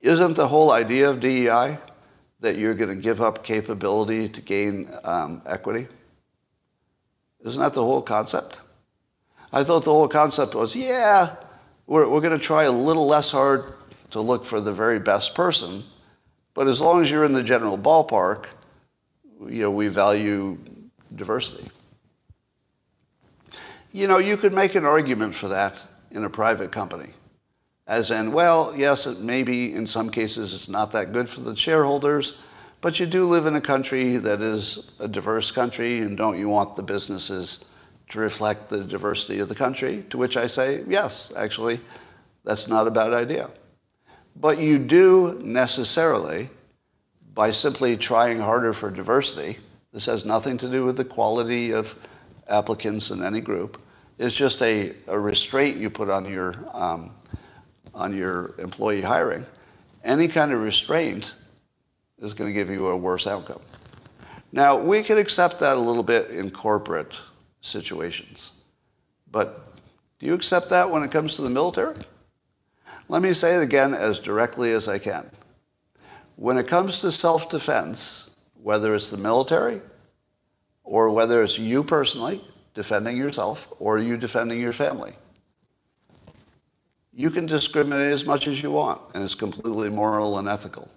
Isn't 0.00 0.34
the 0.34 0.48
whole 0.48 0.72
idea 0.72 1.08
of 1.08 1.20
DEI 1.20 1.78
that 2.40 2.56
you're 2.56 2.74
going 2.74 2.88
to 2.88 2.96
give 2.96 3.22
up 3.22 3.44
capability 3.44 4.28
to 4.28 4.40
gain 4.40 4.90
um, 5.04 5.42
equity? 5.46 5.86
Isn't 7.44 7.62
that 7.62 7.74
the 7.74 7.84
whole 7.84 8.02
concept? 8.02 8.62
I 9.52 9.62
thought 9.62 9.84
the 9.84 9.92
whole 9.92 10.08
concept 10.08 10.56
was, 10.56 10.74
yeah, 10.74 11.36
we're, 11.86 12.08
we're 12.08 12.20
going 12.20 12.36
to 12.36 12.44
try 12.44 12.64
a 12.64 12.72
little 12.72 13.06
less 13.06 13.30
hard 13.30 13.74
to 14.10 14.20
look 14.20 14.44
for 14.44 14.60
the 14.60 14.72
very 14.72 14.98
best 14.98 15.36
person, 15.36 15.84
but 16.52 16.66
as 16.66 16.80
long 16.80 17.00
as 17.00 17.08
you're 17.08 17.24
in 17.24 17.32
the 17.32 17.44
general 17.44 17.78
ballpark, 17.78 18.46
you 19.48 19.62
know, 19.62 19.70
we 19.70 19.88
value 19.88 20.58
diversity. 21.16 21.70
You 23.92 24.06
know, 24.06 24.18
you 24.18 24.36
could 24.36 24.52
make 24.52 24.74
an 24.74 24.84
argument 24.84 25.34
for 25.34 25.48
that 25.48 25.80
in 26.10 26.24
a 26.24 26.30
private 26.30 26.72
company. 26.72 27.10
As 27.86 28.10
in, 28.10 28.32
well, 28.32 28.72
yes, 28.76 29.06
it 29.06 29.20
maybe 29.20 29.74
in 29.74 29.86
some 29.86 30.08
cases 30.08 30.54
it's 30.54 30.68
not 30.68 30.92
that 30.92 31.12
good 31.12 31.28
for 31.28 31.40
the 31.40 31.54
shareholders, 31.54 32.38
but 32.80 32.98
you 32.98 33.06
do 33.06 33.24
live 33.24 33.46
in 33.46 33.56
a 33.56 33.60
country 33.60 34.16
that 34.16 34.40
is 34.40 34.92
a 34.98 35.08
diverse 35.08 35.50
country, 35.50 36.00
and 36.00 36.16
don't 36.16 36.38
you 36.38 36.48
want 36.48 36.74
the 36.74 36.82
businesses 36.82 37.64
to 38.10 38.18
reflect 38.18 38.68
the 38.68 38.82
diversity 38.84 39.40
of 39.40 39.48
the 39.48 39.54
country? 39.54 40.04
To 40.10 40.18
which 40.18 40.36
I 40.36 40.46
say, 40.46 40.84
yes, 40.88 41.32
actually, 41.36 41.80
that's 42.44 42.68
not 42.68 42.86
a 42.86 42.90
bad 42.90 43.12
idea. 43.12 43.50
But 44.36 44.58
you 44.58 44.78
do 44.78 45.40
necessarily, 45.44 46.48
by 47.34 47.50
simply 47.50 47.96
trying 47.96 48.38
harder 48.38 48.72
for 48.72 48.90
diversity, 48.90 49.58
this 49.92 50.06
has 50.06 50.24
nothing 50.24 50.56
to 50.58 50.68
do 50.68 50.84
with 50.84 50.96
the 50.96 51.04
quality 51.04 51.72
of 51.72 51.94
applicants 52.48 53.10
in 53.10 53.22
any 53.22 53.40
group. 53.40 53.80
It's 54.18 54.36
just 54.36 54.62
a, 54.62 54.94
a 55.06 55.18
restraint 55.18 55.78
you 55.78 55.90
put 55.90 56.10
on 56.10 56.30
your, 56.30 56.54
um, 56.72 57.10
on 57.94 58.16
your 58.16 58.54
employee 58.58 59.02
hiring. 59.02 59.46
Any 60.04 60.28
kind 60.28 60.52
of 60.52 60.60
restraint 60.60 61.34
is 62.18 62.34
going 62.34 62.48
to 62.48 62.54
give 62.54 62.70
you 62.70 62.88
a 62.88 62.96
worse 62.96 63.26
outcome. 63.26 63.60
Now, 64.52 64.76
we 64.76 65.02
can 65.02 65.18
accept 65.18 65.58
that 65.60 65.76
a 65.76 65.80
little 65.80 66.02
bit 66.02 66.30
in 66.30 66.50
corporate 66.50 67.16
situations, 67.62 68.52
but 69.30 69.74
do 70.18 70.26
you 70.26 70.34
accept 70.34 70.68
that 70.70 70.88
when 70.88 71.02
it 71.02 71.10
comes 71.10 71.36
to 71.36 71.42
the 71.42 71.50
military? 71.50 71.96
Let 73.08 73.22
me 73.22 73.32
say 73.32 73.56
it 73.56 73.62
again 73.62 73.94
as 73.94 74.18
directly 74.20 74.72
as 74.72 74.88
I 74.88 74.98
can. 74.98 75.30
When 76.36 76.58
it 76.58 76.66
comes 76.66 77.00
to 77.00 77.12
self-defense, 77.12 78.30
whether 78.62 78.94
it's 78.94 79.10
the 79.10 79.16
military 79.16 79.80
or 80.84 81.10
whether 81.10 81.42
it's 81.42 81.58
you 81.58 81.84
personally 81.84 82.44
defending 82.74 83.16
yourself 83.16 83.68
or 83.78 83.98
you 83.98 84.16
defending 84.16 84.60
your 84.60 84.72
family, 84.72 85.14
you 87.12 87.30
can 87.30 87.44
discriminate 87.44 88.12
as 88.12 88.24
much 88.24 88.46
as 88.48 88.62
you 88.62 88.70
want, 88.70 89.00
and 89.14 89.22
it's 89.22 89.34
completely 89.34 89.90
moral 89.90 90.38
and 90.38 90.48
ethical. 90.48 90.88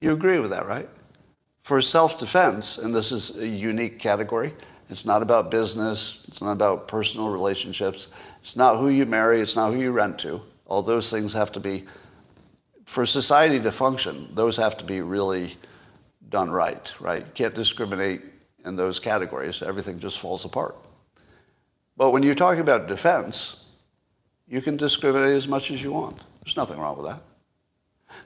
You 0.00 0.12
agree 0.12 0.38
with 0.38 0.50
that, 0.50 0.66
right? 0.66 0.88
For 1.64 1.82
self-defense, 1.82 2.78
and 2.78 2.94
this 2.94 3.12
is 3.12 3.36
a 3.36 3.46
unique 3.46 3.98
category, 3.98 4.54
it's 4.88 5.04
not 5.04 5.20
about 5.20 5.50
business, 5.50 6.24
it's 6.28 6.40
not 6.40 6.52
about 6.52 6.88
personal 6.88 7.28
relationships, 7.28 8.08
it's 8.42 8.56
not 8.56 8.78
who 8.78 8.88
you 8.88 9.04
marry, 9.04 9.40
it's 9.42 9.54
not 9.54 9.74
who 9.74 9.80
you 9.80 9.92
rent 9.92 10.18
to. 10.20 10.40
All 10.64 10.82
those 10.82 11.10
things 11.10 11.34
have 11.34 11.52
to 11.52 11.60
be, 11.60 11.84
for 12.88 13.04
society 13.04 13.60
to 13.60 13.70
function, 13.70 14.30
those 14.32 14.56
have 14.56 14.78
to 14.78 14.82
be 14.84 15.02
really 15.02 15.58
done 16.30 16.50
right, 16.50 16.90
right? 16.98 17.18
You 17.18 17.32
can't 17.34 17.54
discriminate 17.54 18.22
in 18.64 18.76
those 18.76 18.98
categories. 18.98 19.60
Everything 19.60 19.98
just 19.98 20.18
falls 20.18 20.46
apart. 20.46 20.74
But 21.98 22.12
when 22.12 22.22
you're 22.22 22.34
talking 22.34 22.62
about 22.62 22.88
defense, 22.88 23.62
you 24.48 24.62
can 24.62 24.78
discriminate 24.78 25.36
as 25.36 25.46
much 25.46 25.70
as 25.70 25.82
you 25.82 25.92
want. 25.92 26.16
There's 26.42 26.56
nothing 26.56 26.78
wrong 26.78 26.96
with 26.96 27.04
that. 27.08 27.22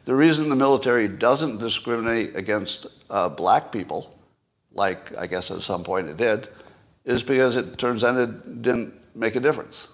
The 0.05 0.15
reason 0.15 0.49
the 0.49 0.55
military 0.55 1.09
doesn't 1.09 1.59
discriminate 1.59 2.37
against 2.37 2.87
uh, 3.11 3.31
black 3.31 3.73
people, 3.73 4.17
like 4.73 5.15
I 5.19 5.27
guess 5.27 5.51
at 5.51 5.61
some 5.61 5.83
point 5.83 6.09
it 6.09 6.17
did, 6.17 6.47
is 7.05 7.25
because 7.25 7.57
it 7.57 7.79
turns 7.79 8.05
out 8.05 8.17
it 8.17 8.63
didn't 8.63 8.95
make 9.17 9.35
a 9.35 9.41
difference. 9.41 9.89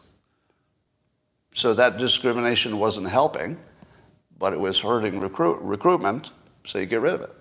So 1.54 1.72
that 1.72 1.96
discrimination 1.96 2.78
wasn't 2.78 3.08
helping, 3.08 3.58
but 4.38 4.52
it 4.52 4.58
was 4.58 4.78
hurting 4.78 5.20
recruit, 5.20 5.58
recruitment, 5.60 6.32
so 6.64 6.78
you 6.78 6.86
get 6.86 7.00
rid 7.00 7.14
of 7.14 7.22
it. 7.22 7.34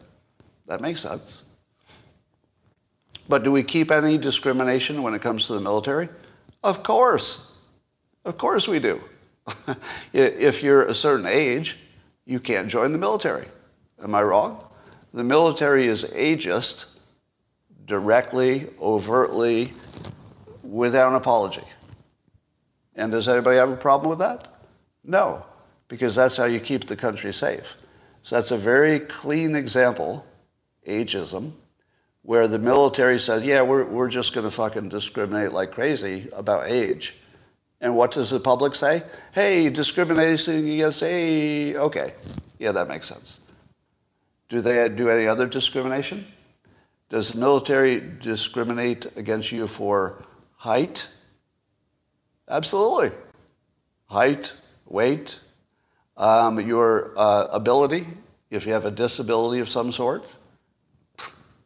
That 0.68 0.82
makes 0.82 1.02
sense. 1.02 1.44
But 3.30 3.44
do 3.44 3.52
we 3.52 3.64
keep 3.64 3.92
any 3.92 4.18
discrimination 4.18 5.04
when 5.04 5.14
it 5.14 5.22
comes 5.22 5.48
to 5.48 5.54
the 5.54 5.60
military? 5.60 6.10
Of 6.64 6.84
course. 6.84 7.52
Of 8.26 8.38
course 8.38 8.68
we 8.68 8.80
do. 8.80 9.02
if 10.14 10.64
you're 10.64 10.84
a 10.84 10.96
certain 10.96 11.26
age, 11.26 11.78
you 12.26 12.40
can't 12.40 12.68
join 12.68 12.92
the 12.92 12.98
military. 12.98 13.46
Am 14.04 14.14
I 14.16 14.24
wrong? 14.24 14.64
The 15.14 15.24
military 15.24 15.88
is 15.88 16.04
ageist 16.04 16.88
directly, 17.86 18.68
overtly, 18.82 19.74
without 20.64 21.10
an 21.10 21.16
apology. 21.16 21.64
And 22.96 23.12
does 23.12 23.28
anybody 23.28 23.58
have 23.58 23.70
a 23.70 23.78
problem 23.78 24.10
with 24.10 24.20
that? 24.20 24.48
No, 25.04 25.46
because 25.88 26.16
that's 26.16 26.38
how 26.38 26.46
you 26.46 26.60
keep 26.60 26.88
the 26.88 26.96
country 26.96 27.34
safe. 27.34 27.76
So 28.24 28.36
that's 28.36 28.52
a 28.52 28.58
very 28.58 29.00
clean 29.00 29.56
example, 29.56 30.26
ageism, 30.88 31.54
where 32.24 32.48
the 32.48 32.60
military 32.60 33.20
says, 33.20 33.44
yeah, 33.46 33.62
we're, 33.62 33.86
we're 33.86 34.10
just 34.10 34.34
going 34.34 34.44
to 34.44 34.52
fucking 34.52 34.90
discriminate 34.90 35.54
like 35.54 35.72
crazy 35.72 36.28
about 36.34 36.68
age. 36.68 37.16
And 37.80 37.96
what 37.96 38.12
does 38.12 38.32
the 38.32 38.40
public 38.40 38.76
say? 38.76 39.04
Hey, 39.34 39.70
discrimination 39.70 40.70
against 40.70 41.04
age. 41.04 41.76
Okay, 41.76 42.14
yeah, 42.60 42.72
that 42.72 42.88
makes 42.88 43.08
sense. 43.08 43.40
Do 44.50 44.62
they 44.62 44.90
do 44.90 45.10
any 45.10 45.28
other 45.28 45.48
discrimination? 45.48 46.28
Does 47.10 47.32
the 47.32 47.40
military 47.40 48.02
discriminate 48.02 49.06
against 49.16 49.52
you 49.52 49.68
for 49.68 50.26
height? 50.56 51.08
Absolutely. 52.50 53.12
Height, 54.08 54.54
weight, 54.86 55.40
um, 56.18 56.60
your 56.60 57.14
uh, 57.16 57.48
ability, 57.52 58.08
if 58.50 58.66
you 58.66 58.74
have 58.74 58.86
a 58.86 58.92
disability 58.92 59.62
of 59.62 59.70
some 59.70 59.92
sort, 59.92 60.26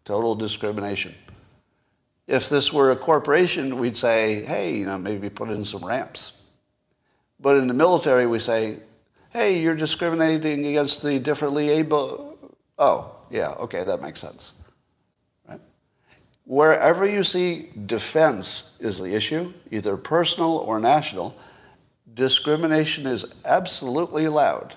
total 0.06 0.36
discrimination. 0.36 1.16
If 2.28 2.50
this 2.50 2.72
were 2.72 2.92
a 2.92 2.96
corporation, 2.96 3.78
we'd 3.78 3.98
say, 3.98 4.44
hey, 4.46 4.78
you 4.78 4.86
know, 4.86 4.98
maybe 4.98 5.30
put 5.30 5.50
in 5.50 5.66
some 5.66 5.84
ramps. 5.84 6.34
But 7.40 7.58
in 7.58 7.68
the 7.68 7.74
military, 7.74 8.28
we 8.28 8.40
say, 8.40 8.78
hey, 9.32 9.62
you're 9.62 9.76
discriminating 9.76 10.66
against 10.68 11.02
the 11.02 11.20
differently 11.20 11.70
able. 11.70 12.38
Oh, 12.78 13.16
yeah, 13.30 13.50
okay, 13.52 13.84
that 13.84 14.02
makes 14.02 14.20
sense. 14.20 14.54
Right? 15.48 15.60
Wherever 16.46 17.06
you 17.06 17.24
see 17.24 17.70
defense 17.86 18.78
is 18.80 19.00
the 19.00 19.14
issue, 19.14 19.54
either 19.72 19.98
personal 19.98 20.58
or 20.58 20.80
national, 20.80 21.36
discrimination 22.14 23.08
is 23.08 23.26
absolutely 23.46 24.26
allowed. 24.26 24.76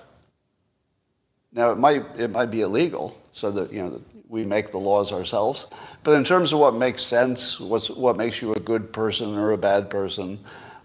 Now, 1.51 1.71
it 1.71 1.77
might, 1.77 2.03
it 2.17 2.31
might 2.31 2.51
be 2.51 2.61
illegal, 2.61 3.19
so 3.31 3.51
that, 3.51 3.71
you 3.71 3.81
know, 3.83 4.01
we 4.27 4.43
make 4.43 4.71
the 4.71 4.77
laws 4.77 5.11
ourselves. 5.11 5.67
But 6.03 6.11
in 6.13 6.23
terms 6.23 6.51
of 6.51 6.59
what 6.59 6.75
makes 6.75 7.01
sense, 7.01 7.59
what's, 7.59 7.89
what 7.89 8.17
makes 8.17 8.41
you 8.41 8.53
a 8.53 8.59
good 8.59 8.91
person 8.91 9.35
or 9.35 9.51
a 9.51 9.57
bad 9.57 9.89
person, 9.89 10.39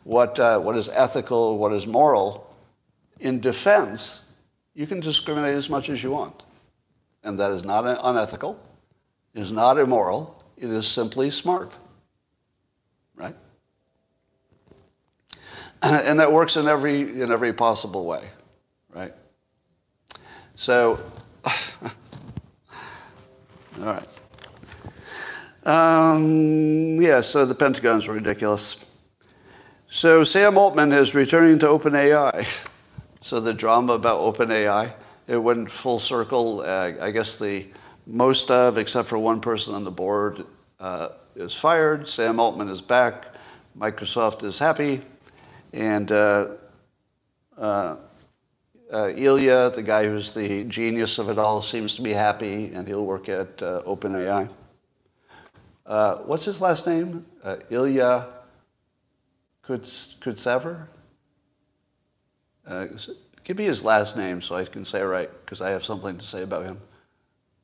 what, 0.05 0.39
uh, 0.39 0.59
what 0.61 0.77
is 0.77 0.89
ethical, 0.91 1.59
what 1.59 1.73
is 1.73 1.87
moral, 1.87 2.47
in 3.19 3.41
defense, 3.41 4.25
you 4.75 4.87
can 4.87 5.01
discriminate 5.01 5.55
as 5.55 5.69
much 5.69 5.89
as 5.89 6.03
you 6.03 6.11
want. 6.11 6.43
And 7.23 7.39
that 7.39 7.51
is 7.53 7.65
not 7.65 7.85
unethical, 8.05 8.59
is 9.35 9.53
not 9.53 9.79
immoral, 9.79 10.43
it 10.57 10.71
is 10.71 10.87
simply 10.87 11.31
smart. 11.31 11.73
Right? 13.15 13.35
And 15.83 16.21
that 16.21 16.31
works 16.31 16.57
in 16.57 16.69
every, 16.69 17.01
in 17.01 17.33
every 17.33 17.53
possible 17.53 18.05
way. 18.05 18.29
Right? 18.95 19.15
So, 20.57 21.01
all 21.45 21.51
right. 23.79 24.07
Um, 25.65 27.01
yeah, 27.01 27.21
so 27.21 27.47
the 27.47 27.55
Pentagon's 27.55 28.09
ridiculous. 28.09 28.77
So 29.89 30.25
Sam 30.25 30.57
Altman 30.57 30.93
is 30.93 31.15
returning 31.15 31.59
to 31.61 31.67
OpenAI. 31.67 32.47
So 33.23 33.39
the 33.39 33.53
drama 33.53 33.93
about 33.93 34.21
OpenAI, 34.21 34.95
it 35.27 35.37
went 35.37 35.71
full 35.71 35.99
circle. 35.99 36.63
Uh, 36.63 36.93
I 37.03 37.11
guess 37.11 37.37
the 37.37 37.67
most 38.07 38.51
of, 38.51 38.79
except 38.79 39.11
for 39.11 39.19
one 39.19 39.43
person 39.43 39.75
on 39.75 39.85
the 39.85 39.91
board, 39.91 40.47
uh, 40.79 41.09
is 41.37 41.53
fired. 41.53 42.09
Sam 42.09 42.41
Altman 42.41 42.71
is 42.71 42.81
back. 42.81 43.27
Microsoft 43.79 44.43
is 44.43 44.59
happy. 44.59 45.03
And 45.73 46.11
uh, 46.11 46.49
uh 47.57 47.97
uh, 48.93 49.13
Ilya, 49.15 49.71
the 49.71 49.83
guy 49.85 50.05
who's 50.05 50.35
the 50.35 50.65
genius 50.65 51.19
of 51.19 51.29
it 51.29 51.39
all, 51.39 51.63
seems 51.63 51.95
to 51.95 52.03
be 52.03 52.13
happy, 52.13 52.73
and 52.75 52.89
he'll 52.89 53.07
work 53.07 53.29
at 53.29 53.59
OpenAI. 53.59 54.51
What's 56.27 56.45
his 56.45 56.61
last 56.61 56.89
name? 56.89 57.25
Ilya 57.71 58.27
Kutseva? 59.65 60.89
Uh, 62.67 62.87
give 63.45 63.59
me 63.59 63.65
his 63.65 63.85
last 63.85 64.17
name 64.17 64.41
so 64.41 64.55
I 64.55 64.65
can 64.65 64.85
say 64.85 65.01
it 65.01 65.05
right, 65.05 65.31
because 65.45 65.61
I 65.61 65.71
have 65.71 65.85
something 65.85 66.19
to 66.19 66.25
say 66.25 66.43
about 66.43 66.65
him. 66.65 66.81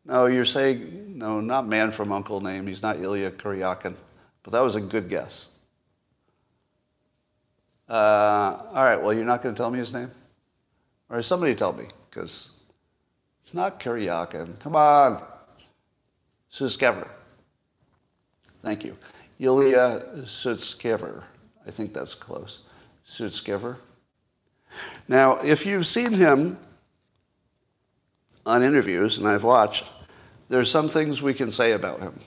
No, 0.04 0.26
you're 0.26 0.44
saying, 0.44 1.18
no, 1.18 1.40
not 1.40 1.66
man 1.66 1.90
from 1.90 2.12
uncle 2.12 2.40
name. 2.40 2.66
He's 2.66 2.82
not 2.82 3.00
Ilya 3.00 3.32
Kuryakin. 3.32 3.94
But 4.44 4.52
that 4.52 4.60
was 4.60 4.76
a 4.76 4.80
good 4.80 5.08
guess. 5.08 5.48
Uh, 7.88 8.62
all 8.72 8.84
right, 8.84 9.00
well, 9.00 9.12
you're 9.12 9.24
not 9.24 9.42
going 9.42 9.54
to 9.54 9.58
tell 9.58 9.70
me 9.70 9.78
his 9.78 9.92
name? 9.92 10.10
Or 11.08 11.22
somebody 11.22 11.54
tell 11.54 11.72
me, 11.72 11.86
because 12.10 12.50
it's 13.44 13.54
not 13.54 13.78
Kuryakin. 13.78 14.58
Come 14.58 14.74
on. 14.74 15.22
Sutskever. 16.52 17.08
Thank 18.62 18.84
you. 18.84 18.96
Yulia 19.38 20.02
Sutskever. 20.22 21.22
I 21.66 21.70
think 21.70 21.94
that's 21.94 22.14
close. 22.14 22.60
Sutskever. 23.08 23.76
Now, 25.06 25.38
if 25.38 25.64
you've 25.64 25.86
seen 25.86 26.12
him 26.12 26.58
on 28.44 28.62
interviews, 28.62 29.18
and 29.18 29.28
I've 29.28 29.44
watched, 29.44 29.84
there's 30.48 30.70
some 30.70 30.88
things 30.88 31.22
we 31.22 31.34
can 31.34 31.50
say 31.50 31.72
about 31.72 32.00
him. 32.00 32.18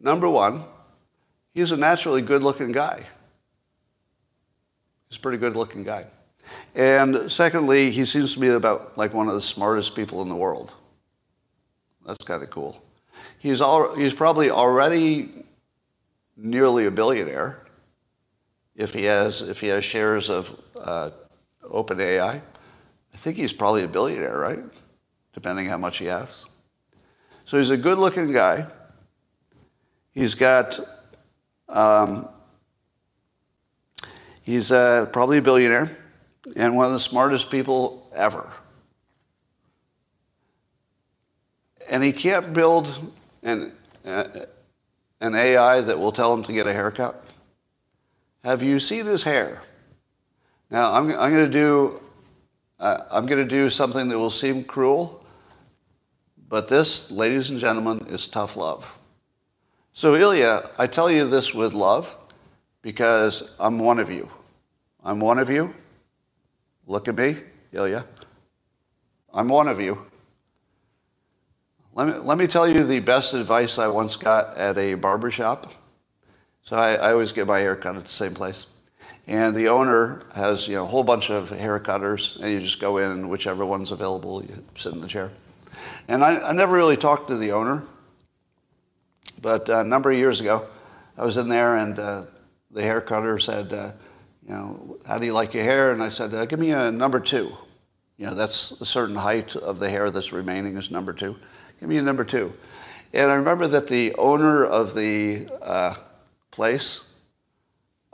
Number 0.00 0.28
one, 0.28 0.64
he's 1.54 1.72
a 1.72 1.76
naturally 1.76 2.22
good-looking 2.22 2.72
guy. 2.72 3.04
He's 5.08 5.18
a 5.18 5.20
pretty 5.20 5.38
good-looking 5.38 5.84
guy. 5.84 6.06
And 6.74 7.30
secondly, 7.30 7.90
he 7.90 8.04
seems 8.04 8.34
to 8.34 8.40
be 8.40 8.48
about 8.48 8.96
like 8.96 9.12
one 9.14 9.28
of 9.28 9.34
the 9.34 9.42
smartest 9.42 9.94
people 9.94 10.22
in 10.22 10.28
the 10.28 10.36
world. 10.36 10.74
That's 12.06 12.24
kind 12.24 12.42
of 12.42 12.50
cool. 12.50 12.82
He's, 13.38 13.60
all, 13.60 13.94
he's 13.94 14.14
probably 14.14 14.50
already 14.50 15.44
nearly 16.36 16.86
a 16.86 16.90
billionaire 16.90 17.66
if 18.74 18.94
he 18.94 19.04
has, 19.04 19.42
if 19.42 19.60
he 19.60 19.68
has 19.68 19.84
shares 19.84 20.30
of 20.30 20.58
uh, 20.78 21.10
OpenAI. 21.64 22.40
I 23.12 23.16
think 23.16 23.36
he's 23.36 23.52
probably 23.52 23.84
a 23.84 23.88
billionaire, 23.88 24.38
right? 24.38 24.62
Depending 25.32 25.66
how 25.66 25.78
much 25.78 25.98
he 25.98 26.06
has. 26.06 26.46
So 27.44 27.58
he's 27.58 27.70
a 27.70 27.76
good-looking 27.76 28.32
guy. 28.32 28.66
He's 30.12 30.34
got, 30.34 30.78
um, 31.68 32.28
he's 34.48 34.72
uh, 34.72 35.06
probably 35.12 35.38
a 35.38 35.42
billionaire 35.42 35.96
and 36.56 36.74
one 36.74 36.86
of 36.86 36.92
the 36.92 37.00
smartest 37.00 37.50
people 37.50 38.10
ever. 38.14 38.50
And 41.88 42.02
he 42.02 42.12
can't 42.12 42.52
build 42.52 43.12
an, 43.42 43.72
uh, 44.04 44.24
an 45.20 45.34
AI 45.34 45.80
that 45.82 45.98
will 45.98 46.12
tell 46.12 46.32
him 46.32 46.42
to 46.44 46.52
get 46.52 46.66
a 46.66 46.72
haircut. 46.72 47.24
Have 48.44 48.62
you 48.62 48.80
seen 48.80 49.06
his 49.06 49.22
hair? 49.22 49.62
Now, 50.70 50.92
I'm, 50.92 51.10
I'm 51.12 51.32
going 51.32 51.46
to 51.46 51.50
do 51.50 52.00
uh, 52.80 53.04
I'm 53.10 53.26
going 53.26 53.42
to 53.42 53.48
do 53.48 53.68
something 53.70 54.08
that 54.08 54.18
will 54.18 54.30
seem 54.30 54.62
cruel, 54.64 55.24
But 56.48 56.68
this, 56.68 57.10
ladies 57.10 57.50
and 57.50 57.58
gentlemen, 57.58 58.06
is 58.08 58.28
tough 58.28 58.56
love. 58.56 58.86
So, 59.92 60.14
Ilya, 60.14 60.70
I 60.78 60.86
tell 60.86 61.10
you 61.10 61.26
this 61.26 61.52
with 61.52 61.74
love 61.74 62.16
because 62.82 63.50
I'm 63.58 63.80
one 63.80 63.98
of 63.98 64.10
you. 64.10 64.30
I'm 65.08 65.20
one 65.20 65.38
of 65.38 65.48
you. 65.48 65.72
Look 66.86 67.08
at 67.08 67.16
me, 67.16 67.38
Ilya. 67.72 68.04
I'm 69.32 69.48
one 69.48 69.66
of 69.66 69.80
you. 69.80 70.04
Let 71.94 72.08
me, 72.08 72.14
let 72.16 72.36
me 72.36 72.46
tell 72.46 72.68
you 72.68 72.84
the 72.84 73.00
best 73.00 73.32
advice 73.32 73.78
I 73.78 73.88
once 73.88 74.16
got 74.16 74.54
at 74.58 74.76
a 74.76 74.92
barber 74.96 75.30
shop. 75.30 75.72
So 76.62 76.76
I, 76.76 76.96
I 76.96 77.12
always 77.12 77.32
get 77.32 77.46
my 77.46 77.58
hair 77.58 77.74
cut 77.74 77.96
at 77.96 78.02
the 78.02 78.10
same 78.10 78.34
place. 78.34 78.66
And 79.26 79.56
the 79.56 79.68
owner 79.70 80.26
has 80.34 80.68
you 80.68 80.74
know, 80.74 80.84
a 80.84 80.86
whole 80.86 81.04
bunch 81.04 81.30
of 81.30 81.48
hair 81.48 81.80
cutters, 81.80 82.36
and 82.42 82.52
you 82.52 82.60
just 82.60 82.78
go 82.78 82.98
in, 82.98 83.10
and 83.10 83.30
whichever 83.30 83.64
one's 83.64 83.92
available, 83.92 84.44
you 84.44 84.62
sit 84.76 84.92
in 84.92 85.00
the 85.00 85.08
chair. 85.08 85.30
And 86.08 86.22
I, 86.22 86.50
I 86.50 86.52
never 86.52 86.74
really 86.74 86.98
talked 86.98 87.28
to 87.28 87.38
the 87.38 87.52
owner, 87.52 87.82
but 89.40 89.70
uh, 89.70 89.78
a 89.78 89.84
number 89.84 90.10
of 90.10 90.18
years 90.18 90.40
ago, 90.40 90.68
I 91.16 91.24
was 91.24 91.38
in 91.38 91.48
there, 91.48 91.78
and 91.78 91.98
uh, 91.98 92.24
the 92.70 92.82
hair 92.82 93.00
cutter 93.00 93.38
said, 93.38 93.72
uh, 93.72 93.92
you 94.48 94.54
know, 94.54 94.96
how 95.06 95.18
do 95.18 95.26
you 95.26 95.32
like 95.32 95.52
your 95.52 95.64
hair? 95.64 95.92
And 95.92 96.02
I 96.02 96.08
said, 96.08 96.32
uh, 96.32 96.46
give 96.46 96.58
me 96.58 96.70
a 96.70 96.90
number 96.90 97.20
two. 97.20 97.52
You 98.16 98.26
know, 98.26 98.34
that's 98.34 98.70
a 98.80 98.84
certain 98.86 99.14
height 99.14 99.54
of 99.54 99.78
the 99.78 99.90
hair 99.90 100.10
that's 100.10 100.32
remaining 100.32 100.76
is 100.78 100.90
number 100.90 101.12
two. 101.12 101.36
Give 101.78 101.88
me 101.88 101.98
a 101.98 102.02
number 102.02 102.24
two. 102.24 102.54
And 103.12 103.30
I 103.30 103.34
remember 103.34 103.66
that 103.68 103.88
the 103.88 104.14
owner 104.14 104.64
of 104.64 104.94
the 104.94 105.48
uh, 105.62 105.94
place, 106.50 107.02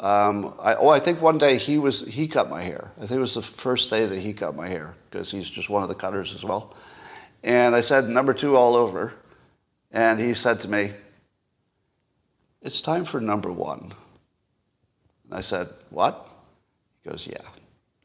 um, 0.00 0.54
I, 0.60 0.74
oh, 0.74 0.88
I 0.88 0.98
think 0.98 1.22
one 1.22 1.38
day 1.38 1.56
he 1.56 1.78
was 1.78 2.00
he 2.00 2.26
cut 2.26 2.50
my 2.50 2.62
hair. 2.62 2.90
I 2.96 3.00
think 3.06 3.12
it 3.12 3.20
was 3.20 3.34
the 3.34 3.42
first 3.42 3.88
day 3.90 4.04
that 4.04 4.18
he 4.18 4.32
cut 4.32 4.56
my 4.56 4.68
hair 4.68 4.94
because 5.08 5.30
he's 5.30 5.48
just 5.48 5.70
one 5.70 5.82
of 5.82 5.88
the 5.88 5.94
cutters 5.94 6.34
as 6.34 6.44
well. 6.44 6.74
And 7.42 7.74
I 7.74 7.80
said 7.80 8.08
number 8.08 8.34
two 8.34 8.56
all 8.56 8.76
over, 8.76 9.14
and 9.90 10.20
he 10.20 10.34
said 10.34 10.60
to 10.60 10.68
me, 10.68 10.92
"It's 12.60 12.80
time 12.80 13.04
for 13.04 13.20
number 13.20 13.52
one." 13.52 13.94
I 15.34 15.40
said, 15.40 15.68
"What?" 15.90 16.28
He 17.02 17.10
goes, 17.10 17.26
"Yeah, 17.26 17.46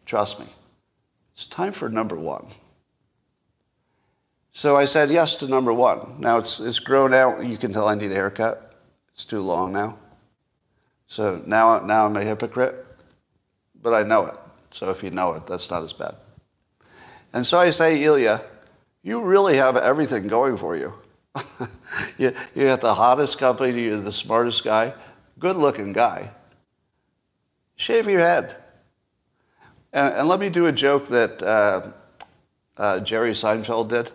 trust 0.05 0.39
me, 0.39 0.47
it's 1.33 1.45
time 1.45 1.71
for 1.71 1.89
number 1.89 2.15
one." 2.15 2.47
So 4.51 4.75
I 4.75 4.85
said 4.85 5.09
yes 5.09 5.37
to 5.37 5.47
number 5.47 5.71
one. 5.71 6.19
Now 6.19 6.37
it's, 6.37 6.59
it's 6.59 6.79
grown 6.79 7.13
out. 7.13 7.45
You 7.45 7.57
can 7.57 7.71
tell 7.71 7.87
I 7.87 7.95
need 7.95 8.11
a 8.11 8.15
haircut. 8.15 8.75
It's 9.13 9.23
too 9.23 9.39
long 9.39 9.71
now. 9.71 9.97
So 11.07 11.41
now, 11.45 11.79
now 11.79 12.05
I'm 12.05 12.17
a 12.17 12.23
hypocrite, 12.23 12.85
but 13.81 13.93
I 13.93 14.03
know 14.03 14.25
it. 14.25 14.35
So 14.71 14.89
if 14.89 15.01
you 15.01 15.11
know 15.11 15.33
it, 15.33 15.47
that's 15.47 15.69
not 15.69 15.83
as 15.83 15.93
bad. 15.93 16.15
And 17.33 17.45
so 17.45 17.59
I 17.59 17.69
say, 17.69 18.03
Ilya, 18.03 18.41
you 19.01 19.21
really 19.21 19.55
have 19.57 19.77
everything 19.77 20.27
going 20.27 20.57
for 20.57 20.75
you. 20.75 20.93
you, 22.17 22.33
you 22.53 22.65
got 22.65 22.81
the 22.81 22.93
hottest 22.93 23.37
company, 23.37 23.83
you're 23.83 23.97
the 23.97 24.11
smartest 24.11 24.63
guy, 24.63 24.93
good 25.39 25.55
looking 25.55 25.93
guy. 25.93 26.31
Shave 27.79 28.09
your 28.09 28.19
head. 28.19 28.57
And, 29.93 30.13
and 30.13 30.27
let 30.27 30.41
me 30.41 30.49
do 30.49 30.65
a 30.65 30.71
joke 30.71 31.07
that 31.07 31.41
uh, 31.41 31.91
uh, 32.75 32.99
Jerry 32.99 33.31
Seinfeld 33.31 33.87
did. 33.87 34.11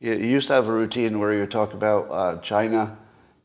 He 0.00 0.28
used 0.28 0.48
to 0.48 0.54
have 0.54 0.68
a 0.68 0.72
routine 0.72 1.20
where 1.20 1.32
he 1.32 1.38
would 1.38 1.52
talk 1.52 1.72
about 1.72 2.08
uh, 2.10 2.38
China, 2.40 2.98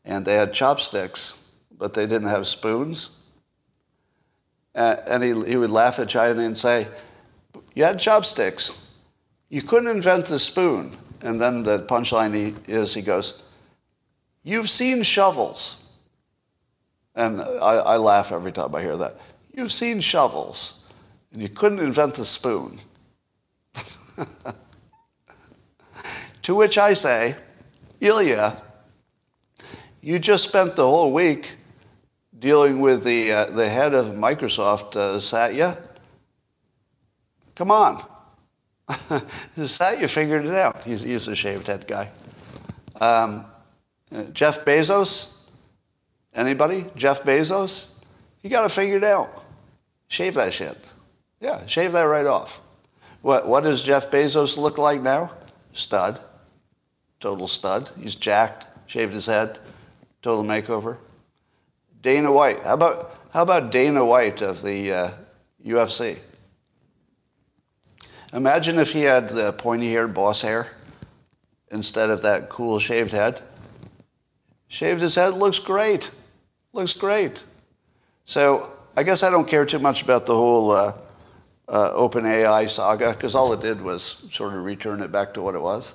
and 0.04 0.26
they 0.26 0.34
had 0.34 0.52
chopsticks, 0.52 1.36
but 1.78 1.94
they 1.94 2.06
didn't 2.06 2.26
have 2.26 2.44
spoons. 2.44 3.20
and 4.74 5.22
he, 5.22 5.28
he 5.44 5.56
would 5.56 5.70
laugh 5.70 6.00
at 6.00 6.08
China 6.08 6.42
and 6.42 6.58
say, 6.58 6.88
You 7.76 7.84
had 7.84 8.00
chopsticks. 8.00 8.76
You 9.48 9.62
couldn't 9.62 9.90
invent 9.90 10.24
the 10.24 10.40
spoon. 10.40 10.90
And 11.22 11.40
then 11.40 11.62
the 11.62 11.84
punchline 11.84 12.68
is 12.68 12.92
he 12.94 13.02
goes, 13.02 13.40
You've 14.42 14.68
seen 14.68 15.04
shovels. 15.04 15.76
And 17.20 17.42
I, 17.42 17.74
I 17.76 17.96
laugh 17.98 18.32
every 18.32 18.50
time 18.50 18.74
I 18.74 18.80
hear 18.80 18.96
that. 18.96 19.20
You've 19.52 19.72
seen 19.72 20.00
shovels, 20.00 20.84
and 21.32 21.42
you 21.42 21.48
couldn't 21.48 21.80
invent 21.80 22.14
the 22.14 22.24
spoon. 22.24 22.80
To 26.42 26.54
which 26.54 26.78
I 26.78 26.94
say, 26.94 27.36
Ilya, 28.00 28.60
you 30.00 30.18
just 30.18 30.44
spent 30.44 30.74
the 30.74 30.86
whole 30.86 31.12
week 31.12 31.50
dealing 32.38 32.80
with 32.80 33.04
the, 33.04 33.30
uh, 33.30 33.44
the 33.50 33.68
head 33.68 33.92
of 33.92 34.06
Microsoft, 34.14 34.96
uh, 34.96 35.20
Satya. 35.20 35.78
Come 37.54 37.70
on. 37.70 38.04
Satya 39.66 40.08
figured 40.08 40.46
it 40.46 40.54
out. 40.54 40.82
He's, 40.82 41.02
he's 41.02 41.28
a 41.28 41.36
shaved 41.36 41.66
head 41.66 41.86
guy. 41.86 42.10
Um, 43.00 43.44
uh, 44.10 44.24
Jeff 44.32 44.64
Bezos? 44.64 45.34
Anybody? 46.34 46.86
Jeff 46.96 47.22
Bezos? 47.22 47.90
He 48.42 48.48
got 48.48 48.64
it 48.64 48.70
figured 48.72 49.04
out. 49.04 49.44
Shave 50.08 50.34
that 50.34 50.52
shit. 50.52 50.76
Yeah, 51.40 51.64
shave 51.66 51.92
that 51.92 52.02
right 52.02 52.26
off. 52.26 52.60
What, 53.22 53.46
what 53.46 53.64
does 53.64 53.82
Jeff 53.82 54.10
Bezos 54.10 54.56
look 54.56 54.78
like 54.78 55.02
now? 55.02 55.30
Stud 55.72 56.20
total 57.20 57.46
stud. 57.46 57.90
He's 57.98 58.14
jacked, 58.14 58.66
shaved 58.86 59.12
his 59.12 59.26
head, 59.26 59.58
total 60.22 60.42
makeover. 60.42 60.96
Dana 62.02 62.32
White. 62.32 62.60
How 62.60 62.74
about, 62.74 63.14
how 63.30 63.42
about 63.42 63.70
Dana 63.70 64.04
White 64.04 64.40
of 64.40 64.62
the 64.62 64.92
uh, 64.92 65.10
UFC? 65.64 66.16
Imagine 68.32 68.78
if 68.78 68.90
he 68.90 69.02
had 69.02 69.28
the 69.28 69.52
pointy 69.52 69.90
haired 69.90 70.14
boss 70.14 70.40
hair 70.40 70.70
instead 71.70 72.10
of 72.10 72.22
that 72.22 72.48
cool 72.48 72.78
shaved 72.78 73.12
head. 73.12 73.42
Shaved 74.68 75.02
his 75.02 75.14
head 75.14 75.34
looks 75.34 75.58
great. 75.58 76.10
Looks 76.72 76.94
great. 76.94 77.42
So 78.26 78.72
I 78.96 79.02
guess 79.02 79.22
I 79.22 79.30
don't 79.30 79.48
care 79.48 79.66
too 79.66 79.78
much 79.78 80.02
about 80.02 80.26
the 80.26 80.34
whole 80.34 80.70
uh, 80.70 80.92
uh, 81.68 81.90
OpenAI 81.92 82.68
saga 82.68 83.12
because 83.12 83.34
all 83.34 83.52
it 83.52 83.60
did 83.60 83.80
was 83.80 84.16
sort 84.32 84.54
of 84.54 84.64
return 84.64 85.00
it 85.00 85.10
back 85.10 85.34
to 85.34 85.42
what 85.42 85.54
it 85.54 85.60
was. 85.60 85.94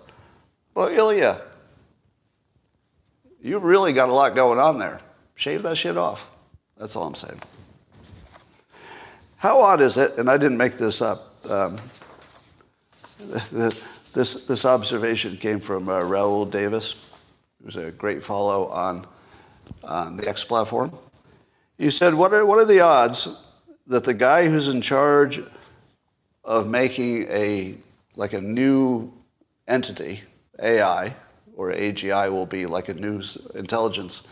Well, 0.73 0.88
Ilya, 0.88 1.41
you've 3.41 3.63
really 3.63 3.93
got 3.93 4.09
a 4.09 4.13
lot 4.13 4.36
going 4.36 4.59
on 4.59 4.80
there. 4.80 4.99
Shave 5.36 5.63
that 5.63 5.78
shit 5.78 5.97
off. 5.97 6.30
That's 6.78 6.95
all 6.95 7.07
I'm 7.07 7.15
saying. 7.15 7.41
How 9.38 9.61
odd 9.61 9.82
is 9.82 9.97
it, 9.97 10.17
and 10.17 10.30
I 10.30 10.38
didn't 10.38 10.57
make 10.57 10.73
this 10.73 11.01
up, 11.01 11.36
um, 11.49 11.78
this, 14.13 14.45
this 14.45 14.65
observation 14.65 15.38
came 15.38 15.59
from 15.59 15.88
uh, 15.88 16.01
Raoul 16.01 16.45
Davis, 16.45 17.15
who's 17.63 17.78
a 17.78 17.91
great 17.91 18.23
follow 18.23 18.67
on, 18.67 19.05
on 19.86 20.17
the 20.17 20.27
X 20.27 20.43
platform. 20.43 20.91
He 21.77 21.91
said, 21.91 22.13
what 22.13 22.33
are, 22.33 22.45
what 22.45 22.59
are 22.59 22.65
the 22.65 22.79
odds 22.79 23.27
that 23.88 24.03
the 24.03 24.13
guy 24.13 24.47
who's 24.47 24.67
in 24.67 24.81
charge 24.81 25.41
of 26.43 26.67
making 26.67 27.23
a, 27.23 27.75
like 28.15 28.33
a 28.33 28.41
new 28.41 29.11
entity, 29.67 30.21
AI 30.59 31.13
or 31.55 31.71
AGI 31.71 32.31
will 32.31 32.45
be 32.45 32.65
like 32.65 32.89
a 32.89 32.93
news 32.93 33.38
intelligence, 33.55 34.23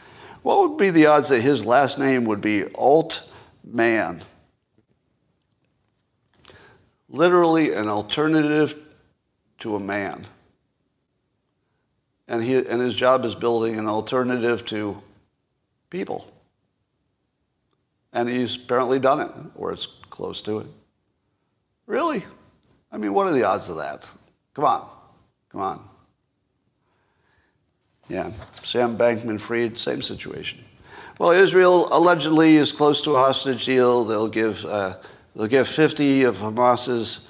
what 0.41 0.60
would 0.60 0.78
be 0.78 0.89
the 0.89 1.06
odds 1.06 1.30
that 1.30 1.41
his 1.41 1.66
last 1.66 1.97
name 1.97 2.26
would 2.26 2.41
be 2.41 2.66
Altman? 2.66 4.22
Literally 7.10 7.74
an 7.74 7.88
alternative 7.88 8.78
to 9.60 9.76
a 9.76 9.80
man. 9.80 10.26
And, 12.28 12.43
he, 12.43 12.58
and 12.58 12.82
his 12.82 12.95
job 12.95 13.24
is 13.26 13.36
building 13.36 13.78
an 13.78 13.88
alternative 13.88 14.66
to 14.66 15.01
people. 15.94 16.28
And 18.12 18.28
he's 18.28 18.58
apparently 18.58 19.00
done 19.00 19.22
it, 19.22 19.32
or 19.56 19.72
it's 19.72 19.86
close 20.10 20.41
to 20.41 20.60
it. 20.60 20.68
Really? 21.86 22.26
I 22.91 22.98
mean, 22.98 23.14
what 23.14 23.28
are 23.28 23.32
the 23.32 23.44
odds 23.44 23.70
of 23.70 23.78
that? 23.78 24.06
Come 24.56 24.66
on. 24.66 24.89
Come 25.50 25.62
on. 25.62 25.88
Yeah, 28.10 28.32
Sam 28.64 28.98
Bankman 28.98 29.39
Fried, 29.39 29.78
same 29.78 30.02
situation. 30.02 30.66
Well, 31.20 31.32
Israel 31.32 31.88
allegedly 31.96 32.58
is 32.58 32.72
close 32.72 33.02
to 33.04 33.12
a 33.12 33.20
hostage 33.20 33.66
deal. 33.66 34.04
They'll 34.04 34.28
give, 34.28 34.66
uh, 34.66 34.98
they'll 35.36 35.48
give 35.48 35.68
50 35.68 36.24
of 36.24 36.38
Hamas's 36.38 37.30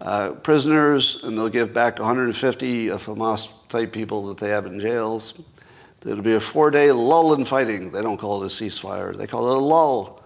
uh, 0.00 0.32
prisoners, 0.32 1.24
and 1.24 1.36
they'll 1.36 1.48
give 1.48 1.72
back 1.72 1.98
150 1.98 2.88
of 2.88 3.04
Hamas 3.04 3.48
type 3.68 3.92
people 3.92 4.26
that 4.26 4.36
they 4.36 4.50
have 4.50 4.66
in 4.66 4.78
jails. 4.80 5.34
There'll 6.06 6.22
be 6.22 6.34
a 6.34 6.40
four 6.40 6.70
day 6.70 6.92
lull 6.92 7.34
in 7.34 7.44
fighting. 7.44 7.90
They 7.90 8.00
don't 8.00 8.16
call 8.16 8.40
it 8.44 8.46
a 8.46 8.48
ceasefire, 8.48 9.16
they 9.16 9.26
call 9.26 9.50
it 9.50 9.56
a 9.56 9.58
lull. 9.58 10.22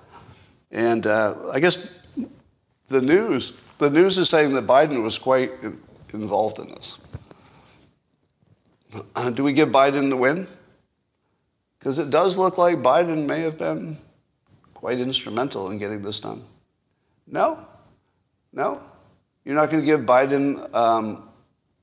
And 0.71 1.07
uh, 1.07 1.35
I 1.51 1.59
guess 1.59 1.79
the 2.89 3.01
news, 3.01 3.55
the 3.79 3.89
news 3.89 4.19
is 4.19 4.29
saying 4.29 4.53
that 4.53 4.67
Biden 4.67 5.03
was 5.03 5.17
quite 5.17 5.53
involved 6.13 6.59
in 6.59 6.69
this. 6.69 6.99
Uh, 9.17 9.31
do 9.31 9.43
we 9.43 9.55
give 9.55 9.71
Biden 9.71 10.11
the 10.11 10.19
win? 10.19 10.47
Because 11.79 11.99
it 11.99 12.11
does 12.11 12.37
look 12.37 12.59
like 12.59 12.77
Biden 12.83 13.25
may 13.25 13.41
have 13.41 13.57
been 13.57 13.97
quite 14.75 15.01
instrumental 15.01 15.71
in 15.71 15.79
getting 15.79 16.03
this 16.03 16.21
done. 16.21 16.45
No? 17.27 17.67
No? 18.53 18.83
You're 19.47 19.55
not 19.55 19.71
going 19.71 19.81
to 19.81 19.87
give 19.87 20.01
Biden 20.01 20.75
um, 20.75 21.31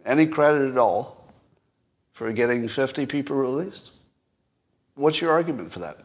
any 0.06 0.28
credit 0.28 0.70
at 0.70 0.78
all. 0.78 1.17
For 2.18 2.34
getting 2.34 2.68
50 2.68 3.06
people 3.06 3.36
released? 3.36 3.92
What's 4.96 5.22
your 5.22 5.32
argument 5.32 5.72
for 5.72 5.78
that? 5.80 6.00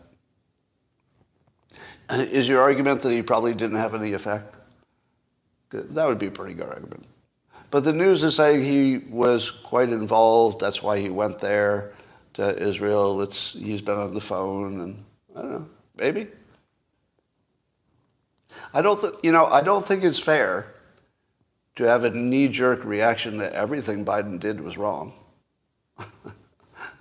Uh, 2.10 2.26
is 2.30 2.46
your 2.46 2.60
argument 2.60 3.00
that 3.00 3.12
he 3.12 3.22
probably 3.22 3.54
didn't 3.54 3.78
have 3.78 3.94
any 3.94 4.12
effect? 4.12 4.56
That 5.70 6.06
would 6.06 6.18
be 6.18 6.26
a 6.26 6.30
pretty 6.30 6.52
good 6.52 6.68
argument. 6.68 7.06
But 7.70 7.84
the 7.84 7.94
news 7.94 8.22
is 8.24 8.36
saying 8.36 8.62
he 8.62 8.98
was 9.08 9.50
quite 9.50 9.88
involved. 9.88 10.60
That's 10.60 10.82
why 10.82 10.98
he 10.98 11.08
went 11.08 11.38
there 11.38 11.94
to 12.34 12.62
Israel. 12.62 13.22
It's, 13.22 13.54
he's 13.54 13.80
been 13.80 13.96
on 13.96 14.12
the 14.12 14.20
phone, 14.20 14.80
and 14.82 15.04
I 15.34 15.40
don't 15.40 15.50
know, 15.50 15.66
maybe. 15.96 16.26
I 18.74 18.82
don't, 18.82 19.00
th- 19.00 19.14
you 19.22 19.32
know, 19.32 19.46
I 19.46 19.62
don't 19.62 19.86
think 19.86 20.04
it's 20.04 20.18
fair 20.18 20.74
to 21.76 21.84
have 21.84 22.04
a 22.04 22.10
knee-jerk 22.10 22.84
reaction 22.84 23.38
that 23.38 23.54
everything 23.54 24.04
Biden 24.04 24.38
did 24.38 24.60
was 24.60 24.76
wrong. 24.76 25.14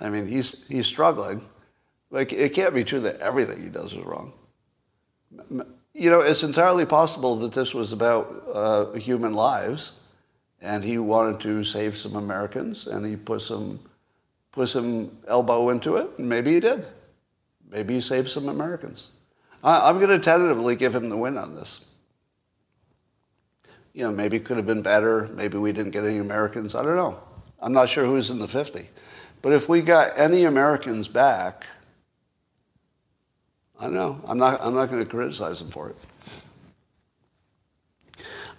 I 0.01 0.09
mean, 0.09 0.27
he's 0.27 0.65
he's 0.67 0.87
struggling. 0.87 1.41
Like 2.09 2.33
it 2.33 2.53
can't 2.53 2.73
be 2.73 2.83
true 2.83 2.99
that 3.01 3.19
everything 3.19 3.63
he 3.63 3.69
does 3.69 3.93
is 3.93 3.99
wrong. 3.99 4.33
You 5.93 6.09
know, 6.09 6.21
it's 6.21 6.43
entirely 6.43 6.85
possible 6.85 7.35
that 7.37 7.53
this 7.53 7.73
was 7.73 7.93
about 7.93 8.43
uh, 8.53 8.91
human 8.93 9.33
lives, 9.33 9.93
and 10.61 10.83
he 10.83 10.97
wanted 10.97 11.39
to 11.41 11.63
save 11.63 11.97
some 11.97 12.15
Americans, 12.15 12.87
and 12.87 13.05
he 13.05 13.15
put 13.15 13.41
some 13.41 13.79
put 14.51 14.69
some 14.69 15.17
elbow 15.27 15.69
into 15.69 15.95
it, 15.95 16.09
and 16.17 16.27
maybe 16.27 16.53
he 16.53 16.59
did. 16.59 16.85
Maybe 17.69 17.95
he 17.95 18.01
saved 18.01 18.29
some 18.29 18.49
Americans. 18.49 19.11
I, 19.63 19.87
I'm 19.87 19.97
going 19.97 20.09
to 20.09 20.19
tentatively 20.19 20.75
give 20.75 20.93
him 20.93 21.09
the 21.09 21.15
win 21.15 21.37
on 21.37 21.55
this. 21.55 21.85
You 23.93 24.03
know, 24.03 24.11
maybe 24.11 24.37
it 24.37 24.45
could 24.45 24.57
have 24.57 24.65
been 24.65 24.81
better. 24.81 25.29
Maybe 25.33 25.57
we 25.57 25.71
didn't 25.71 25.91
get 25.91 26.03
any 26.03 26.17
Americans. 26.17 26.75
I 26.75 26.83
don't 26.83 26.95
know. 26.95 27.19
I'm 27.61 27.73
not 27.73 27.89
sure 27.89 28.05
who's 28.05 28.29
in 28.29 28.39
the 28.39 28.47
50. 28.47 28.89
But 29.41 29.53
if 29.53 29.67
we 29.67 29.81
got 29.81 30.17
any 30.17 30.43
Americans 30.43 31.07
back, 31.07 31.65
I 33.79 33.85
don't 33.85 33.95
know. 33.95 34.21
I'm 34.27 34.37
not, 34.37 34.59
I'm 34.61 34.75
not 34.75 34.89
going 34.89 35.03
to 35.03 35.09
criticize 35.09 35.59
them 35.59 35.71
for 35.71 35.89
it. 35.89 35.95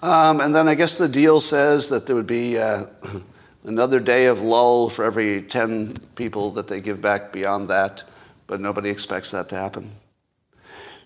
Um, 0.03 0.41
and 0.41 0.53
then 0.53 0.67
I 0.67 0.75
guess 0.75 0.99
the 0.99 1.09
deal 1.09 1.41
says 1.41 1.89
that 1.91 2.07
there 2.07 2.17
would 2.17 2.27
be 2.27 2.59
uh, 2.59 2.87
another 3.65 4.01
day 4.01 4.27
of 4.27 4.41
lull 4.41 4.91
for 4.91 5.05
every 5.05 5.43
10 5.43 5.95
people 6.17 6.51
that 6.53 6.67
they 6.67 6.81
give 6.81 7.01
back 7.01 7.33
beyond 7.33 7.69
that, 7.69 8.03
but 8.49 8.61
nobody 8.61 8.91
expects 8.91 9.31
that 9.31 9.49
to 9.51 9.55
happen. 9.55 9.93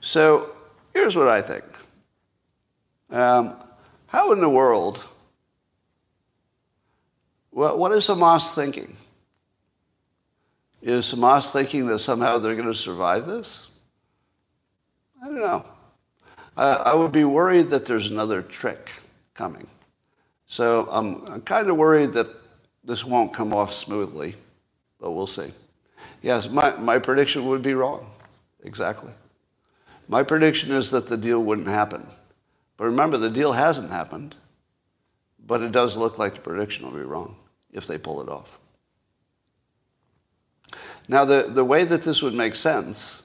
So 0.00 0.54
here's 0.94 1.14
what 1.14 1.28
I 1.28 1.42
think. 1.42 1.64
Um, 3.10 3.56
how 4.06 4.32
in 4.32 4.40
the 4.40 4.48
world, 4.48 5.04
well, 7.52 7.76
what 7.76 7.92
is 7.92 8.06
Hamas 8.06 8.54
thinking? 8.54 8.96
Is 10.82 11.12
Hamas 11.12 11.50
thinking 11.52 11.86
that 11.86 11.98
somehow 11.98 12.38
they're 12.38 12.54
going 12.54 12.66
to 12.66 12.74
survive 12.74 13.26
this? 13.26 13.68
I 15.22 15.26
don't 15.26 15.40
know. 15.40 15.64
I, 16.56 16.72
I 16.72 16.94
would 16.94 17.12
be 17.12 17.24
worried 17.24 17.70
that 17.70 17.86
there's 17.86 18.10
another 18.10 18.42
trick 18.42 18.90
coming. 19.34 19.66
So 20.46 20.88
I'm, 20.90 21.26
I'm 21.26 21.40
kind 21.42 21.68
of 21.68 21.76
worried 21.76 22.12
that 22.12 22.28
this 22.84 23.04
won't 23.04 23.34
come 23.34 23.52
off 23.52 23.72
smoothly, 23.72 24.36
but 25.00 25.12
we'll 25.12 25.26
see. 25.26 25.52
Yes, 26.22 26.48
my, 26.48 26.70
my 26.76 26.98
prediction 26.98 27.46
would 27.46 27.62
be 27.62 27.74
wrong. 27.74 28.10
Exactly. 28.62 29.12
My 30.08 30.22
prediction 30.22 30.70
is 30.70 30.90
that 30.92 31.08
the 31.08 31.16
deal 31.16 31.42
wouldn't 31.42 31.68
happen. 31.68 32.06
But 32.76 32.84
remember, 32.84 33.16
the 33.16 33.30
deal 33.30 33.52
hasn't 33.52 33.90
happened, 33.90 34.36
but 35.46 35.62
it 35.62 35.72
does 35.72 35.96
look 35.96 36.18
like 36.18 36.34
the 36.34 36.40
prediction 36.40 36.84
will 36.84 36.98
be 36.98 37.04
wrong 37.04 37.36
if 37.72 37.86
they 37.86 37.98
pull 37.98 38.20
it 38.22 38.28
off. 38.28 38.58
Now, 41.08 41.24
the, 41.24 41.48
the 41.48 41.64
way 41.64 41.84
that 41.84 42.02
this 42.02 42.22
would 42.22 42.34
make 42.34 42.54
sense, 42.54 43.24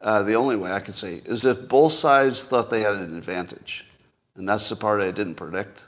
uh, 0.00 0.22
the 0.22 0.34
only 0.34 0.56
way 0.56 0.72
I 0.72 0.80
could 0.80 0.94
say, 0.94 1.22
is 1.24 1.44
if 1.44 1.68
both 1.68 1.92
sides 1.92 2.44
thought 2.44 2.70
they 2.70 2.82
had 2.82 2.94
an 2.94 3.16
advantage. 3.16 3.86
And 4.36 4.48
that's 4.48 4.68
the 4.68 4.76
part 4.76 5.00
I 5.00 5.10
didn't 5.10 5.34
predict. 5.34 5.84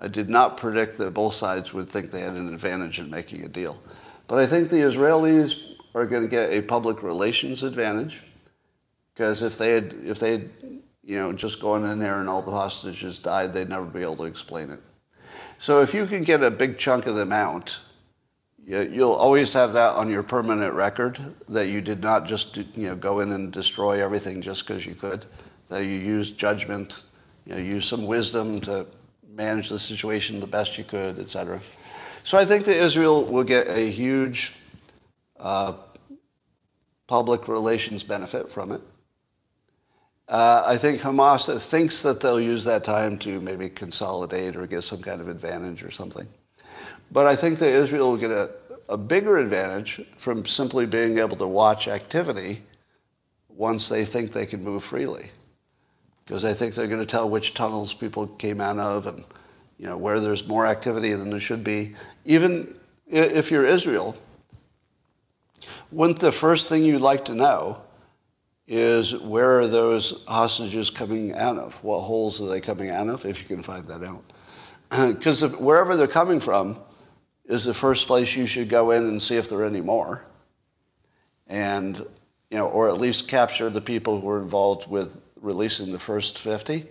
I 0.00 0.08
did 0.08 0.28
not 0.28 0.56
predict 0.56 0.98
that 0.98 1.14
both 1.14 1.34
sides 1.34 1.72
would 1.72 1.88
think 1.88 2.10
they 2.10 2.20
had 2.20 2.34
an 2.34 2.52
advantage 2.52 2.98
in 2.98 3.10
making 3.10 3.44
a 3.44 3.48
deal. 3.48 3.80
But 4.28 4.38
I 4.38 4.46
think 4.46 4.68
the 4.68 4.76
Israelis 4.76 5.76
are 5.94 6.04
going 6.04 6.22
to 6.22 6.28
get 6.28 6.52
a 6.52 6.60
public 6.60 7.02
relations 7.02 7.62
advantage 7.62 8.22
because 9.14 9.42
if 9.42 9.56
they 9.56 9.72
had, 9.72 9.94
if 10.04 10.18
they 10.18 10.32
had, 10.32 10.50
you 11.02 11.16
know, 11.16 11.32
just 11.32 11.60
gone 11.60 11.86
in 11.86 11.98
there 11.98 12.20
and 12.20 12.28
all 12.28 12.42
the 12.42 12.50
hostages 12.50 13.18
died, 13.18 13.54
they'd 13.54 13.68
never 13.68 13.86
be 13.86 14.02
able 14.02 14.16
to 14.16 14.24
explain 14.24 14.70
it. 14.70 14.80
So 15.58 15.80
if 15.80 15.94
you 15.94 16.06
can 16.06 16.22
get 16.22 16.42
a 16.42 16.50
big 16.50 16.76
chunk 16.76 17.06
of 17.06 17.14
them 17.14 17.32
out, 17.32 17.78
you'll 18.66 19.12
always 19.12 19.52
have 19.52 19.72
that 19.74 19.94
on 19.94 20.10
your 20.10 20.24
permanent 20.24 20.74
record 20.74 21.18
that 21.48 21.68
you 21.68 21.80
did 21.80 22.00
not 22.00 22.26
just 22.26 22.56
you 22.56 22.88
know 22.88 22.96
go 22.96 23.20
in 23.20 23.32
and 23.32 23.52
destroy 23.52 24.02
everything 24.02 24.42
just 24.42 24.66
because 24.66 24.84
you 24.84 24.94
could. 24.94 25.24
That 25.68 25.84
you 25.84 25.98
used 25.98 26.36
judgment, 26.36 27.02
you 27.44 27.54
know, 27.54 27.60
use 27.60 27.86
some 27.86 28.06
wisdom 28.06 28.60
to 28.60 28.86
manage 29.28 29.68
the 29.68 29.78
situation 29.78 30.40
the 30.40 30.46
best 30.46 30.78
you 30.78 30.84
could, 30.84 31.18
etc. 31.18 31.60
So 32.24 32.38
I 32.38 32.44
think 32.44 32.64
that 32.66 32.76
Israel 32.76 33.24
will 33.24 33.44
get 33.44 33.68
a 33.68 33.90
huge 33.90 34.52
uh, 35.38 35.74
public 37.06 37.46
relations 37.46 38.02
benefit 38.02 38.50
from 38.50 38.72
it. 38.72 38.80
Uh, 40.28 40.64
I 40.66 40.76
think 40.76 41.00
Hamas 41.00 41.60
thinks 41.62 42.02
that 42.02 42.20
they'll 42.20 42.40
use 42.40 42.64
that 42.64 42.82
time 42.82 43.16
to 43.18 43.40
maybe 43.40 43.68
consolidate 43.68 44.56
or 44.56 44.66
get 44.66 44.82
some 44.82 45.00
kind 45.00 45.20
of 45.20 45.28
advantage 45.28 45.84
or 45.84 45.92
something. 45.92 46.26
But 47.10 47.26
I 47.26 47.36
think 47.36 47.58
that 47.60 47.70
Israel 47.70 48.10
will 48.10 48.16
get 48.16 48.30
a, 48.30 48.50
a 48.88 48.96
bigger 48.96 49.38
advantage 49.38 50.00
from 50.16 50.46
simply 50.46 50.86
being 50.86 51.18
able 51.18 51.36
to 51.36 51.46
watch 51.46 51.88
activity 51.88 52.62
once 53.48 53.88
they 53.88 54.04
think 54.04 54.32
they 54.32 54.46
can 54.46 54.62
move 54.62 54.84
freely. 54.84 55.26
Because 56.24 56.44
I 56.44 56.52
think 56.52 56.74
they're 56.74 56.88
going 56.88 57.00
to 57.00 57.06
tell 57.06 57.28
which 57.28 57.54
tunnels 57.54 57.94
people 57.94 58.26
came 58.26 58.60
out 58.60 58.78
of 58.78 59.06
and 59.06 59.24
you 59.78 59.86
know, 59.86 59.96
where 59.96 60.20
there's 60.20 60.46
more 60.46 60.66
activity 60.66 61.12
than 61.12 61.30
there 61.30 61.40
should 61.40 61.62
be. 61.62 61.94
Even 62.24 62.78
if 63.06 63.50
you're 63.50 63.66
Israel, 63.66 64.16
wouldn't 65.92 66.18
the 66.18 66.32
first 66.32 66.68
thing 66.68 66.84
you'd 66.84 67.00
like 67.00 67.24
to 67.26 67.34
know 67.34 67.82
is 68.66 69.14
where 69.16 69.60
are 69.60 69.68
those 69.68 70.24
hostages 70.26 70.90
coming 70.90 71.34
out 71.34 71.56
of? 71.56 71.74
What 71.84 72.00
holes 72.00 72.40
are 72.40 72.46
they 72.46 72.60
coming 72.60 72.90
out 72.90 73.08
of, 73.08 73.24
if 73.24 73.40
you 73.40 73.46
can 73.46 73.62
find 73.62 73.86
that 73.88 74.02
out? 74.02 74.24
Because 75.16 75.44
wherever 75.56 75.96
they're 75.96 76.06
coming 76.06 76.40
from 76.40 76.78
is 77.48 77.64
the 77.64 77.74
first 77.74 78.06
place 78.06 78.34
you 78.34 78.46
should 78.46 78.68
go 78.68 78.90
in 78.90 79.04
and 79.04 79.22
see 79.22 79.36
if 79.36 79.48
there 79.48 79.60
are 79.60 79.64
any 79.64 79.80
more. 79.80 80.24
And, 81.46 81.96
you 82.50 82.58
know, 82.58 82.66
or 82.66 82.88
at 82.88 82.98
least 82.98 83.28
capture 83.28 83.70
the 83.70 83.80
people 83.80 84.20
who 84.20 84.26
were 84.26 84.42
involved 84.42 84.88
with 84.88 85.20
releasing 85.40 85.92
the 85.92 85.98
first 85.98 86.38
50. 86.38 86.86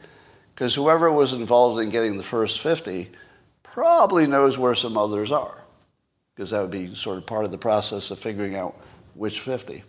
Because 0.53 0.73
whoever 0.73 1.11
was 1.11 1.33
involved 1.33 1.81
in 1.81 1.89
getting 1.89 2.15
the 2.15 2.23
first 2.23 2.61
50 2.61 3.09
probably 3.63 4.25
knows 4.25 4.57
where 4.57 4.75
some 4.75 4.97
others 4.97 5.31
are. 5.31 5.61
Because 6.33 6.51
that 6.51 6.61
would 6.61 6.71
be 6.71 6.95
sort 6.95 7.17
of 7.17 7.25
part 7.25 7.43
of 7.43 7.51
the 7.51 7.57
process 7.57 8.11
of 8.11 8.19
figuring 8.19 8.55
out 8.55 8.77
which 9.15 9.41
50. 9.41 9.83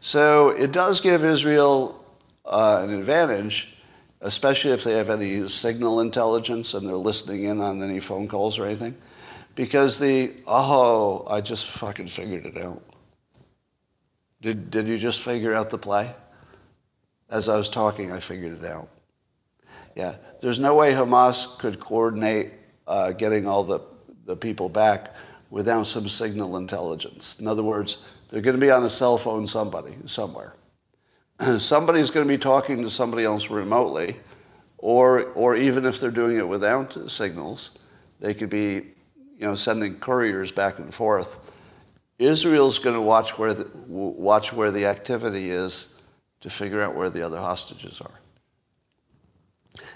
So 0.00 0.50
it 0.50 0.72
does 0.72 1.00
give 1.00 1.24
Israel 1.24 2.02
uh, 2.44 2.80
an 2.82 2.90
advantage, 2.94 3.76
especially 4.20 4.70
if 4.70 4.84
they 4.84 4.92
have 4.92 5.10
any 5.10 5.46
signal 5.48 6.00
intelligence 6.00 6.74
and 6.74 6.88
they're 6.88 6.96
listening 6.96 7.44
in 7.44 7.60
on 7.60 7.82
any 7.82 8.00
phone 8.00 8.28
calls 8.28 8.58
or 8.58 8.66
anything, 8.66 8.96
because 9.56 9.98
the, 9.98 10.34
oh, 10.46 11.26
I 11.28 11.40
just 11.40 11.66
fucking 11.66 12.08
figured 12.08 12.46
it 12.46 12.58
out. 12.58 12.82
Did, 14.42 14.70
did 14.70 14.86
you 14.86 14.98
just 14.98 15.22
figure 15.22 15.54
out 15.54 15.70
the 15.70 15.78
play? 15.78 16.14
As 17.30 17.48
I 17.48 17.56
was 17.56 17.68
talking, 17.68 18.12
I 18.12 18.20
figured 18.20 18.62
it 18.62 18.64
out. 18.64 18.88
Yeah, 19.96 20.16
there's 20.40 20.60
no 20.60 20.74
way 20.74 20.92
Hamas 20.92 21.58
could 21.58 21.80
coordinate 21.80 22.52
uh, 22.86 23.12
getting 23.12 23.48
all 23.48 23.64
the, 23.64 23.80
the 24.26 24.36
people 24.36 24.68
back 24.68 25.14
without 25.50 25.86
some 25.86 26.06
signal 26.06 26.58
intelligence. 26.58 27.40
In 27.40 27.48
other 27.48 27.62
words, 27.62 27.98
they're 28.28 28.42
going 28.42 28.56
to 28.56 28.60
be 28.60 28.70
on 28.70 28.84
a 28.84 28.90
cell 28.90 29.16
phone 29.16 29.46
somebody, 29.46 29.96
somewhere. 30.04 30.54
Somebody's 31.58 32.10
going 32.10 32.26
to 32.26 32.32
be 32.32 32.38
talking 32.38 32.82
to 32.82 32.90
somebody 32.90 33.24
else 33.24 33.50
remotely, 33.50 34.16
or, 34.78 35.32
or 35.32 35.54
even 35.54 35.84
if 35.84 36.00
they're 36.00 36.10
doing 36.10 36.38
it 36.38 36.48
without 36.48 36.96
signals, 37.10 37.72
they 38.20 38.32
could 38.32 38.48
be 38.48 38.95
you 39.38 39.46
know, 39.46 39.54
sending 39.54 39.98
couriers 39.98 40.50
back 40.50 40.78
and 40.78 40.92
forth. 40.92 41.38
Israel's 42.18 42.78
going 42.78 42.94
to 42.94 43.02
watch 43.02 43.38
where, 43.38 43.52
the, 43.52 43.68
watch 43.86 44.52
where 44.52 44.70
the 44.70 44.86
activity 44.86 45.50
is 45.50 45.94
to 46.40 46.48
figure 46.48 46.80
out 46.80 46.94
where 46.94 47.10
the 47.10 47.22
other 47.22 47.38
hostages 47.38 48.00
are. 48.00 48.20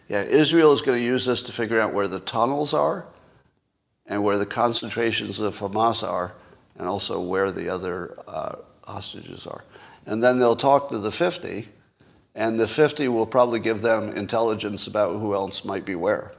Yeah, 0.09 0.23
Israel 0.23 0.73
is 0.73 0.83
going 0.83 0.99
to 0.99 1.05
use 1.05 1.25
this 1.25 1.43
to 1.45 1.53
figure 1.53 1.81
out 1.81 1.95
where 1.95 2.09
the 2.09 2.21
tunnels 2.21 2.75
are 2.75 3.07
and 4.07 4.23
where 4.23 4.37
the 4.37 4.47
concentrations 4.47 5.41
of 5.41 5.57
Hamas 5.59 6.07
are 6.07 6.35
and 6.79 6.89
also 6.89 7.21
where 7.21 7.51
the 7.51 7.69
other 7.69 8.19
uh, 8.27 8.57
hostages 8.85 9.47
are. 9.47 9.65
And 10.07 10.23
then 10.23 10.39
they'll 10.39 10.57
talk 10.57 10.91
to 10.91 10.99
the 10.99 11.13
50, 11.13 11.69
and 12.35 12.59
the 12.59 12.67
50 12.67 13.09
will 13.09 13.27
probably 13.27 13.61
give 13.61 13.83
them 13.83 14.11
intelligence 14.17 14.87
about 14.87 15.19
who 15.19 15.35
else 15.35 15.65
might 15.65 15.85
be 15.85 15.95
where. 15.95 16.33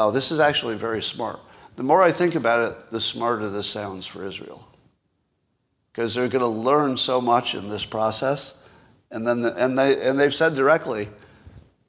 Oh, 0.00 0.12
this 0.12 0.30
is 0.30 0.38
actually 0.38 0.76
very 0.76 1.02
smart. 1.02 1.40
the 1.74 1.82
more 1.82 2.02
I 2.02 2.12
think 2.12 2.36
about 2.36 2.70
it, 2.70 2.90
the 2.92 3.00
smarter 3.00 3.48
this 3.48 3.66
sounds 3.66 4.06
for 4.06 4.24
Israel. 4.24 4.64
Because 5.90 6.14
they're 6.14 6.28
going 6.28 6.40
to 6.40 6.46
learn 6.46 6.96
so 6.96 7.20
much 7.20 7.56
in 7.56 7.68
this 7.68 7.84
process. 7.84 8.62
And, 9.10 9.26
then 9.26 9.40
the, 9.40 9.52
and, 9.56 9.76
they, 9.76 10.00
and 10.08 10.18
they've 10.18 10.32
said 10.32 10.54
directly, 10.54 11.08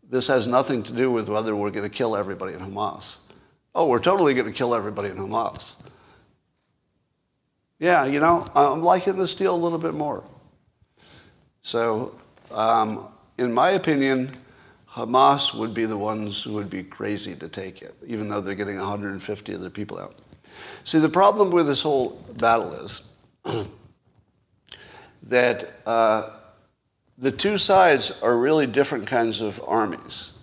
this 0.09 0.25
has 0.25 0.47
nothing 0.47 0.81
to 0.83 0.91
do 0.91 1.11
with 1.11 1.29
whether 1.29 1.55
we're 1.55 1.69
going 1.69 1.87
to 1.87 1.95
kill 1.95 2.15
everybody 2.15 2.53
in 2.53 2.61
Hamas. 2.61 3.17
Oh, 3.75 3.87
we're 3.87 3.99
totally 3.99 4.33
going 4.33 4.47
to 4.47 4.53
kill 4.53 4.73
everybody 4.73 5.09
in 5.09 5.17
Hamas. 5.17 5.75
Yeah, 7.77 8.05
you 8.05 8.19
know, 8.19 8.47
I'm 8.55 8.81
liking 8.81 9.17
this 9.17 9.35
deal 9.35 9.53
a 9.53 9.61
little 9.63 9.77
bit 9.77 9.93
more. 9.93 10.23
So, 11.61 12.15
um, 12.49 13.07
in 13.37 13.53
my 13.53 13.71
opinion, 13.71 14.35
Hamas 14.93 15.53
would 15.53 15.73
be 15.73 15.85
the 15.85 15.97
ones 15.97 16.43
who 16.43 16.53
would 16.53 16.69
be 16.69 16.83
crazy 16.83 17.35
to 17.35 17.47
take 17.47 17.81
it, 17.81 17.95
even 18.05 18.27
though 18.27 18.41
they're 18.41 18.55
getting 18.55 18.77
150 18.77 19.55
other 19.55 19.69
people 19.69 19.99
out. 19.99 20.15
See, 20.83 20.99
the 20.99 21.09
problem 21.09 21.51
with 21.51 21.67
this 21.67 21.81
whole 21.81 22.23
battle 22.37 22.73
is 22.73 23.01
that 25.23 25.73
uh, 25.85 26.31
the 27.17 27.31
two 27.31 27.57
sides 27.57 28.11
are 28.21 28.37
really 28.37 28.65
different 28.65 29.05
kinds 29.05 29.41
of 29.41 29.61
armies. 29.67 30.33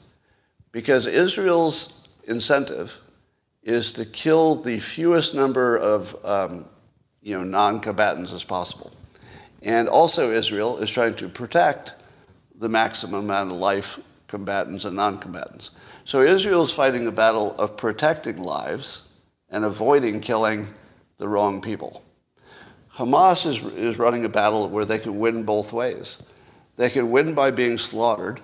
Because 0.73 1.07
Israel's 1.07 2.07
incentive 2.25 2.95
is 3.63 3.93
to 3.95 4.05
kill 4.05 4.55
the 4.55 4.79
fewest 4.79 5.35
number 5.35 5.77
of 5.77 6.17
um, 6.25 6.67
you 7.23 7.37
know, 7.37 7.43
non-combatants 7.43 8.33
as 8.33 8.45
possible. 8.45 8.93
And 9.63 9.89
also 9.89 10.31
Israel 10.31 10.79
is 10.79 10.91
trying 10.91 11.17
to 11.17 11.29
protect 11.29 11.95
the 12.59 12.69
maximum 12.69 13.25
amount 13.25 13.51
of 13.51 13.57
life 13.57 13.99
combatants 14.29 14.85
and 14.85 14.97
non-combatants. 14.97 15.71
So 16.05 16.23
Israel 16.23 16.63
is 16.63 16.73
fighting 16.73 17.07
a 17.07 17.13
battle 17.13 17.55
of 17.59 17.77
protecting 17.77 18.39
lives 18.39 19.09
and 19.51 19.65
avoiding 19.65 20.21
killing 20.21 20.67
the 21.19 21.29
wrong 21.29 21.61
people. 21.61 22.03
Hamas 22.95 23.47
is, 23.47 23.63
is 23.75 23.99
running 23.99 24.25
a 24.25 24.29
battle 24.29 24.69
where 24.69 24.85
they 24.85 24.99
can 24.99 25.19
win 25.19 25.43
both 25.43 25.73
ways. 25.73 26.23
They 26.77 26.91
can 26.91 27.11
win 27.11 27.35
by 27.35 27.51
being 27.51 27.79
slaughtered 27.79 28.41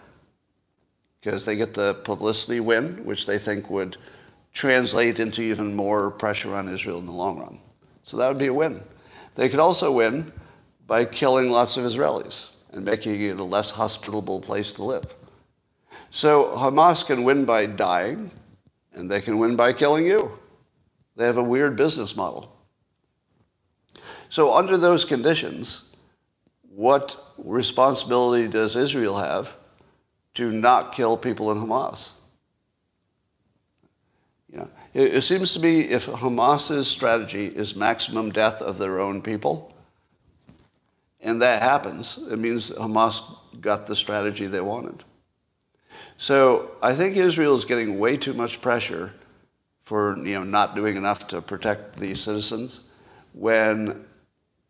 because 1.21 1.45
they 1.45 1.57
get 1.57 1.75
the 1.75 1.95
publicity 1.95 2.61
win, 2.61 3.05
which 3.05 3.27
they 3.27 3.39
think 3.39 3.71
would 3.71 3.97
translate 4.53 5.21
into 5.21 5.43
even 5.43 5.75
more 5.75 6.11
pressure 6.11 6.55
on 6.55 6.69
Israel 6.69 6.99
in 6.99 7.07
the 7.07 7.13
long 7.13 7.39
run. 7.39 7.59
So 8.05 8.17
that 8.17 8.29
would 8.29 8.39
be 8.39 8.49
a 8.49 8.55
win. 8.55 8.81
They 9.35 9.49
could 9.49 9.61
also 9.61 9.93
win 9.93 10.31
by 10.87 11.05
killing 11.05 11.51
lots 11.51 11.77
of 11.77 11.85
Israelis 11.85 12.51
and 12.73 12.85
making 12.85 13.23
it 13.23 13.39
a 13.39 13.45
less 13.45 13.71
hospitable 13.71 14.41
place 14.41 14.73
to 14.75 14.85
live. 14.85 15.15
So 16.15 16.55
Hamas 16.59 17.07
can 17.07 17.25
win 17.25 17.47
by 17.47 17.65
dying, 17.65 18.31
and 18.93 19.11
they 19.11 19.23
can 19.23 19.39
win 19.39 19.57
by 19.57 19.73
killing 19.73 20.05
you. 20.05 20.39
They 21.17 21.25
have 21.25 21.39
a 21.39 21.43
weird 21.43 21.75
business 21.75 22.15
model. 22.15 22.55
So 24.29 24.55
under 24.55 24.77
those 24.77 25.07
conditions, 25.07 25.85
what 26.69 27.19
responsibility 27.39 28.47
does 28.47 28.77
Israel 28.77 29.17
have 29.17 29.57
to 30.35 30.53
not 30.53 30.93
kill 30.93 31.17
people 31.17 31.51
in 31.51 31.57
Hamas? 31.57 32.13
You 34.51 34.59
know, 34.59 34.71
it, 34.93 35.15
it 35.15 35.23
seems 35.23 35.55
to 35.55 35.61
me 35.61 35.81
if 35.81 36.05
Hamas's 36.07 36.89
strategy 36.89 37.47
is 37.47 37.75
maximum 37.75 38.31
death 38.33 38.61
of 38.61 38.77
their 38.77 39.01
own 39.01 39.23
people, 39.23 39.75
and 41.23 41.41
that 41.41 41.63
happens, 41.63 42.19
it 42.31 42.39
means 42.39 42.71
Hamas 42.71 43.23
got 43.63 43.87
the 43.87 43.97
strategy 43.97 44.47
they 44.47 44.61
wanted. 44.61 45.05
So 46.23 46.71
I 46.81 46.95
think 46.95 47.17
Israel 47.17 47.57
is 47.57 47.65
getting 47.65 47.99
way 47.99 48.17
too 48.17 48.33
much 48.33 48.61
pressure 48.61 49.13
for 49.83 50.17
you 50.19 50.35
know 50.35 50.45
not 50.45 50.77
doing 50.77 50.97
enough 50.97 51.27
to 51.27 51.43
protect 51.43 51.97
these 51.97 52.21
citizens 52.21 52.83
when 53.33 54.05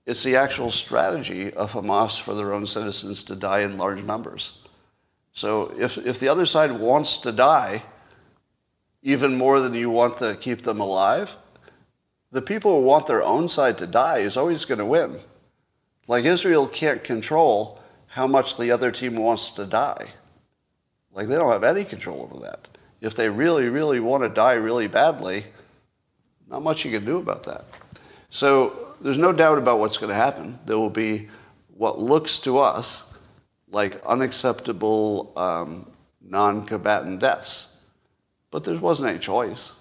it's 0.06 0.22
the 0.22 0.36
actual 0.36 0.70
strategy 0.70 1.52
of 1.52 1.70
Hamas 1.72 2.18
for 2.18 2.34
their 2.34 2.54
own 2.54 2.66
citizens 2.66 3.22
to 3.24 3.36
die 3.36 3.60
in 3.60 3.76
large 3.76 4.02
numbers. 4.02 4.60
So 5.34 5.74
if, 5.78 5.98
if 5.98 6.18
the 6.18 6.28
other 6.28 6.46
side 6.46 6.72
wants 6.72 7.18
to 7.18 7.32
die, 7.32 7.82
even 9.02 9.36
more 9.36 9.60
than 9.60 9.74
you 9.74 9.90
want 9.90 10.16
to 10.20 10.36
keep 10.36 10.62
them 10.62 10.80
alive, 10.80 11.36
the 12.30 12.40
people 12.40 12.80
who 12.80 12.86
want 12.86 13.06
their 13.06 13.22
own 13.22 13.46
side 13.46 13.76
to 13.76 13.86
die 13.86 14.20
is 14.20 14.38
always 14.38 14.64
going 14.64 14.78
to 14.78 14.86
win. 14.86 15.18
Like 16.08 16.24
Israel 16.24 16.66
can't 16.66 17.04
control 17.04 17.78
how 18.06 18.26
much 18.26 18.56
the 18.56 18.70
other 18.70 18.90
team 18.90 19.16
wants 19.16 19.50
to 19.50 19.66
die. 19.66 20.06
Like 21.12 21.28
they 21.28 21.34
don't 21.34 21.52
have 21.52 21.64
any 21.64 21.84
control 21.84 22.22
over 22.22 22.42
that. 22.44 22.68
If 23.00 23.14
they 23.14 23.28
really, 23.28 23.68
really 23.68 24.00
want 24.00 24.22
to 24.22 24.28
die 24.28 24.54
really 24.54 24.86
badly, 24.86 25.44
not 26.48 26.62
much 26.62 26.84
you 26.84 26.90
can 26.90 27.04
do 27.04 27.18
about 27.18 27.42
that. 27.44 27.64
So 28.30 28.94
there's 29.00 29.18
no 29.18 29.32
doubt 29.32 29.58
about 29.58 29.78
what's 29.78 29.96
going 29.96 30.10
to 30.10 30.14
happen. 30.14 30.58
There 30.64 30.78
will 30.78 30.90
be 30.90 31.28
what 31.76 31.98
looks 31.98 32.38
to 32.40 32.58
us 32.58 33.06
like 33.70 34.02
unacceptable 34.04 35.32
um, 35.36 35.90
non-combatant 36.20 37.20
deaths. 37.20 37.68
But 38.50 38.64
there 38.64 38.76
wasn't 38.76 39.10
any 39.10 39.18
choice. 39.18 39.76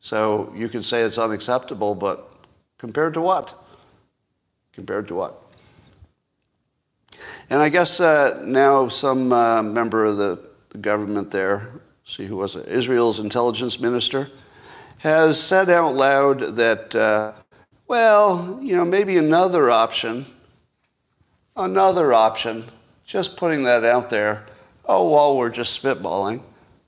So 0.00 0.52
you 0.54 0.68
can 0.68 0.82
say 0.82 1.02
it's 1.02 1.18
unacceptable, 1.18 1.94
but 1.94 2.30
compared 2.78 3.14
to 3.14 3.20
what? 3.20 3.54
Compared 4.72 5.08
to 5.08 5.14
what? 5.14 5.42
And 7.50 7.60
I 7.60 7.68
guess 7.68 8.00
uh, 8.00 8.42
now 8.44 8.88
some 8.88 9.32
uh, 9.32 9.62
member 9.62 10.04
of 10.04 10.16
the 10.16 10.40
government 10.80 11.30
there, 11.30 11.70
see 12.04 12.26
who 12.26 12.36
was 12.36 12.56
it, 12.56 12.66
Israel's 12.68 13.18
intelligence 13.18 13.78
minister, 13.78 14.30
has 14.98 15.40
said 15.40 15.68
out 15.68 15.94
loud 15.94 16.56
that, 16.56 16.94
uh, 16.94 17.32
well, 17.86 18.58
you 18.62 18.74
know, 18.74 18.84
maybe 18.84 19.18
another 19.18 19.70
option, 19.70 20.26
another 21.56 22.12
option, 22.12 22.64
just 23.04 23.36
putting 23.36 23.62
that 23.64 23.84
out 23.84 24.08
there, 24.08 24.46
oh, 24.86 25.10
well, 25.10 25.36
we're 25.36 25.50
just 25.50 25.80
spitballing 25.82 26.40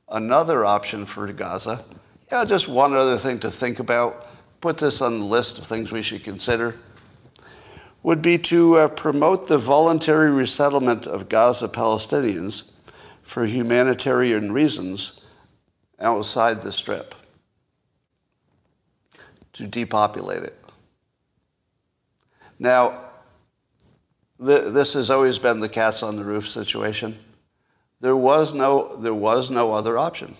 another 0.09 0.65
option 0.65 1.05
for 1.05 1.31
Gaza. 1.33 1.85
Yeah, 2.31 2.45
just 2.45 2.69
one 2.69 2.95
other 2.95 3.19
thing 3.19 3.39
to 3.41 3.51
think 3.51 3.79
about. 3.79 4.27
Put 4.61 4.79
this 4.79 5.01
on 5.01 5.21
the 5.21 5.27
list 5.27 5.59
of 5.59 5.67
things 5.67 5.93
we 5.93 6.03
should 6.03 6.25
consider. 6.25 6.75
Would 8.07 8.23
be 8.23 8.39
to 8.39 8.77
uh, 8.77 8.87
promote 8.87 9.49
the 9.49 9.59
voluntary 9.59 10.31
resettlement 10.31 11.09
of 11.09 11.29
Gaza 11.29 11.67
Palestinians 11.67 12.63
for 13.21 13.45
humanitarian 13.45 14.53
reasons 14.53 15.23
outside 15.99 16.63
the 16.63 16.71
strip, 16.71 17.17
to 19.55 19.67
depopulate 19.67 20.45
it. 20.45 20.57
Now, 22.61 23.07
th- 24.39 24.73
this 24.73 24.93
has 24.93 25.11
always 25.11 25.41
been 25.41 25.59
the 25.59 25.69
cats 25.69 26.05
on 26.05 26.15
the 26.15 26.23
roof 26.23 26.49
situation. 26.49 27.19
There 28.01 28.15
was 28.15 28.55
no, 28.55 28.97
there 28.99 29.15
was 29.15 29.51
no 29.51 29.73
other 29.73 29.99
option. 29.99 30.37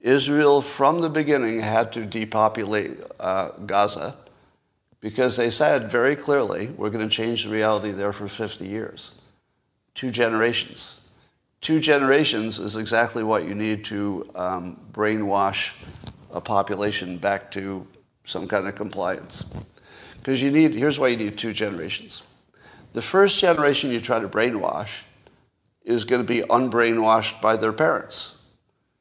Israel, 0.00 0.62
from 0.62 1.00
the 1.00 1.10
beginning, 1.10 1.58
had 1.58 1.90
to 1.94 2.06
depopulate 2.06 3.00
uh, 3.18 3.48
Gaza 3.66 4.16
because 5.00 5.36
they 5.36 5.50
said 5.50 5.90
very 5.90 6.16
clearly, 6.16 6.68
we're 6.76 6.90
going 6.90 7.08
to 7.08 7.14
change 7.14 7.44
the 7.44 7.50
reality 7.50 7.92
there 7.92 8.12
for 8.12 8.28
50 8.28 8.66
years. 8.66 9.14
Two 9.94 10.10
generations. 10.10 11.00
Two 11.60 11.80
generations 11.80 12.58
is 12.58 12.76
exactly 12.76 13.22
what 13.22 13.46
you 13.46 13.54
need 13.54 13.84
to 13.86 14.28
um, 14.34 14.80
brainwash 14.92 15.72
a 16.32 16.40
population 16.40 17.18
back 17.18 17.50
to 17.52 17.86
some 18.24 18.46
kind 18.46 18.66
of 18.66 18.74
compliance. 18.74 19.44
Because 20.18 20.42
you 20.42 20.50
need, 20.50 20.74
here's 20.74 20.98
why 20.98 21.08
you 21.08 21.16
need 21.16 21.38
two 21.38 21.52
generations. 21.52 22.22
The 22.92 23.02
first 23.02 23.38
generation 23.38 23.90
you 23.90 24.00
try 24.00 24.20
to 24.20 24.28
brainwash 24.28 24.90
is 25.84 26.04
going 26.04 26.20
to 26.20 26.26
be 26.26 26.40
unbrainwashed 26.42 27.40
by 27.40 27.56
their 27.56 27.72
parents. 27.72 28.36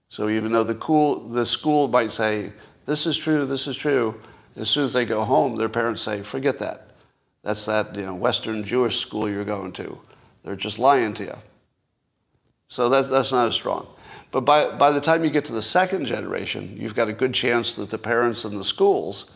So 0.09 0.29
even 0.29 0.51
though 0.51 0.63
the, 0.63 0.75
cool, 0.75 1.27
the 1.27 1.45
school 1.45 1.87
might 1.87 2.11
say, 2.11 2.53
this 2.85 3.05
is 3.07 3.17
true, 3.17 3.45
this 3.45 3.67
is 3.67 3.75
true, 3.75 4.19
as 4.55 4.69
soon 4.69 4.85
as 4.85 4.93
they 4.93 5.05
go 5.05 5.23
home, 5.23 5.55
their 5.55 5.69
parents 5.69 6.01
say, 6.01 6.21
forget 6.21 6.59
that. 6.59 6.91
That's 7.43 7.65
that 7.65 7.95
you 7.95 8.03
know, 8.03 8.15
Western 8.15 8.63
Jewish 8.63 8.99
school 8.99 9.29
you're 9.29 9.45
going 9.45 9.71
to. 9.73 9.99
They're 10.43 10.55
just 10.55 10.79
lying 10.79 11.13
to 11.15 11.23
you. 11.23 11.35
So 12.67 12.89
that's, 12.89 13.09
that's 13.09 13.31
not 13.31 13.47
as 13.47 13.53
strong. 13.53 13.87
But 14.31 14.41
by, 14.41 14.71
by 14.75 14.91
the 14.91 14.99
time 14.99 15.23
you 15.23 15.29
get 15.29 15.45
to 15.45 15.53
the 15.53 15.61
second 15.61 16.05
generation, 16.05 16.75
you've 16.77 16.95
got 16.95 17.07
a 17.07 17.13
good 17.13 17.33
chance 17.33 17.75
that 17.75 17.89
the 17.89 17.97
parents 17.97 18.45
and 18.45 18.59
the 18.59 18.63
schools, 18.63 19.31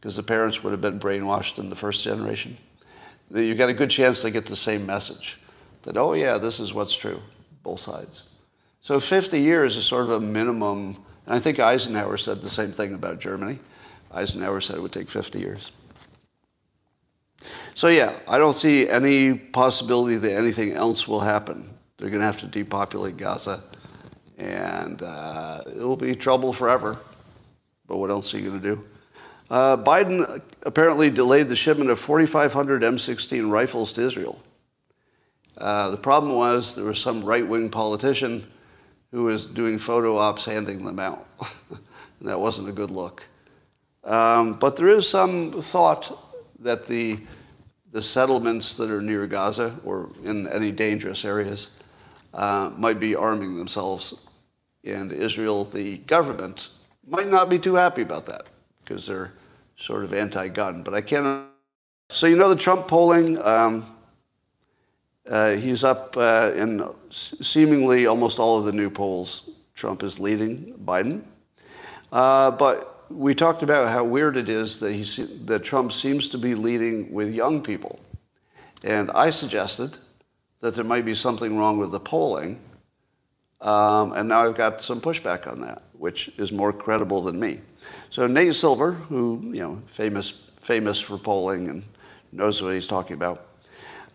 because 0.00 0.16
the 0.16 0.22
parents 0.22 0.62
would 0.62 0.70
have 0.70 0.80
been 0.80 1.00
brainwashed 1.00 1.58
in 1.58 1.70
the 1.70 1.76
first 1.76 2.04
generation, 2.04 2.56
that 3.30 3.44
you've 3.44 3.58
got 3.58 3.70
a 3.70 3.74
good 3.74 3.90
chance 3.90 4.22
they 4.22 4.30
get 4.30 4.46
the 4.46 4.56
same 4.56 4.84
message 4.84 5.38
that, 5.82 5.96
oh, 5.96 6.12
yeah, 6.12 6.38
this 6.38 6.60
is 6.60 6.72
what's 6.72 6.94
true, 6.94 7.20
both 7.62 7.80
sides. 7.80 8.24
So 8.80 9.00
50 9.00 9.40
years 9.40 9.76
is 9.76 9.86
sort 9.86 10.04
of 10.04 10.10
a 10.10 10.20
minimum. 10.20 10.96
And 11.26 11.34
I 11.34 11.38
think 11.38 11.58
Eisenhower 11.58 12.16
said 12.16 12.42
the 12.42 12.50
same 12.50 12.72
thing 12.72 12.94
about 12.94 13.18
Germany. 13.18 13.58
Eisenhower 14.14 14.60
said 14.60 14.76
it 14.76 14.82
would 14.82 14.92
take 14.92 15.08
50 15.08 15.38
years. 15.38 15.72
So, 17.74 17.88
yeah, 17.88 18.12
I 18.28 18.38
don't 18.38 18.54
see 18.54 18.88
any 18.88 19.34
possibility 19.34 20.16
that 20.16 20.32
anything 20.32 20.72
else 20.72 21.08
will 21.08 21.20
happen. 21.20 21.68
They're 21.98 22.08
going 22.08 22.20
to 22.20 22.26
have 22.26 22.40
to 22.40 22.46
depopulate 22.46 23.16
Gaza, 23.16 23.62
and 24.38 25.02
uh, 25.02 25.62
it 25.66 25.80
will 25.80 25.96
be 25.96 26.14
trouble 26.14 26.52
forever. 26.52 26.96
but 27.86 27.98
what 27.98 28.10
else 28.10 28.32
are 28.32 28.38
you 28.38 28.48
going 28.48 28.60
to 28.60 28.76
do? 28.76 28.84
Uh, 29.50 29.76
Biden 29.76 30.40
apparently 30.62 31.10
delayed 31.10 31.48
the 31.48 31.56
shipment 31.56 31.90
of 31.90 31.98
4,500 31.98 32.82
M16 32.82 33.50
rifles 33.50 33.92
to 33.94 34.02
Israel. 34.02 34.40
Uh, 35.58 35.90
the 35.90 35.96
problem 35.96 36.32
was 36.34 36.74
there 36.74 36.84
was 36.84 36.98
some 36.98 37.24
right-wing 37.24 37.70
politician 37.70 38.50
who 39.10 39.24
was 39.24 39.46
doing 39.46 39.78
photo 39.78 40.16
ops 40.16 40.44
handing 40.44 40.84
them 40.84 40.98
out. 40.98 41.26
and 41.70 41.78
that 42.28 42.40
wasn't 42.40 42.68
a 42.68 42.72
good 42.72 42.90
look. 42.90 43.22
Um, 44.04 44.54
but 44.54 44.76
there 44.76 44.88
is 44.88 45.08
some 45.08 45.50
thought 45.50 46.20
that 46.58 46.86
the, 46.86 47.18
the 47.92 48.02
settlements 48.02 48.74
that 48.74 48.90
are 48.90 49.00
near 49.00 49.26
Gaza 49.26 49.74
or 49.84 50.10
in 50.24 50.46
any 50.48 50.70
dangerous 50.70 51.24
areas 51.24 51.70
uh, 52.34 52.70
might 52.76 53.00
be 53.00 53.14
arming 53.14 53.56
themselves. 53.56 54.14
And 54.84 55.12
Israel, 55.12 55.64
the 55.64 55.98
government, 55.98 56.68
might 57.06 57.28
not 57.28 57.48
be 57.48 57.58
too 57.58 57.74
happy 57.74 58.02
about 58.02 58.26
that 58.26 58.46
because 58.84 59.06
they're 59.06 59.32
sort 59.76 60.04
of 60.04 60.12
anti-gun. 60.12 60.82
But 60.82 60.94
I 60.94 61.00
can't. 61.00 61.46
So 62.10 62.26
you 62.26 62.36
know 62.36 62.48
the 62.48 62.56
Trump 62.56 62.86
polling. 62.86 63.42
Um, 63.42 63.86
uh, 65.28 65.52
he's 65.52 65.84
up 65.84 66.16
uh, 66.18 66.52
in 66.54 66.86
seemingly 67.10 68.06
almost 68.06 68.38
all 68.38 68.58
of 68.58 68.66
the 68.66 68.72
new 68.72 68.90
polls. 68.90 69.48
Trump 69.74 70.02
is 70.02 70.20
leading 70.20 70.74
Biden. 70.84 71.22
Uh, 72.12 72.50
but 72.50 72.93
we 73.10 73.34
talked 73.34 73.62
about 73.62 73.88
how 73.88 74.04
weird 74.04 74.36
it 74.36 74.48
is 74.48 74.78
that, 74.80 74.92
he, 74.92 75.24
that 75.44 75.64
Trump 75.64 75.92
seems 75.92 76.28
to 76.30 76.38
be 76.38 76.54
leading 76.54 77.12
with 77.12 77.32
young 77.32 77.62
people. 77.62 78.00
And 78.82 79.10
I 79.12 79.30
suggested 79.30 79.98
that 80.60 80.74
there 80.74 80.84
might 80.84 81.04
be 81.04 81.14
something 81.14 81.56
wrong 81.58 81.78
with 81.78 81.92
the 81.92 82.00
polling. 82.00 82.58
Um, 83.60 84.12
and 84.12 84.28
now 84.28 84.40
I've 84.40 84.54
got 84.54 84.82
some 84.82 85.00
pushback 85.00 85.46
on 85.50 85.60
that, 85.62 85.82
which 85.92 86.28
is 86.38 86.52
more 86.52 86.72
credible 86.72 87.22
than 87.22 87.38
me. 87.38 87.60
So 88.10 88.26
Nate 88.26 88.54
Silver, 88.54 88.92
who, 88.92 89.40
you 89.52 89.60
know, 89.60 89.82
famous, 89.86 90.42
famous 90.60 91.00
for 91.00 91.18
polling 91.18 91.68
and 91.68 91.84
knows 92.32 92.62
what 92.62 92.74
he's 92.74 92.86
talking 92.86 93.14
about, 93.14 93.46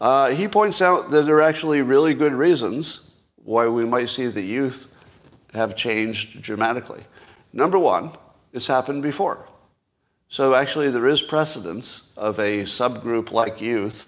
uh, 0.01 0.29
he 0.29 0.47
points 0.47 0.81
out 0.81 1.11
that 1.11 1.25
there 1.25 1.35
are 1.35 1.41
actually 1.41 1.81
really 1.81 2.13
good 2.13 2.33
reasons 2.33 3.11
why 3.43 3.67
we 3.67 3.85
might 3.85 4.09
see 4.09 4.27
the 4.27 4.41
youth 4.41 4.93
have 5.53 5.75
changed 5.75 6.41
dramatically. 6.41 7.03
Number 7.53 7.79
one, 7.79 8.11
it's 8.54 8.68
happened 8.68 9.04
before. 9.04 9.45
So 10.30 10.54
actually, 10.54 10.91
there 10.91 11.08
is 11.08 11.22
precedence 11.22 12.12
of 12.16 12.38
a 12.39 12.64
subgroup 12.64 13.32
like 13.32 13.60
youth 13.60 14.06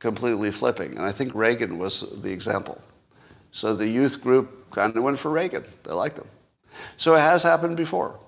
completely 0.00 0.50
flipping. 0.50 0.96
And 0.96 1.06
I 1.06 1.12
think 1.12 1.34
Reagan 1.34 1.78
was 1.78 2.22
the 2.22 2.32
example. 2.32 2.80
So 3.52 3.74
the 3.74 3.88
youth 3.88 4.20
group 4.22 4.70
kind 4.70 4.96
of 4.96 5.02
went 5.02 5.18
for 5.18 5.30
Reagan. 5.30 5.64
They 5.84 5.92
liked 5.92 6.18
him. 6.18 6.26
So 6.96 7.14
it 7.14 7.20
has 7.20 7.42
happened 7.42 7.76
before. 7.76 8.18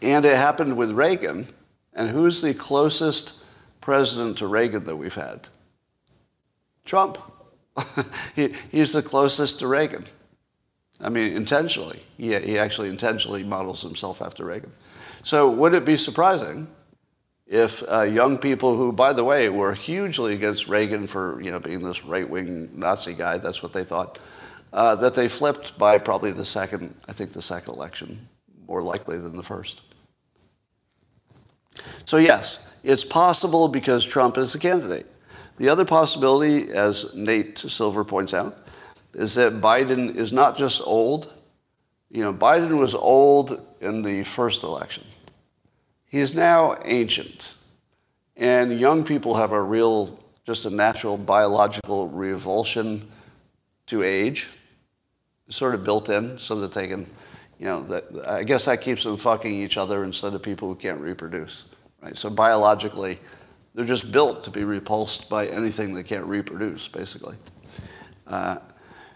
And 0.00 0.24
it 0.24 0.36
happened 0.36 0.76
with 0.76 0.90
Reagan. 0.92 1.48
And 1.94 2.08
who's 2.08 2.40
the 2.40 2.54
closest 2.54 3.34
president 3.80 4.38
to 4.38 4.46
Reagan 4.46 4.84
that 4.84 4.96
we've 4.96 5.14
had? 5.14 5.48
Trump. 6.84 7.18
he, 8.36 8.54
he's 8.70 8.92
the 8.92 9.02
closest 9.02 9.58
to 9.58 9.66
Reagan. 9.66 10.04
I 11.02 11.08
mean, 11.08 11.36
intentionally. 11.36 12.00
He, 12.16 12.34
he 12.38 12.58
actually 12.58 12.88
intentionally 12.88 13.42
models 13.42 13.82
himself 13.82 14.22
after 14.22 14.44
Reagan. 14.44 14.72
So 15.24 15.50
would 15.50 15.74
it 15.74 15.84
be 15.84 15.96
surprising 15.96 16.68
if 17.46 17.82
uh, 17.88 18.02
young 18.02 18.38
people 18.38 18.76
who, 18.76 18.92
by 18.92 19.12
the 19.12 19.24
way, 19.24 19.48
were 19.48 19.74
hugely 19.74 20.34
against 20.34 20.68
Reagan 20.68 21.06
for 21.06 21.40
you 21.42 21.50
know 21.50 21.58
being 21.58 21.82
this 21.82 22.04
right-wing 22.04 22.70
Nazi 22.74 23.14
guy, 23.14 23.38
that's 23.38 23.62
what 23.62 23.72
they 23.72 23.84
thought, 23.84 24.20
uh, 24.72 24.94
that 24.96 25.14
they 25.14 25.28
flipped 25.28 25.76
by 25.76 25.98
probably 25.98 26.30
the 26.30 26.44
second, 26.44 26.94
I 27.08 27.12
think 27.12 27.32
the 27.32 27.42
second 27.42 27.74
election, 27.74 28.26
more 28.66 28.82
likely 28.82 29.18
than 29.18 29.36
the 29.36 29.42
first. 29.42 29.82
So 32.04 32.16
yes, 32.16 32.58
it's 32.82 33.04
possible 33.04 33.68
because 33.68 34.04
Trump 34.04 34.38
is 34.38 34.52
the 34.52 34.58
candidate. 34.58 35.06
The 35.58 35.68
other 35.68 35.84
possibility, 35.84 36.70
as 36.72 37.14
Nate 37.14 37.58
Silver 37.58 38.04
points 38.04 38.32
out, 38.32 38.56
is 39.14 39.34
that 39.34 39.60
Biden 39.60 40.14
is 40.16 40.32
not 40.32 40.56
just 40.56 40.80
old. 40.84 41.32
You 42.10 42.22
know, 42.22 42.32
Biden 42.32 42.78
was 42.78 42.94
old 42.94 43.60
in 43.80 44.02
the 44.02 44.24
first 44.24 44.62
election. 44.62 45.04
He 46.06 46.18
is 46.18 46.34
now 46.34 46.76
ancient. 46.84 47.54
And 48.36 48.78
young 48.78 49.04
people 49.04 49.34
have 49.34 49.52
a 49.52 49.60
real, 49.60 50.18
just 50.46 50.64
a 50.64 50.70
natural 50.70 51.16
biological 51.16 52.08
revulsion 52.08 53.10
to 53.86 54.02
age, 54.02 54.48
sort 55.48 55.74
of 55.74 55.84
built 55.84 56.08
in 56.08 56.38
so 56.38 56.54
that 56.56 56.72
they 56.72 56.86
can, 56.86 57.06
you 57.58 57.66
know, 57.66 57.82
that, 57.84 58.04
I 58.26 58.42
guess 58.44 58.64
that 58.64 58.80
keeps 58.80 59.04
them 59.04 59.16
fucking 59.16 59.52
each 59.52 59.76
other 59.76 60.04
instead 60.04 60.34
of 60.34 60.42
people 60.42 60.68
who 60.68 60.74
can't 60.74 61.00
reproduce, 61.00 61.66
right? 62.02 62.16
So 62.16 62.30
biologically, 62.30 63.18
they're 63.74 63.84
just 63.84 64.12
built 64.12 64.44
to 64.44 64.50
be 64.50 64.64
repulsed 64.64 65.28
by 65.28 65.46
anything 65.46 65.94
that 65.94 66.04
can't 66.04 66.26
reproduce, 66.26 66.88
basically. 66.88 67.36
Uh, 68.26 68.56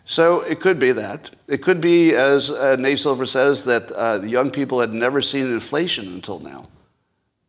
so 0.06 0.40
it 0.42 0.60
could 0.60 0.78
be 0.78 0.92
that. 0.92 1.30
It 1.48 1.62
could 1.62 1.80
be, 1.80 2.14
as 2.14 2.50
uh, 2.50 2.76
Nate 2.76 3.00
Silver 3.00 3.26
says, 3.26 3.64
that 3.64 3.90
uh, 3.90 4.18
the 4.18 4.28
young 4.28 4.50
people 4.50 4.80
had 4.80 4.94
never 4.94 5.20
seen 5.20 5.46
inflation 5.52 6.06
until 6.06 6.38
now. 6.38 6.64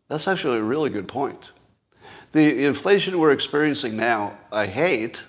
That's 0.09 0.27
actually 0.27 0.57
a 0.57 0.63
really 0.63 0.89
good 0.89 1.07
point. 1.07 1.51
The 2.31 2.65
inflation 2.65 3.19
we're 3.19 3.31
experiencing 3.31 3.95
now, 3.95 4.37
I 4.51 4.65
hate, 4.65 5.23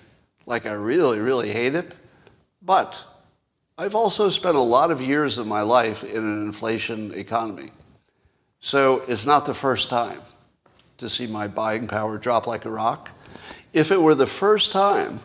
like 0.47 0.65
I 0.65 0.73
really, 0.73 1.19
really 1.19 1.51
hate 1.51 1.75
it, 1.75 1.95
but 2.63 3.01
I've 3.77 3.95
also 3.95 4.29
spent 4.29 4.57
a 4.57 4.61
lot 4.61 4.89
of 4.89 4.99
years 4.99 5.37
of 5.37 5.45
my 5.45 5.61
life 5.61 6.03
in 6.03 6.17
an 6.17 6.41
inflation 6.47 7.13
economy. 7.13 7.69
So 8.59 9.03
it's 9.07 9.25
not 9.25 9.45
the 9.45 9.53
first 9.53 9.89
time 9.89 10.21
to 10.97 11.07
see 11.07 11.27
my 11.27 11.47
buying 11.47 11.87
power 11.87 12.17
drop 12.17 12.47
like 12.47 12.65
a 12.65 12.69
rock. 12.69 13.11
If 13.71 13.91
it 13.91 14.01
were 14.01 14.15
the 14.15 14.27
first 14.27 14.71
time, 14.71 15.21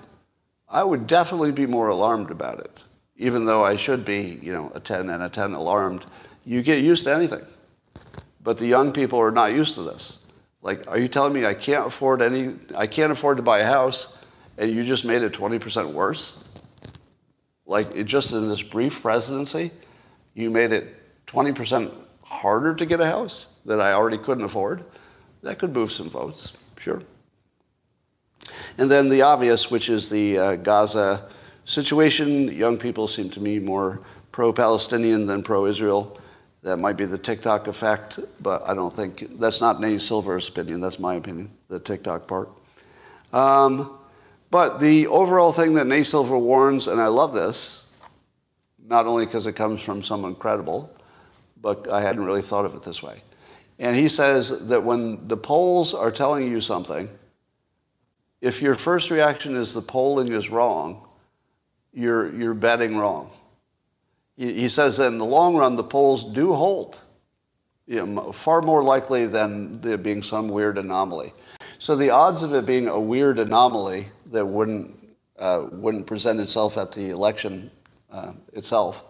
I 0.75 0.83
would 0.83 1.07
definitely 1.07 1.53
be 1.53 1.66
more 1.66 1.89
alarmed 1.89 2.33
about 2.33 2.59
it, 2.59 2.83
even 3.16 3.45
though 3.45 3.64
I 3.64 3.77
should 3.77 4.05
be, 4.05 4.41
you 4.43 4.53
know, 4.53 4.72
a 4.75 4.81
10 4.81 5.09
and 5.09 5.22
a 5.22 5.29
10 5.29 5.53
alarmed. 5.53 6.05
You 6.45 6.62
get 6.62 6.83
used 6.83 7.05
to 7.05 7.14
anything. 7.14 7.47
But 8.43 8.59
the 8.59 8.66
young 8.66 8.91
people 8.91 9.20
are 9.20 9.31
not 9.31 9.53
used 9.53 9.77
to 9.77 9.85
this. 9.85 10.18
Like, 10.62 10.89
are 10.89 10.99
you 10.99 11.07
telling 11.07 11.33
me 11.33 11.47
I 11.47 11.55
can't 11.55 11.87
afford 11.87 12.22
any, 12.22 12.57
I 12.75 12.89
can't 12.89 13.12
afford 13.12 13.37
to 13.37 13.43
buy 13.45 13.61
a 13.61 13.64
house 13.64 14.18
and 14.59 14.75
you 14.75 14.85
just 14.85 15.05
made 15.05 15.22
it 15.22 15.33
20% 15.33 15.93
worse? 15.93 16.43
Like, 17.66 17.95
it 17.95 18.05
just 18.05 18.33
in 18.33 18.49
this 18.49 18.62
brief 18.62 19.01
presidency, 19.01 19.70
you 20.35 20.51
made 20.51 20.73
it 20.73 20.93
20% 21.28 21.94
harder 22.24 22.74
to 22.74 22.85
get 22.85 23.01
a 23.01 23.07
house 23.07 23.47
that 23.65 23.81
I 23.81 23.93
already 23.93 24.19
couldn't 24.19 24.44
afford? 24.44 24.85
That 25.43 25.61
could 25.61 25.73
move 25.73 25.93
some 25.93 26.11
votes, 26.11 26.53
sure. 26.78 27.01
And 28.78 28.90
then 28.90 29.09
the 29.09 29.22
obvious, 29.22 29.70
which 29.70 29.89
is 29.89 30.09
the 30.09 30.39
uh, 30.39 30.56
Gaza 30.56 31.28
situation. 31.64 32.48
Young 32.48 32.76
people 32.76 33.09
seem 33.09 33.31
to 33.31 33.40
me 33.40 33.59
more 33.59 34.01
pro 34.32 34.52
Palestinian 34.52 35.26
than 35.26 35.43
pro 35.43 35.66
Israel. 35.66 36.18
That 36.62 36.78
might 36.78 36.97
be 36.97 37.05
the 37.05 37.18
TikTok 37.18 37.66
effect, 37.66 38.18
but 38.40 38.66
I 38.66 38.74
don't 38.74 38.94
think 38.94 39.39
that's 39.39 39.60
not 39.60 39.81
Nate 39.81 40.01
Silver's 40.01 40.48
opinion. 40.48 40.81
That's 40.81 40.98
my 40.98 41.14
opinion, 41.14 41.51
the 41.68 41.78
TikTok 41.78 42.26
part. 42.26 42.48
Um, 43.32 43.98
but 44.51 44.81
the 44.81 45.06
overall 45.09 45.52
thing 45.52 45.74
that 45.74 45.86
Nate 45.86 46.06
Silver 46.06 46.39
warns, 46.39 46.89
and 46.89 47.01
I 47.01 47.09
love 47.09 47.35
this, 47.35 47.90
not 48.86 49.06
only 49.06 49.26
because 49.26 49.47
it 49.47 49.55
comes 49.55 49.81
from 49.81 50.02
someone 50.02 50.35
credible, 50.35 50.94
but 51.60 51.90
I 51.90 52.01
hadn't 52.01 52.24
really 52.24 52.43
thought 52.43 52.64
of 52.64 52.74
it 52.74 52.82
this 52.82 53.02
way. 53.02 53.22
And 53.78 53.97
he 53.97 54.09
says 54.09 54.66
that 54.68 54.82
when 54.82 55.26
the 55.26 55.36
polls 55.36 55.94
are 55.94 56.10
telling 56.10 56.51
you 56.51 56.60
something, 56.60 57.09
if 58.45 58.62
your 58.62 58.75
first 58.75 59.11
reaction 59.11 59.57
is 59.57 59.73
the 59.73 59.83
polling 59.83 60.33
is 60.33 60.51
wrong, 60.51 61.09
you're, 61.93 62.35
you're 62.37 62.55
betting 62.55 62.97
wrong 62.97 63.31
he 64.37 64.69
says 64.69 64.97
that 64.97 65.07
in 65.07 65.19
the 65.19 65.25
long 65.25 65.57
run, 65.57 65.77
the 65.77 65.85
polls 65.85 66.25
do 66.25 66.53
hold, 66.53 67.01
you 67.87 68.05
know, 68.05 68.33
far 68.33 68.62
more 68.62 68.83
likely 68.83 69.27
than 69.27 69.73
there 69.81 69.97
being 69.97 70.23
some 70.23 70.49
weird 70.49 70.77
anomaly. 70.77 71.33
So 71.79 71.95
the 71.95 72.11
odds 72.11 72.43
of 72.43 72.53
it 72.55 72.66
being 72.66 72.89
a 72.89 72.99
weird 72.99 73.39
anomaly 73.39 74.09
that 74.33 74.45
wouldn't, 74.45 74.97
uh, 75.39 75.66
wouldn't 75.71 76.07
present 76.07 76.41
itself 76.41 76.77
at 76.77 76.91
the 76.91 77.11
election 77.11 77.71
uh, 78.11 78.33
itself, 78.55 79.05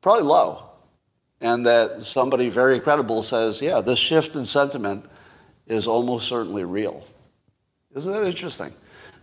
probably 0.00 0.24
low. 0.24 0.68
And 1.40 1.66
that 1.66 2.06
somebody 2.06 2.48
very 2.48 2.78
credible 2.78 3.24
says, 3.24 3.60
yeah, 3.60 3.80
this 3.80 3.98
shift 3.98 4.36
in 4.36 4.46
sentiment 4.46 5.06
is 5.66 5.88
almost 5.88 6.28
certainly 6.28 6.64
real. 6.64 7.04
Isn't 7.94 8.12
that 8.12 8.24
interesting? 8.24 8.72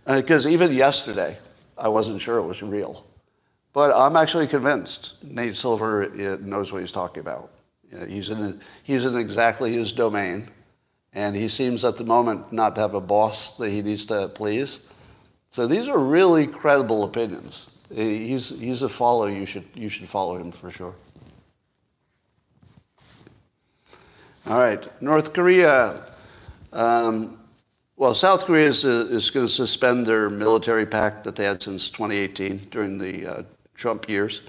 Because 0.06 0.46
uh, 0.46 0.50
even 0.50 0.72
yesterday, 0.72 1.38
I 1.76 1.88
wasn't 1.88 2.20
sure 2.20 2.38
it 2.38 2.46
was 2.46 2.62
real. 2.62 3.04
But 3.72 3.94
I'm 3.94 4.16
actually 4.16 4.46
convinced 4.46 5.14
Nate 5.22 5.56
Silver 5.56 6.04
uh, 6.04 6.36
knows 6.40 6.72
what 6.72 6.80
he's 6.80 6.92
talking 6.92 7.20
about. 7.20 7.50
He's 8.08 8.30
in, 8.30 8.60
he's 8.84 9.04
in 9.04 9.16
exactly 9.16 9.72
his 9.72 9.92
domain, 9.92 10.48
and 11.12 11.34
he 11.34 11.48
seems 11.48 11.84
at 11.84 11.96
the 11.96 12.04
moment 12.04 12.52
not 12.52 12.76
to 12.76 12.80
have 12.80 12.94
a 12.94 13.00
boss 13.00 13.56
that 13.56 13.70
he 13.70 13.82
needs 13.82 14.06
to 14.06 14.28
please. 14.28 14.88
So 15.50 15.66
these 15.66 15.88
are 15.88 15.98
really 15.98 16.46
credible 16.46 17.02
opinions. 17.02 17.70
He's, 17.92 18.50
he's 18.50 18.82
a 18.82 18.88
follow. 18.88 19.26
You 19.26 19.44
should, 19.44 19.64
you 19.74 19.88
should 19.88 20.08
follow 20.08 20.36
him 20.36 20.52
for 20.52 20.70
sure. 20.70 20.94
All 24.46 24.60
right, 24.60 25.02
North 25.02 25.32
Korea. 25.32 26.04
Um, 26.72 27.39
well, 28.00 28.14
South 28.14 28.46
Korea 28.46 28.66
is, 28.66 28.86
uh, 28.86 29.08
is 29.10 29.28
going 29.28 29.46
to 29.46 29.52
suspend 29.52 30.06
their 30.06 30.30
military 30.30 30.86
pact 30.86 31.22
that 31.24 31.36
they 31.36 31.44
had 31.44 31.62
since 31.62 31.90
2018 31.90 32.68
during 32.70 32.96
the 32.96 33.26
uh, 33.26 33.42
Trump 33.74 34.08
years 34.08 34.40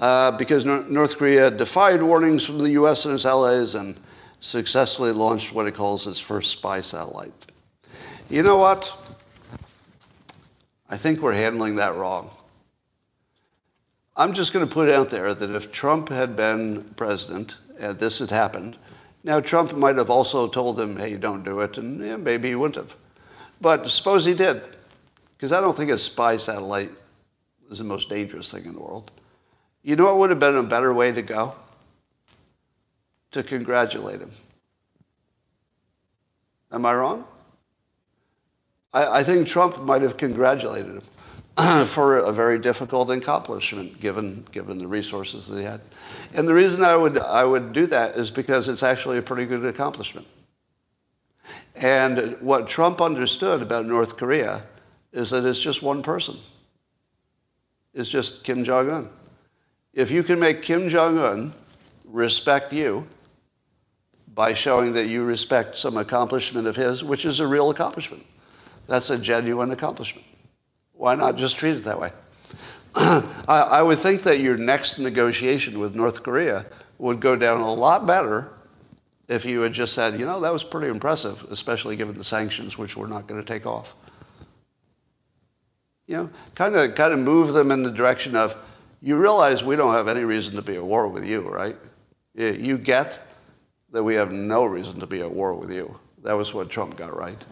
uh, 0.00 0.30
because 0.30 0.64
Nor- 0.64 0.84
North 0.84 1.18
Korea 1.18 1.50
defied 1.50 2.02
warnings 2.02 2.42
from 2.42 2.56
the 2.56 2.70
U.S. 2.70 3.04
and 3.04 3.12
its 3.12 3.26
allies 3.26 3.74
and 3.74 4.00
successfully 4.40 5.12
launched 5.12 5.52
what 5.52 5.66
it 5.66 5.74
calls 5.74 6.06
its 6.06 6.18
first 6.18 6.50
spy 6.52 6.80
satellite. 6.80 7.34
You 8.30 8.42
know 8.42 8.56
what? 8.56 8.90
I 10.88 10.96
think 10.96 11.20
we're 11.20 11.34
handling 11.34 11.76
that 11.76 11.96
wrong. 11.96 12.30
I'm 14.16 14.32
just 14.32 14.54
going 14.54 14.66
to 14.66 14.72
put 14.72 14.88
out 14.88 15.10
there 15.10 15.34
that 15.34 15.50
if 15.50 15.70
Trump 15.70 16.08
had 16.08 16.34
been 16.34 16.94
president 16.96 17.58
and 17.78 17.98
this 17.98 18.20
had 18.20 18.30
happened, 18.30 18.78
now 19.26 19.40
Trump 19.40 19.74
might 19.74 19.96
have 19.96 20.08
also 20.08 20.46
told 20.46 20.78
him, 20.78 20.96
hey, 20.96 21.16
don't 21.16 21.42
do 21.42 21.58
it, 21.58 21.78
and 21.78 22.00
yeah, 22.00 22.16
maybe 22.16 22.48
he 22.48 22.54
wouldn't 22.54 22.76
have. 22.76 22.96
But 23.60 23.90
suppose 23.90 24.24
he 24.24 24.34
did, 24.34 24.62
because 25.36 25.50
I 25.50 25.60
don't 25.60 25.76
think 25.76 25.90
a 25.90 25.98
spy 25.98 26.36
satellite 26.36 26.92
is 27.68 27.78
the 27.78 27.84
most 27.84 28.08
dangerous 28.08 28.52
thing 28.52 28.64
in 28.66 28.74
the 28.74 28.80
world. 28.80 29.10
You 29.82 29.96
know 29.96 30.04
what 30.04 30.18
would 30.18 30.30
have 30.30 30.38
been 30.38 30.54
a 30.54 30.62
better 30.62 30.94
way 30.94 31.10
to 31.10 31.22
go? 31.22 31.56
To 33.32 33.42
congratulate 33.42 34.20
him. 34.20 34.30
Am 36.70 36.86
I 36.86 36.94
wrong? 36.94 37.24
I, 38.92 39.18
I 39.18 39.24
think 39.24 39.48
Trump 39.48 39.80
might 39.82 40.02
have 40.02 40.16
congratulated 40.16 40.92
him 40.92 41.02
for 41.86 42.18
a 42.18 42.32
very 42.32 42.58
difficult 42.58 43.10
accomplishment 43.10 43.98
given, 43.98 44.44
given 44.52 44.76
the 44.78 44.86
resources 44.86 45.48
that 45.48 45.58
he 45.58 45.64
had. 45.64 45.80
And 46.34 46.46
the 46.46 46.52
reason 46.52 46.84
I 46.84 46.96
would, 46.96 47.18
I 47.18 47.44
would 47.44 47.72
do 47.72 47.86
that 47.86 48.16
is 48.16 48.30
because 48.30 48.68
it's 48.68 48.82
actually 48.82 49.16
a 49.16 49.22
pretty 49.22 49.46
good 49.46 49.64
accomplishment. 49.64 50.26
And 51.74 52.36
what 52.40 52.68
Trump 52.68 53.00
understood 53.00 53.62
about 53.62 53.86
North 53.86 54.18
Korea 54.18 54.64
is 55.12 55.30
that 55.30 55.46
it's 55.46 55.60
just 55.60 55.82
one 55.82 56.02
person. 56.02 56.36
It's 57.94 58.10
just 58.10 58.44
Kim 58.44 58.62
Jong 58.62 58.90
un. 58.90 59.08
If 59.94 60.10
you 60.10 60.22
can 60.22 60.38
make 60.38 60.60
Kim 60.60 60.90
Jong 60.90 61.18
un 61.18 61.54
respect 62.04 62.72
you 62.72 63.06
by 64.34 64.52
showing 64.52 64.92
that 64.92 65.06
you 65.06 65.24
respect 65.24 65.78
some 65.78 65.96
accomplishment 65.96 66.66
of 66.66 66.76
his, 66.76 67.02
which 67.02 67.24
is 67.24 67.40
a 67.40 67.46
real 67.46 67.70
accomplishment, 67.70 68.26
that's 68.86 69.08
a 69.08 69.16
genuine 69.16 69.70
accomplishment. 69.70 70.26
Why 70.96 71.14
not 71.14 71.36
just 71.36 71.58
treat 71.58 71.76
it 71.76 71.84
that 71.84 72.00
way? 72.00 72.12
I, 72.94 73.22
I 73.48 73.82
would 73.82 73.98
think 73.98 74.22
that 74.22 74.40
your 74.40 74.56
next 74.56 74.98
negotiation 74.98 75.78
with 75.78 75.94
North 75.94 76.22
Korea 76.22 76.64
would 76.98 77.20
go 77.20 77.36
down 77.36 77.60
a 77.60 77.72
lot 77.72 78.06
better 78.06 78.50
if 79.28 79.44
you 79.44 79.60
had 79.60 79.72
just 79.72 79.92
said, 79.92 80.18
you 80.18 80.24
know, 80.24 80.40
that 80.40 80.52
was 80.52 80.64
pretty 80.64 80.88
impressive, 80.88 81.44
especially 81.50 81.96
given 81.96 82.16
the 82.16 82.24
sanctions, 82.24 82.78
which 82.78 82.96
we're 82.96 83.08
not 83.08 83.26
going 83.26 83.42
to 83.42 83.46
take 83.46 83.66
off. 83.66 83.94
You 86.06 86.16
know, 86.16 86.30
kind 86.54 86.76
of, 86.76 86.94
kind 86.94 87.12
of 87.12 87.18
move 87.18 87.52
them 87.52 87.72
in 87.72 87.82
the 87.82 87.90
direction 87.90 88.36
of, 88.36 88.56
you 89.02 89.16
realize 89.16 89.64
we 89.64 89.76
don't 89.76 89.92
have 89.92 90.08
any 90.08 90.22
reason 90.22 90.54
to 90.54 90.62
be 90.62 90.76
at 90.76 90.82
war 90.82 91.08
with 91.08 91.26
you, 91.26 91.40
right? 91.40 91.76
You 92.34 92.78
get 92.78 93.20
that 93.90 94.02
we 94.02 94.14
have 94.14 94.32
no 94.32 94.64
reason 94.64 95.00
to 95.00 95.06
be 95.06 95.20
at 95.20 95.30
war 95.30 95.54
with 95.54 95.72
you. 95.72 95.98
That 96.22 96.34
was 96.34 96.54
what 96.54 96.70
Trump 96.70 96.96
got 96.96 97.16
right. 97.16 97.44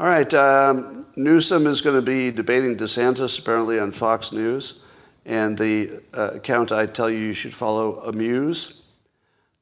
All 0.00 0.06
right, 0.06 0.32
um, 0.32 1.04
Newsom 1.14 1.66
is 1.66 1.82
going 1.82 1.94
to 1.94 2.00
be 2.00 2.30
debating 2.30 2.74
DeSantis 2.74 3.38
apparently 3.38 3.78
on 3.78 3.92
Fox 3.92 4.32
News, 4.32 4.80
and 5.26 5.58
the 5.58 6.00
uh, 6.14 6.30
account 6.36 6.72
I 6.72 6.86
tell 6.86 7.10
you 7.10 7.18
you 7.18 7.32
should 7.34 7.52
follow, 7.52 8.00
Amuse, 8.04 8.84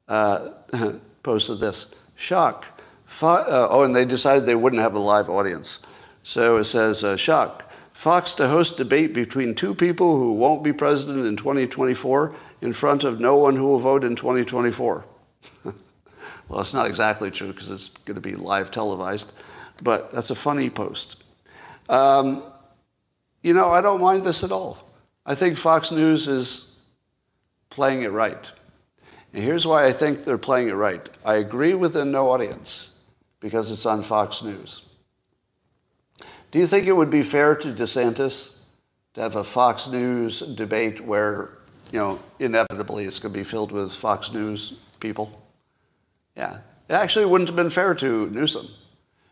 uh, 0.06 0.50
posted 1.24 1.58
this 1.58 1.92
shock. 2.14 2.66
Fo- 3.04 3.26
uh, 3.26 3.66
oh, 3.68 3.82
and 3.82 3.96
they 3.96 4.04
decided 4.04 4.46
they 4.46 4.54
wouldn't 4.54 4.80
have 4.80 4.94
a 4.94 5.00
live 5.00 5.28
audience. 5.28 5.80
So 6.22 6.58
it 6.58 6.66
says, 6.66 7.02
uh, 7.02 7.16
shock. 7.16 7.72
Fox 7.92 8.36
to 8.36 8.46
host 8.46 8.76
debate 8.76 9.12
between 9.12 9.56
two 9.56 9.74
people 9.74 10.18
who 10.18 10.34
won't 10.34 10.62
be 10.62 10.72
president 10.72 11.26
in 11.26 11.36
2024 11.36 12.32
in 12.60 12.72
front 12.72 13.02
of 13.02 13.18
no 13.18 13.34
one 13.34 13.56
who 13.56 13.66
will 13.66 13.80
vote 13.80 14.04
in 14.04 14.14
2024. 14.14 15.04
well, 16.48 16.60
it's 16.60 16.74
not 16.74 16.86
exactly 16.86 17.28
true 17.32 17.48
because 17.48 17.70
it's 17.70 17.88
going 17.88 18.14
to 18.14 18.20
be 18.20 18.36
live 18.36 18.70
televised 18.70 19.32
but 19.82 20.12
that's 20.12 20.30
a 20.30 20.34
funny 20.34 20.70
post. 20.70 21.22
Um, 21.88 22.42
you 23.42 23.54
know, 23.54 23.70
I 23.70 23.80
don't 23.80 24.00
mind 24.00 24.24
this 24.24 24.44
at 24.44 24.52
all. 24.52 24.78
I 25.24 25.34
think 25.34 25.56
Fox 25.56 25.90
News 25.90 26.28
is 26.28 26.72
playing 27.70 28.02
it 28.02 28.12
right. 28.12 28.50
And 29.32 29.42
here's 29.42 29.66
why 29.66 29.86
I 29.86 29.92
think 29.92 30.24
they're 30.24 30.38
playing 30.38 30.68
it 30.68 30.72
right. 30.72 31.08
I 31.24 31.36
agree 31.36 31.74
with 31.74 31.92
the 31.92 32.04
no 32.04 32.30
audience 32.30 32.90
because 33.40 33.70
it's 33.70 33.86
on 33.86 34.02
Fox 34.02 34.42
News. 34.42 34.82
Do 36.50 36.58
you 36.58 36.66
think 36.66 36.86
it 36.86 36.92
would 36.92 37.10
be 37.10 37.22
fair 37.22 37.54
to 37.56 37.68
DeSantis 37.68 38.56
to 39.14 39.20
have 39.20 39.36
a 39.36 39.44
Fox 39.44 39.86
News 39.86 40.40
debate 40.40 41.00
where, 41.00 41.58
you 41.92 41.98
know, 41.98 42.18
inevitably 42.38 43.04
it's 43.04 43.18
going 43.18 43.32
to 43.32 43.38
be 43.38 43.44
filled 43.44 43.70
with 43.70 43.94
Fox 43.94 44.32
News 44.32 44.74
people? 44.98 45.42
Yeah. 46.36 46.58
It 46.88 46.94
actually 46.94 47.26
wouldn't 47.26 47.48
have 47.48 47.56
been 47.56 47.70
fair 47.70 47.94
to 47.96 48.30
Newsom. 48.30 48.68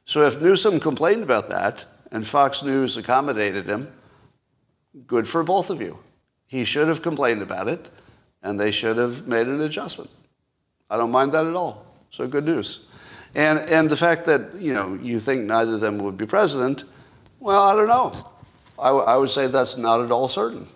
So 0.07 0.23
if 0.23 0.41
Newsom 0.41 0.81
complained 0.81 1.25
about 1.25 1.49
that 1.51 1.85
and 2.13 2.27
Fox 2.27 2.63
News 2.63 2.97
accommodated 2.97 3.67
him, 3.67 3.93
good 5.07 5.29
for 5.29 5.43
both 5.43 5.69
of 5.69 5.83
you. 5.83 5.99
He 6.47 6.65
should 6.65 6.89
have 6.89 7.03
complained 7.03 7.43
about 7.43 7.69
it 7.69 7.91
and 8.43 8.59
they 8.59 8.71
should 8.71 8.97
have 8.97 9.27
made 9.27 9.49
an 9.49 9.61
adjustment. 9.61 10.09
I 10.89 10.97
don't 10.97 11.11
mind 11.11 11.33
that 11.33 11.45
at 11.45 11.55
all. 11.55 11.85
So 12.13 12.29
good 12.29 12.45
news. 12.45 12.87
And, 13.35 13.59
and 13.59 13.91
the 13.91 13.97
fact 13.97 14.27
that, 14.27 14.55
you 14.55 14.73
know, 14.73 14.99
you 15.03 15.19
think 15.19 15.43
neither 15.43 15.75
of 15.75 15.81
them 15.81 15.99
would 15.99 16.17
be 16.17 16.25
president, 16.25 16.85
well, 17.41 17.65
I 17.65 17.75
don't 17.75 17.89
know. 17.89 18.13
I, 18.79 18.87
w- 18.87 19.05
I 19.05 19.17
would 19.17 19.31
say 19.31 19.49
that's 19.49 19.77
not 19.77 20.01
at 20.01 20.13
all 20.13 20.29
certain. 20.29 20.67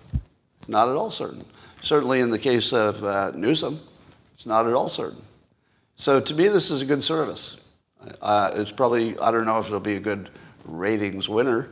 Not 0.67 0.89
at 0.89 0.97
all 0.97 1.11
certain. 1.11 1.45
Certainly 1.83 2.21
in 2.21 2.31
the 2.31 2.39
case 2.39 2.73
of 2.73 3.03
uh, 3.05 3.31
Newsom, 3.35 3.81
it's 4.35 4.45
not 4.45 4.67
at 4.67 4.73
all 4.73 4.89
certain. 4.89 5.23
So 5.95 6.21
to 6.21 6.35
me, 6.35 6.49
this 6.49 6.71
is 6.71 6.83
a 6.83 6.85
good 6.85 7.03
service. 7.03 7.57
Uh, 8.21 8.51
it's 8.55 8.73
probably, 8.73 9.19
I 9.19 9.31
don't 9.31 9.45
know 9.45 9.59
if 9.59 9.67
it'll 9.67 9.81
be 9.81 9.97
a 9.97 10.01
good 10.01 10.31
ratings 10.65 11.29
winner, 11.29 11.71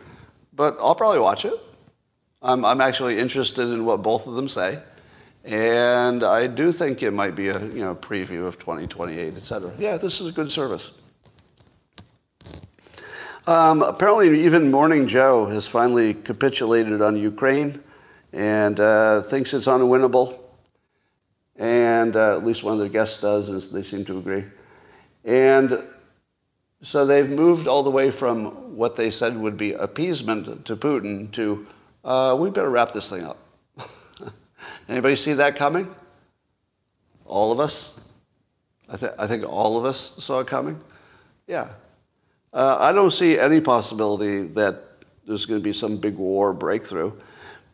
but 0.55 0.77
I'll 0.81 0.95
probably 0.95 1.21
watch 1.21 1.45
it. 1.45 1.55
I'm, 2.43 2.65
I'm 2.65 2.81
actually 2.81 3.19
interested 3.19 3.69
in 3.69 3.85
what 3.85 4.03
both 4.03 4.27
of 4.27 4.35
them 4.35 4.49
say. 4.49 4.79
And 5.45 6.25
I 6.25 6.47
do 6.47 6.73
think 6.73 7.03
it 7.03 7.13
might 7.13 7.35
be 7.35 7.49
a 7.49 7.59
you 7.69 7.85
know, 7.85 7.95
preview 7.95 8.45
of 8.47 8.59
2028, 8.59 9.35
et 9.35 9.43
cetera. 9.43 9.73
Yeah, 9.79 9.97
this 9.97 10.21
is 10.21 10.29
a 10.29 10.33
good 10.33 10.53
service. 10.53 10.91
Um, 13.47 13.81
apparently, 13.83 14.45
even 14.45 14.71
Morning 14.71 15.07
Joe 15.07 15.47
has 15.47 15.67
finally 15.67 16.13
capitulated 16.13 17.01
on 17.01 17.17
Ukraine 17.17 17.83
and 18.35 18.79
uh, 18.79 19.23
thinks 19.23 19.55
it's 19.55 19.67
unwinnable. 19.67 20.39
And 21.57 22.15
uh, 22.15 22.37
at 22.37 22.45
least 22.45 22.63
one 22.63 22.75
of 22.75 22.79
their 22.79 22.91
guests 22.91 23.21
does, 23.21 23.49
and 23.49 23.61
they 23.61 23.83
seem 23.83 24.05
to 24.05 24.19
agree. 24.19 24.45
And 25.25 25.83
so 26.83 27.05
they've 27.05 27.29
moved 27.29 27.67
all 27.67 27.83
the 27.83 27.91
way 27.91 28.11
from 28.11 28.77
what 28.77 28.95
they 28.95 29.11
said 29.11 29.37
would 29.37 29.57
be 29.57 29.73
appeasement 29.73 30.65
to 30.65 30.77
Putin 30.77 31.31
to, 31.33 31.67
uh, 32.05 32.37
we 32.39 32.51
better 32.51 32.71
wrap 32.71 32.93
this 32.93 33.11
thing 33.11 33.25
up. 33.25 33.39
Anybody 34.89 35.17
see 35.17 35.33
that 35.35 35.57
coming? 35.57 35.93
All 37.25 37.51
of 37.51 37.61
us? 37.61 38.01
I, 38.89 38.97
th- 38.97 39.13
I 39.19 39.27
think 39.27 39.45
all 39.45 39.79
of 39.79 39.85
us 39.85 40.15
saw 40.23 40.41
it 40.41 40.47
coming. 40.47 40.81
Yeah. 41.47 41.71
Uh, 42.53 42.77
I 42.81 42.93
don't 42.93 43.11
see 43.11 43.39
any 43.39 43.61
possibility 43.61 44.43
that 44.49 44.85
there's 45.27 45.45
going 45.45 45.61
to 45.61 45.65
be 45.65 45.73
some 45.73 45.97
big 45.97 46.17
war 46.17 46.55
breakthrough. 46.55 47.13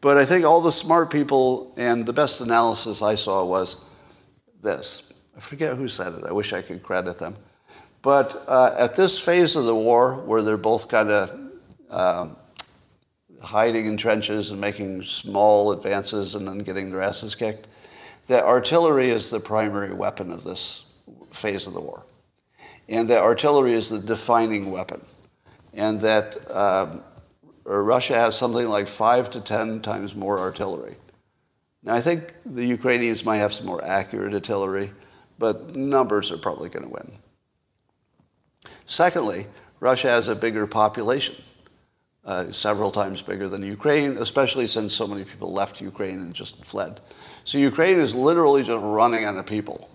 But 0.01 0.17
I 0.17 0.25
think 0.25 0.45
all 0.45 0.61
the 0.61 0.73
smart 0.73 1.11
people 1.11 1.73
and 1.77 2.05
the 2.05 2.13
best 2.13 2.41
analysis 2.41 3.01
I 3.01 3.15
saw 3.15 3.45
was 3.45 3.77
this. 4.63 5.03
I 5.37 5.41
forget 5.41 5.77
who 5.77 5.89
said 5.89 6.15
it. 6.15 6.25
I 6.25 6.33
wish 6.33 6.53
I 6.53 6.63
could 6.63 6.83
credit 6.83 7.19
them. 7.19 7.37
But 8.05 8.45
uh, 8.47 8.75
at 8.79 8.97
this 8.97 9.19
phase 9.19 9.57
of 9.57 9.65
the 9.65 9.75
war, 9.75 10.17
where 10.17 10.43
they're 10.43 10.59
both 10.59 10.89
kind 10.89 11.09
of 11.09 11.41
uh, 11.89 12.29
hiding 13.41 13.87
in 13.87 13.97
trenches 13.97 14.51
and 14.51 14.61
making 14.61 15.05
small 15.05 15.73
advances 15.73 16.35
and 16.35 16.47
then 16.47 16.59
getting 16.59 16.91
their 16.91 17.01
asses 17.01 17.35
kicked, 17.35 17.67
that 18.27 18.45
artillery 18.45 19.09
is 19.09 19.31
the 19.31 19.41
primary 19.41 19.95
weapon 19.95 20.31
of 20.31 20.45
this 20.45 20.85
phase 21.33 21.67
of 21.67 21.73
the 21.73 21.81
war. 21.81 22.05
And 22.91 23.09
that 23.09 23.23
artillery 23.23 23.73
is 23.73 23.89
the 23.89 24.01
defining 24.01 24.71
weapon. 24.71 25.01
And 25.73 25.99
that 26.03 26.55
um, 26.55 27.01
Russia 27.65 28.17
has 28.17 28.37
something 28.37 28.69
like 28.69 28.87
five 28.87 29.31
to 29.31 29.41
ten 29.41 29.81
times 29.81 30.15
more 30.15 30.39
artillery. 30.39 30.97
Now, 31.83 31.95
I 31.95 32.03
think 32.03 32.35
the 32.45 32.67
Ukrainians 32.67 33.25
might 33.25 33.39
have 33.39 33.55
some 33.55 33.65
more 33.65 33.83
accurate 33.83 34.35
artillery, 34.35 34.93
but 35.39 35.75
numbers 35.75 36.31
are 36.31 36.37
probably 36.37 36.69
going 36.69 36.85
to 36.85 36.91
win. 36.91 37.11
Secondly, 38.87 39.47
Russia 39.81 40.09
has 40.09 40.29
a 40.29 40.35
bigger 40.35 40.67
population. 40.67 41.37
uh, 42.25 42.51
several 42.51 42.91
times 42.91 43.21
bigger 43.21 43.49
than 43.49 43.63
Ukraine, 43.63 44.17
especially 44.19 44.67
since 44.67 44.95
so 44.95 45.07
many 45.07 45.25
people 45.25 45.53
left 45.53 45.81
Ukraine 45.81 46.21
and 46.21 46.33
just 46.33 46.65
fled. 46.65 47.01
So 47.45 47.59
Ukraine 47.59 47.99
is 47.99 48.15
literally 48.15 48.63
just 48.63 48.83
running 48.83 49.25
out 49.25 49.37
of 49.37 49.47
people. 49.47 49.89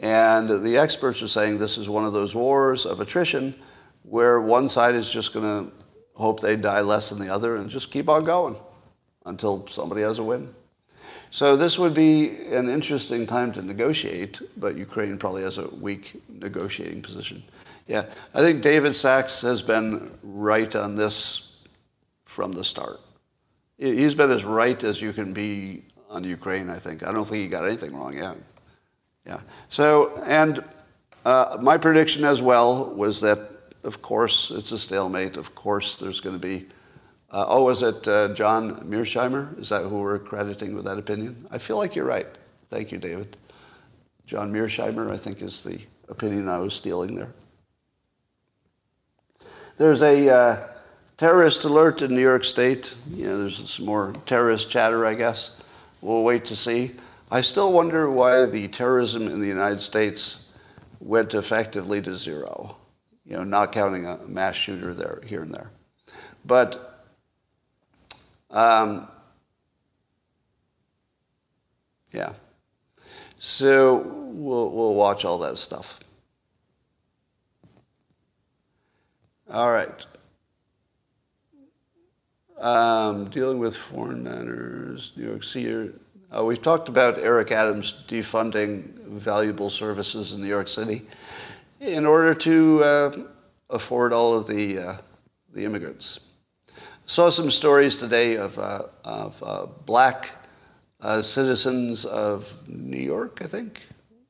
And 0.00 0.64
the 0.64 0.76
experts 0.76 1.22
are 1.22 1.28
saying 1.28 1.58
this 1.58 1.78
is 1.78 1.88
one 1.88 2.04
of 2.04 2.12
those 2.12 2.34
wars 2.34 2.84
of 2.84 3.00
attrition 3.00 3.54
where 4.02 4.40
one 4.40 4.68
side 4.68 4.94
is 4.94 5.08
just 5.08 5.32
going 5.32 5.44
to 5.66 5.72
hope 6.14 6.40
they 6.40 6.56
die 6.56 6.80
less 6.80 7.10
than 7.10 7.18
the 7.18 7.28
other 7.32 7.56
and 7.56 7.70
just 7.70 7.90
keep 7.90 8.08
on 8.08 8.24
going 8.24 8.56
until 9.24 9.66
somebody 9.68 10.02
has 10.02 10.18
a 10.18 10.22
win. 10.22 10.54
So 11.36 11.54
this 11.54 11.78
would 11.78 11.92
be 11.92 12.30
an 12.46 12.70
interesting 12.70 13.26
time 13.26 13.52
to 13.52 13.60
negotiate, 13.60 14.40
but 14.56 14.74
Ukraine 14.74 15.18
probably 15.18 15.42
has 15.42 15.58
a 15.58 15.68
weak 15.68 16.18
negotiating 16.30 17.02
position. 17.02 17.42
Yeah, 17.86 18.06
I 18.32 18.40
think 18.40 18.62
David 18.62 18.94
Sacks 18.94 19.42
has 19.42 19.60
been 19.60 20.18
right 20.22 20.74
on 20.74 20.94
this 20.94 21.58
from 22.24 22.52
the 22.52 22.64
start. 22.64 23.00
He's 23.76 24.14
been 24.14 24.30
as 24.30 24.46
right 24.46 24.82
as 24.82 25.02
you 25.02 25.12
can 25.12 25.34
be 25.34 25.84
on 26.08 26.24
Ukraine, 26.24 26.70
I 26.70 26.78
think. 26.78 27.06
I 27.06 27.12
don't 27.12 27.26
think 27.26 27.42
he 27.42 27.48
got 27.48 27.66
anything 27.66 27.94
wrong 27.94 28.16
yet. 28.16 28.38
Yeah. 29.26 29.40
So, 29.68 30.16
and 30.24 30.64
uh, 31.26 31.58
my 31.60 31.76
prediction 31.76 32.24
as 32.24 32.40
well 32.40 32.94
was 32.94 33.20
that, 33.20 33.50
of 33.84 34.00
course, 34.00 34.50
it's 34.50 34.72
a 34.72 34.78
stalemate. 34.78 35.36
Of 35.36 35.54
course, 35.54 35.98
there's 35.98 36.18
going 36.18 36.40
to 36.40 36.40
be. 36.40 36.66
Uh, 37.30 37.44
oh, 37.48 37.68
is 37.68 37.82
it 37.82 38.06
uh, 38.06 38.28
John 38.34 38.76
Mearsheimer? 38.88 39.58
Is 39.60 39.68
that 39.70 39.82
who 39.82 39.98
we're 40.00 40.18
crediting 40.18 40.74
with 40.74 40.84
that 40.84 40.98
opinion? 40.98 41.46
I 41.50 41.58
feel 41.58 41.76
like 41.76 41.96
you're 41.96 42.04
right. 42.04 42.28
Thank 42.70 42.92
you, 42.92 42.98
David. 42.98 43.36
John 44.26 44.52
Mearsheimer, 44.52 45.10
I 45.10 45.16
think, 45.16 45.42
is 45.42 45.62
the 45.62 45.78
opinion 46.08 46.48
I 46.48 46.58
was 46.58 46.74
stealing 46.74 47.14
there. 47.14 47.32
There's 49.78 50.02
a 50.02 50.28
uh, 50.28 50.68
terrorist 51.18 51.64
alert 51.64 52.00
in 52.00 52.14
New 52.14 52.22
York 52.22 52.44
State. 52.44 52.94
You 53.10 53.26
know, 53.26 53.38
there's 53.38 53.70
some 53.70 53.86
more 53.86 54.12
terrorist 54.24 54.70
chatter, 54.70 55.04
I 55.04 55.14
guess. 55.14 55.52
We'll 56.00 56.22
wait 56.22 56.44
to 56.46 56.56
see. 56.56 56.92
I 57.30 57.40
still 57.40 57.72
wonder 57.72 58.08
why 58.08 58.46
the 58.46 58.68
terrorism 58.68 59.26
in 59.26 59.40
the 59.40 59.48
United 59.48 59.80
States 59.80 60.36
went 61.00 61.34
effectively 61.34 62.00
to 62.02 62.14
zero. 62.14 62.76
You 63.24 63.36
know, 63.36 63.44
not 63.44 63.72
counting 63.72 64.06
a 64.06 64.18
mass 64.28 64.54
shooter 64.54 64.94
there, 64.94 65.20
here 65.26 65.42
and 65.42 65.52
there. 65.52 65.70
But 66.44 66.85
um, 68.50 69.08
yeah. 72.12 72.32
So 73.38 73.96
we'll, 73.96 74.70
we'll 74.70 74.94
watch 74.94 75.24
all 75.24 75.38
that 75.38 75.58
stuff. 75.58 76.00
All 79.50 79.70
right. 79.70 80.04
Um, 82.58 83.28
dealing 83.28 83.58
with 83.58 83.76
foreign 83.76 84.24
matters, 84.24 85.12
New 85.16 85.28
York 85.28 85.44
City. 85.44 85.92
Uh, 86.34 86.44
we've 86.44 86.62
talked 86.62 86.88
about 86.88 87.18
Eric 87.18 87.52
Adams 87.52 88.02
defunding 88.08 88.82
valuable 89.04 89.70
services 89.70 90.32
in 90.32 90.40
New 90.40 90.48
York 90.48 90.66
City 90.66 91.06
in 91.80 92.06
order 92.06 92.34
to 92.34 92.82
uh, 92.82 93.16
afford 93.70 94.12
all 94.12 94.34
of 94.34 94.46
the, 94.46 94.78
uh, 94.78 94.96
the 95.52 95.64
immigrants. 95.64 96.20
Saw 97.08 97.30
some 97.30 97.52
stories 97.52 97.98
today 97.98 98.36
of, 98.36 98.58
uh, 98.58 98.82
of 99.04 99.40
uh, 99.40 99.66
black 99.84 100.28
uh, 101.00 101.22
citizens 101.22 102.04
of 102.04 102.52
New 102.68 102.98
York, 102.98 103.38
I 103.42 103.46
think, 103.46 103.80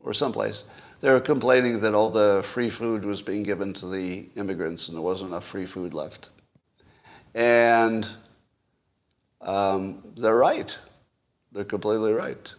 or 0.00 0.12
someplace, 0.12 0.64
they 1.00 1.10
were 1.10 1.20
complaining 1.20 1.80
that 1.80 1.94
all 1.94 2.10
the 2.10 2.42
free 2.44 2.68
food 2.68 3.02
was 3.02 3.22
being 3.22 3.42
given 3.42 3.72
to 3.74 3.86
the 3.90 4.28
immigrants 4.36 4.88
and 4.88 4.96
there 4.96 5.02
wasn't 5.02 5.30
enough 5.30 5.46
free 5.46 5.64
food 5.64 5.94
left. 5.94 6.28
And 7.34 8.06
um, 9.40 10.02
they're 10.14 10.36
right. 10.36 10.76
They're 11.52 11.64
completely 11.64 12.12
right. 12.12 12.54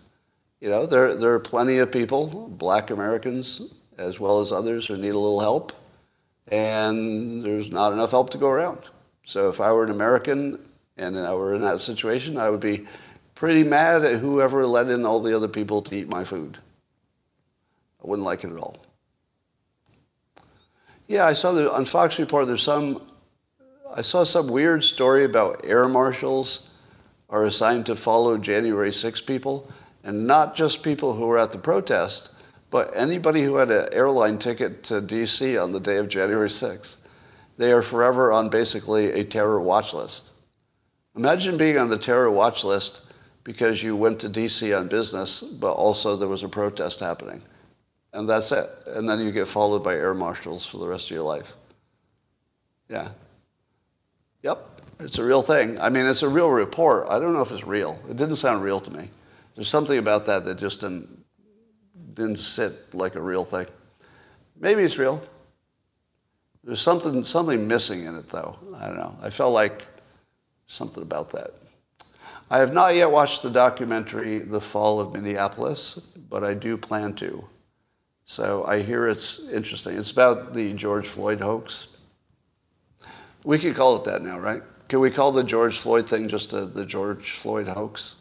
You 0.61 0.71
know, 0.71 0.87
there, 0.87 1.15
there 1.15 1.33
are 1.33 1.39
plenty 1.39 1.77
of 1.77 1.91
people, 1.91 2.47
black 2.47 2.89
Americans 2.89 3.61
as 3.99 4.19
well 4.19 4.39
as 4.39 4.51
others, 4.51 4.87
who 4.87 4.97
need 4.97 5.09
a 5.09 5.19
little 5.19 5.39
help. 5.39 5.73
And 6.47 7.45
there's 7.45 7.69
not 7.69 7.93
enough 7.93 8.09
help 8.09 8.31
to 8.31 8.39
go 8.39 8.47
around. 8.47 8.79
So 9.27 9.49
if 9.49 9.59
I 9.59 9.73
were 9.73 9.83
an 9.83 9.91
American 9.91 10.57
and 10.95 11.19
I 11.19 11.33
were 11.33 11.53
in 11.53 11.61
that 11.61 11.81
situation, 11.81 12.37
I 12.37 12.49
would 12.49 12.61
be 12.61 12.87
pretty 13.35 13.61
mad 13.61 14.05
at 14.05 14.21
whoever 14.21 14.65
let 14.65 14.87
in 14.87 15.05
all 15.05 15.19
the 15.19 15.35
other 15.35 15.49
people 15.49 15.81
to 15.81 15.95
eat 15.97 16.07
my 16.07 16.23
food. 16.23 16.57
I 18.01 18.07
wouldn't 18.07 18.25
like 18.25 18.45
it 18.45 18.51
at 18.51 18.57
all. 18.57 18.77
Yeah, 21.07 21.25
I 21.25 21.33
saw 21.33 21.51
that 21.51 21.73
on 21.73 21.83
Fox 21.83 22.17
Report. 22.19 22.47
There's 22.47 22.63
some. 22.63 23.01
I 23.93 24.01
saw 24.01 24.23
some 24.23 24.47
weird 24.47 24.81
story 24.81 25.25
about 25.25 25.65
air 25.65 25.89
marshals 25.89 26.69
are 27.29 27.43
assigned 27.43 27.85
to 27.87 27.97
follow 27.97 28.37
January 28.37 28.93
6 28.93 29.21
people, 29.21 29.69
and 30.05 30.25
not 30.25 30.55
just 30.55 30.83
people 30.83 31.13
who 31.13 31.25
were 31.25 31.37
at 31.37 31.51
the 31.51 31.57
protest, 31.57 32.29
but 32.69 32.95
anybody 32.95 33.43
who 33.43 33.55
had 33.55 33.71
an 33.71 33.89
airline 33.91 34.37
ticket 34.39 34.83
to 34.83 35.01
D.C. 35.01 35.57
on 35.57 35.73
the 35.73 35.81
day 35.81 35.97
of 35.97 36.07
January 36.07 36.49
6. 36.49 36.97
They 37.57 37.71
are 37.71 37.81
forever 37.81 38.31
on 38.31 38.49
basically 38.49 39.11
a 39.11 39.23
terror 39.23 39.59
watch 39.59 39.93
list. 39.93 40.31
Imagine 41.15 41.57
being 41.57 41.77
on 41.77 41.89
the 41.89 41.97
terror 41.97 42.29
watch 42.29 42.63
list 42.63 43.01
because 43.43 43.81
you 43.81 43.95
went 43.95 44.19
to 44.19 44.29
D.C. 44.29 44.73
on 44.73 44.87
business, 44.87 45.41
but 45.41 45.73
also 45.73 46.15
there 46.15 46.27
was 46.27 46.43
a 46.43 46.49
protest 46.49 46.99
happening 46.99 47.41
and 48.17 48.27
that's 48.27 48.51
it. 48.51 48.69
And 48.87 49.07
then 49.07 49.19
you 49.19 49.31
get 49.31 49.47
followed 49.47 49.83
by 49.83 49.95
air 49.95 50.13
marshals 50.13 50.65
for 50.65 50.77
the 50.77 50.87
rest 50.87 51.05
of 51.05 51.11
your 51.11 51.23
life. 51.23 51.53
Yeah. 52.89 53.09
Yep, 54.43 54.81
it's 54.99 55.19
a 55.19 55.23
real 55.23 55.41
thing. 55.41 55.79
I 55.79 55.89
mean, 55.89 56.05
it's 56.05 56.23
a 56.23 56.29
real 56.29 56.49
report. 56.49 57.07
I 57.09 57.19
don't 57.19 57.33
know 57.33 57.41
if 57.41 57.51
it's 57.51 57.65
real. 57.65 57.99
It 58.09 58.17
didn't 58.17 58.37
sound 58.37 58.63
real 58.63 58.79
to 58.81 58.91
me. 58.91 59.09
There's 59.55 59.69
something 59.69 59.97
about 59.97 60.25
that 60.25 60.45
that 60.45 60.57
just 60.57 60.81
didn't, 60.81 61.07
didn't 62.13 62.39
sit 62.39 62.93
like 62.93 63.15
a 63.15 63.21
real 63.21 63.45
thing. 63.45 63.67
Maybe 64.59 64.83
it's 64.83 64.97
real. 64.97 65.21
There's 66.67 66.81
something, 66.81 67.23
something 67.23 67.65
missing 67.65 68.03
in 68.03 68.15
it, 68.15 68.27
though. 68.27 68.57
I 68.75 68.87
don't 68.87 68.97
know. 68.97 69.17
I 69.21 69.29
felt 69.29 69.53
like 69.53 69.87
something 70.67 71.01
about 71.01 71.29
that. 71.29 71.53
I 72.51 72.57
have 72.57 72.73
not 72.73 72.93
yet 72.93 73.09
watched 73.09 73.41
the 73.41 73.49
documentary 73.49 74.39
The 74.39 74.59
Fall 74.59 74.99
of 74.99 75.13
Minneapolis, 75.13 75.97
but 76.29 76.43
I 76.43 76.53
do 76.53 76.75
plan 76.75 77.13
to. 77.15 77.41
So 78.25 78.65
I 78.65 78.81
hear 78.81 79.07
it's 79.07 79.39
interesting. 79.47 79.97
It's 79.97 80.11
about 80.11 80.53
the 80.53 80.73
George 80.73 81.07
Floyd 81.07 81.39
hoax. 81.39 81.87
We 83.45 83.59
could 83.59 83.73
call 83.73 83.95
it 83.95 84.03
that 84.03 84.21
now, 84.21 84.37
right? 84.37 84.61
Can 84.89 84.99
we 84.99 85.09
call 85.09 85.31
the 85.31 85.45
George 85.45 85.79
Floyd 85.79 86.09
thing 86.09 86.27
just 86.27 86.51
a, 86.51 86.65
the 86.65 86.85
George 86.85 87.31
Floyd 87.31 87.69
hoax? 87.69 88.15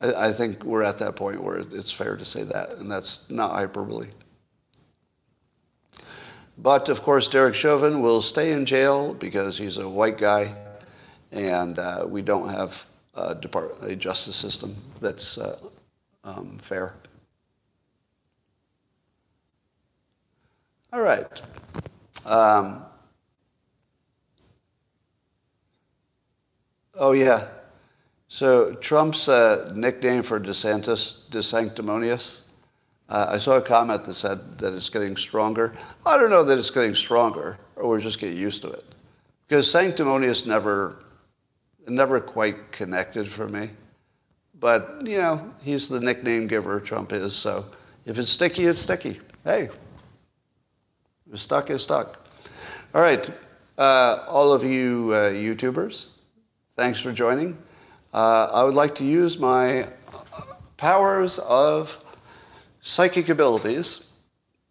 I, 0.00 0.26
I 0.26 0.32
think 0.32 0.64
we're 0.64 0.82
at 0.82 0.98
that 0.98 1.14
point 1.14 1.40
where 1.40 1.58
it's 1.58 1.92
fair 1.92 2.16
to 2.16 2.24
say 2.24 2.42
that, 2.42 2.70
and 2.78 2.90
that's 2.90 3.30
not 3.30 3.52
hyperbole. 3.52 4.08
But 6.58 6.88
of 6.88 7.02
course, 7.02 7.28
Derek 7.28 7.54
Chauvin 7.54 8.00
will 8.00 8.22
stay 8.22 8.52
in 8.52 8.64
jail 8.64 9.14
because 9.14 9.58
he's 9.58 9.78
a 9.78 9.88
white 9.88 10.18
guy, 10.18 10.54
and 11.32 11.78
uh, 11.78 12.06
we 12.08 12.22
don't 12.22 12.48
have 12.48 12.84
a, 13.14 13.34
depart- 13.34 13.76
a 13.82 13.96
justice 13.96 14.36
system 14.36 14.76
that's 15.00 15.36
uh, 15.36 15.58
um, 16.22 16.58
fair. 16.58 16.94
All 20.92 21.00
right. 21.00 21.26
Um, 22.24 22.84
oh, 26.94 27.12
yeah. 27.12 27.48
So 28.28 28.74
Trump's 28.74 29.28
uh, 29.28 29.72
nickname 29.74 30.22
for 30.22 30.38
DeSantis, 30.38 31.28
DeSanctimonious. 31.30 32.42
Uh, 33.08 33.26
I 33.28 33.38
saw 33.38 33.56
a 33.56 33.62
comment 33.62 34.04
that 34.04 34.14
said 34.14 34.58
that 34.58 34.72
it's 34.72 34.88
getting 34.88 35.16
stronger. 35.16 35.76
I 36.06 36.16
don't 36.16 36.30
know 36.30 36.44
that 36.44 36.58
it's 36.58 36.70
getting 36.70 36.94
stronger, 36.94 37.58
or 37.76 37.88
we're 37.88 38.00
just 38.00 38.18
getting 38.18 38.38
used 38.38 38.62
to 38.62 38.70
it. 38.70 38.84
Because 39.46 39.70
sanctimonious 39.70 40.46
never, 40.46 41.04
never 41.86 42.18
quite 42.20 42.72
connected 42.72 43.28
for 43.28 43.46
me. 43.48 43.70
But, 44.58 45.02
you 45.04 45.18
know, 45.18 45.52
he's 45.60 45.88
the 45.88 46.00
nickname 46.00 46.46
giver, 46.46 46.80
Trump 46.80 47.12
is. 47.12 47.34
So 47.34 47.66
if 48.06 48.18
it's 48.18 48.30
sticky, 48.30 48.66
it's 48.66 48.80
sticky. 48.80 49.20
Hey, 49.44 49.68
you're 51.26 51.36
stuck 51.36 51.68
is 51.70 51.82
stuck. 51.82 52.26
All 52.94 53.02
right. 53.02 53.30
Uh, 53.76 54.24
all 54.28 54.52
of 54.52 54.62
you 54.62 55.10
uh, 55.12 55.30
YouTubers, 55.30 56.06
thanks 56.76 57.00
for 57.00 57.12
joining. 57.12 57.58
Uh, 58.12 58.48
I 58.52 58.62
would 58.62 58.74
like 58.74 58.94
to 58.96 59.04
use 59.04 59.38
my 59.38 59.88
powers 60.76 61.40
of 61.40 62.03
psychic 62.84 63.30
abilities. 63.30 64.04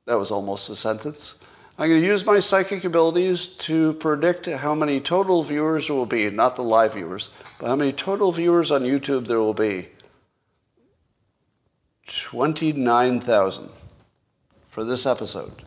That 0.05 0.19
was 0.19 0.31
almost 0.31 0.69
a 0.69 0.75
sentence. 0.75 1.39
I'm 1.77 1.89
going 1.89 1.99
to 1.99 2.07
use 2.07 2.23
my 2.23 2.39
psychic 2.39 2.83
abilities 2.83 3.47
to 3.47 3.93
predict 3.93 4.45
how 4.45 4.75
many 4.75 5.01
total 5.01 5.41
viewers 5.41 5.87
there 5.87 5.95
will 5.95 6.05
be, 6.05 6.29
not 6.29 6.55
the 6.55 6.61
live 6.61 6.93
viewers, 6.93 7.31
but 7.57 7.67
how 7.67 7.75
many 7.75 7.91
total 7.91 8.31
viewers 8.31 8.69
on 8.69 8.83
YouTube 8.83 9.25
there 9.25 9.39
will 9.39 9.55
be. 9.55 9.89
29,000 12.07 13.69
for 14.69 14.83
this 14.83 15.07
episode. 15.07 15.63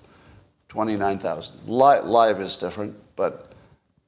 29,000. 0.68 1.66
Live 1.66 2.40
is 2.40 2.56
different, 2.56 2.94
but 3.16 3.52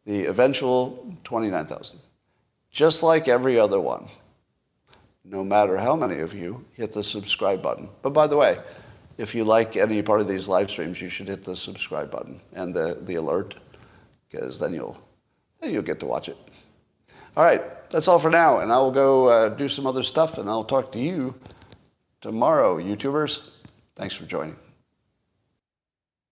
the 0.06 0.26
eventual 0.26 1.12
29,000. 1.24 1.98
Just 2.70 3.02
like 3.02 3.26
every 3.26 3.58
other 3.58 3.80
one, 3.80 4.06
no 5.30 5.44
matter 5.44 5.76
how 5.76 5.94
many 5.94 6.20
of 6.20 6.34
you 6.34 6.64
hit 6.72 6.92
the 6.92 7.02
subscribe 7.02 7.62
button. 7.62 7.88
But 8.02 8.10
by 8.10 8.26
the 8.26 8.36
way, 8.36 8.58
if 9.18 9.34
you 9.34 9.44
like 9.44 9.76
any 9.76 10.02
part 10.02 10.20
of 10.20 10.28
these 10.28 10.48
live 10.48 10.70
streams, 10.70 11.00
you 11.00 11.08
should 11.08 11.28
hit 11.28 11.44
the 11.44 11.56
subscribe 11.56 12.10
button 12.10 12.40
and 12.52 12.72
the, 12.72 12.98
the 13.02 13.16
alert, 13.16 13.56
because 14.28 14.58
then 14.58 14.72
you'll, 14.72 15.00
then 15.60 15.72
you'll 15.72 15.82
get 15.82 16.00
to 16.00 16.06
watch 16.06 16.28
it. 16.28 16.36
All 17.36 17.44
right, 17.44 17.62
that's 17.90 18.08
all 18.08 18.18
for 18.18 18.30
now, 18.30 18.60
and 18.60 18.72
I 18.72 18.78
will 18.78 18.90
go 18.90 19.28
uh, 19.28 19.48
do 19.50 19.68
some 19.68 19.86
other 19.86 20.02
stuff, 20.02 20.38
and 20.38 20.48
I'll 20.48 20.64
talk 20.64 20.92
to 20.92 20.98
you 20.98 21.34
tomorrow, 22.20 22.78
YouTubers. 22.78 23.42
Thanks 23.94 24.14
for 24.14 24.24
joining. 24.24 24.56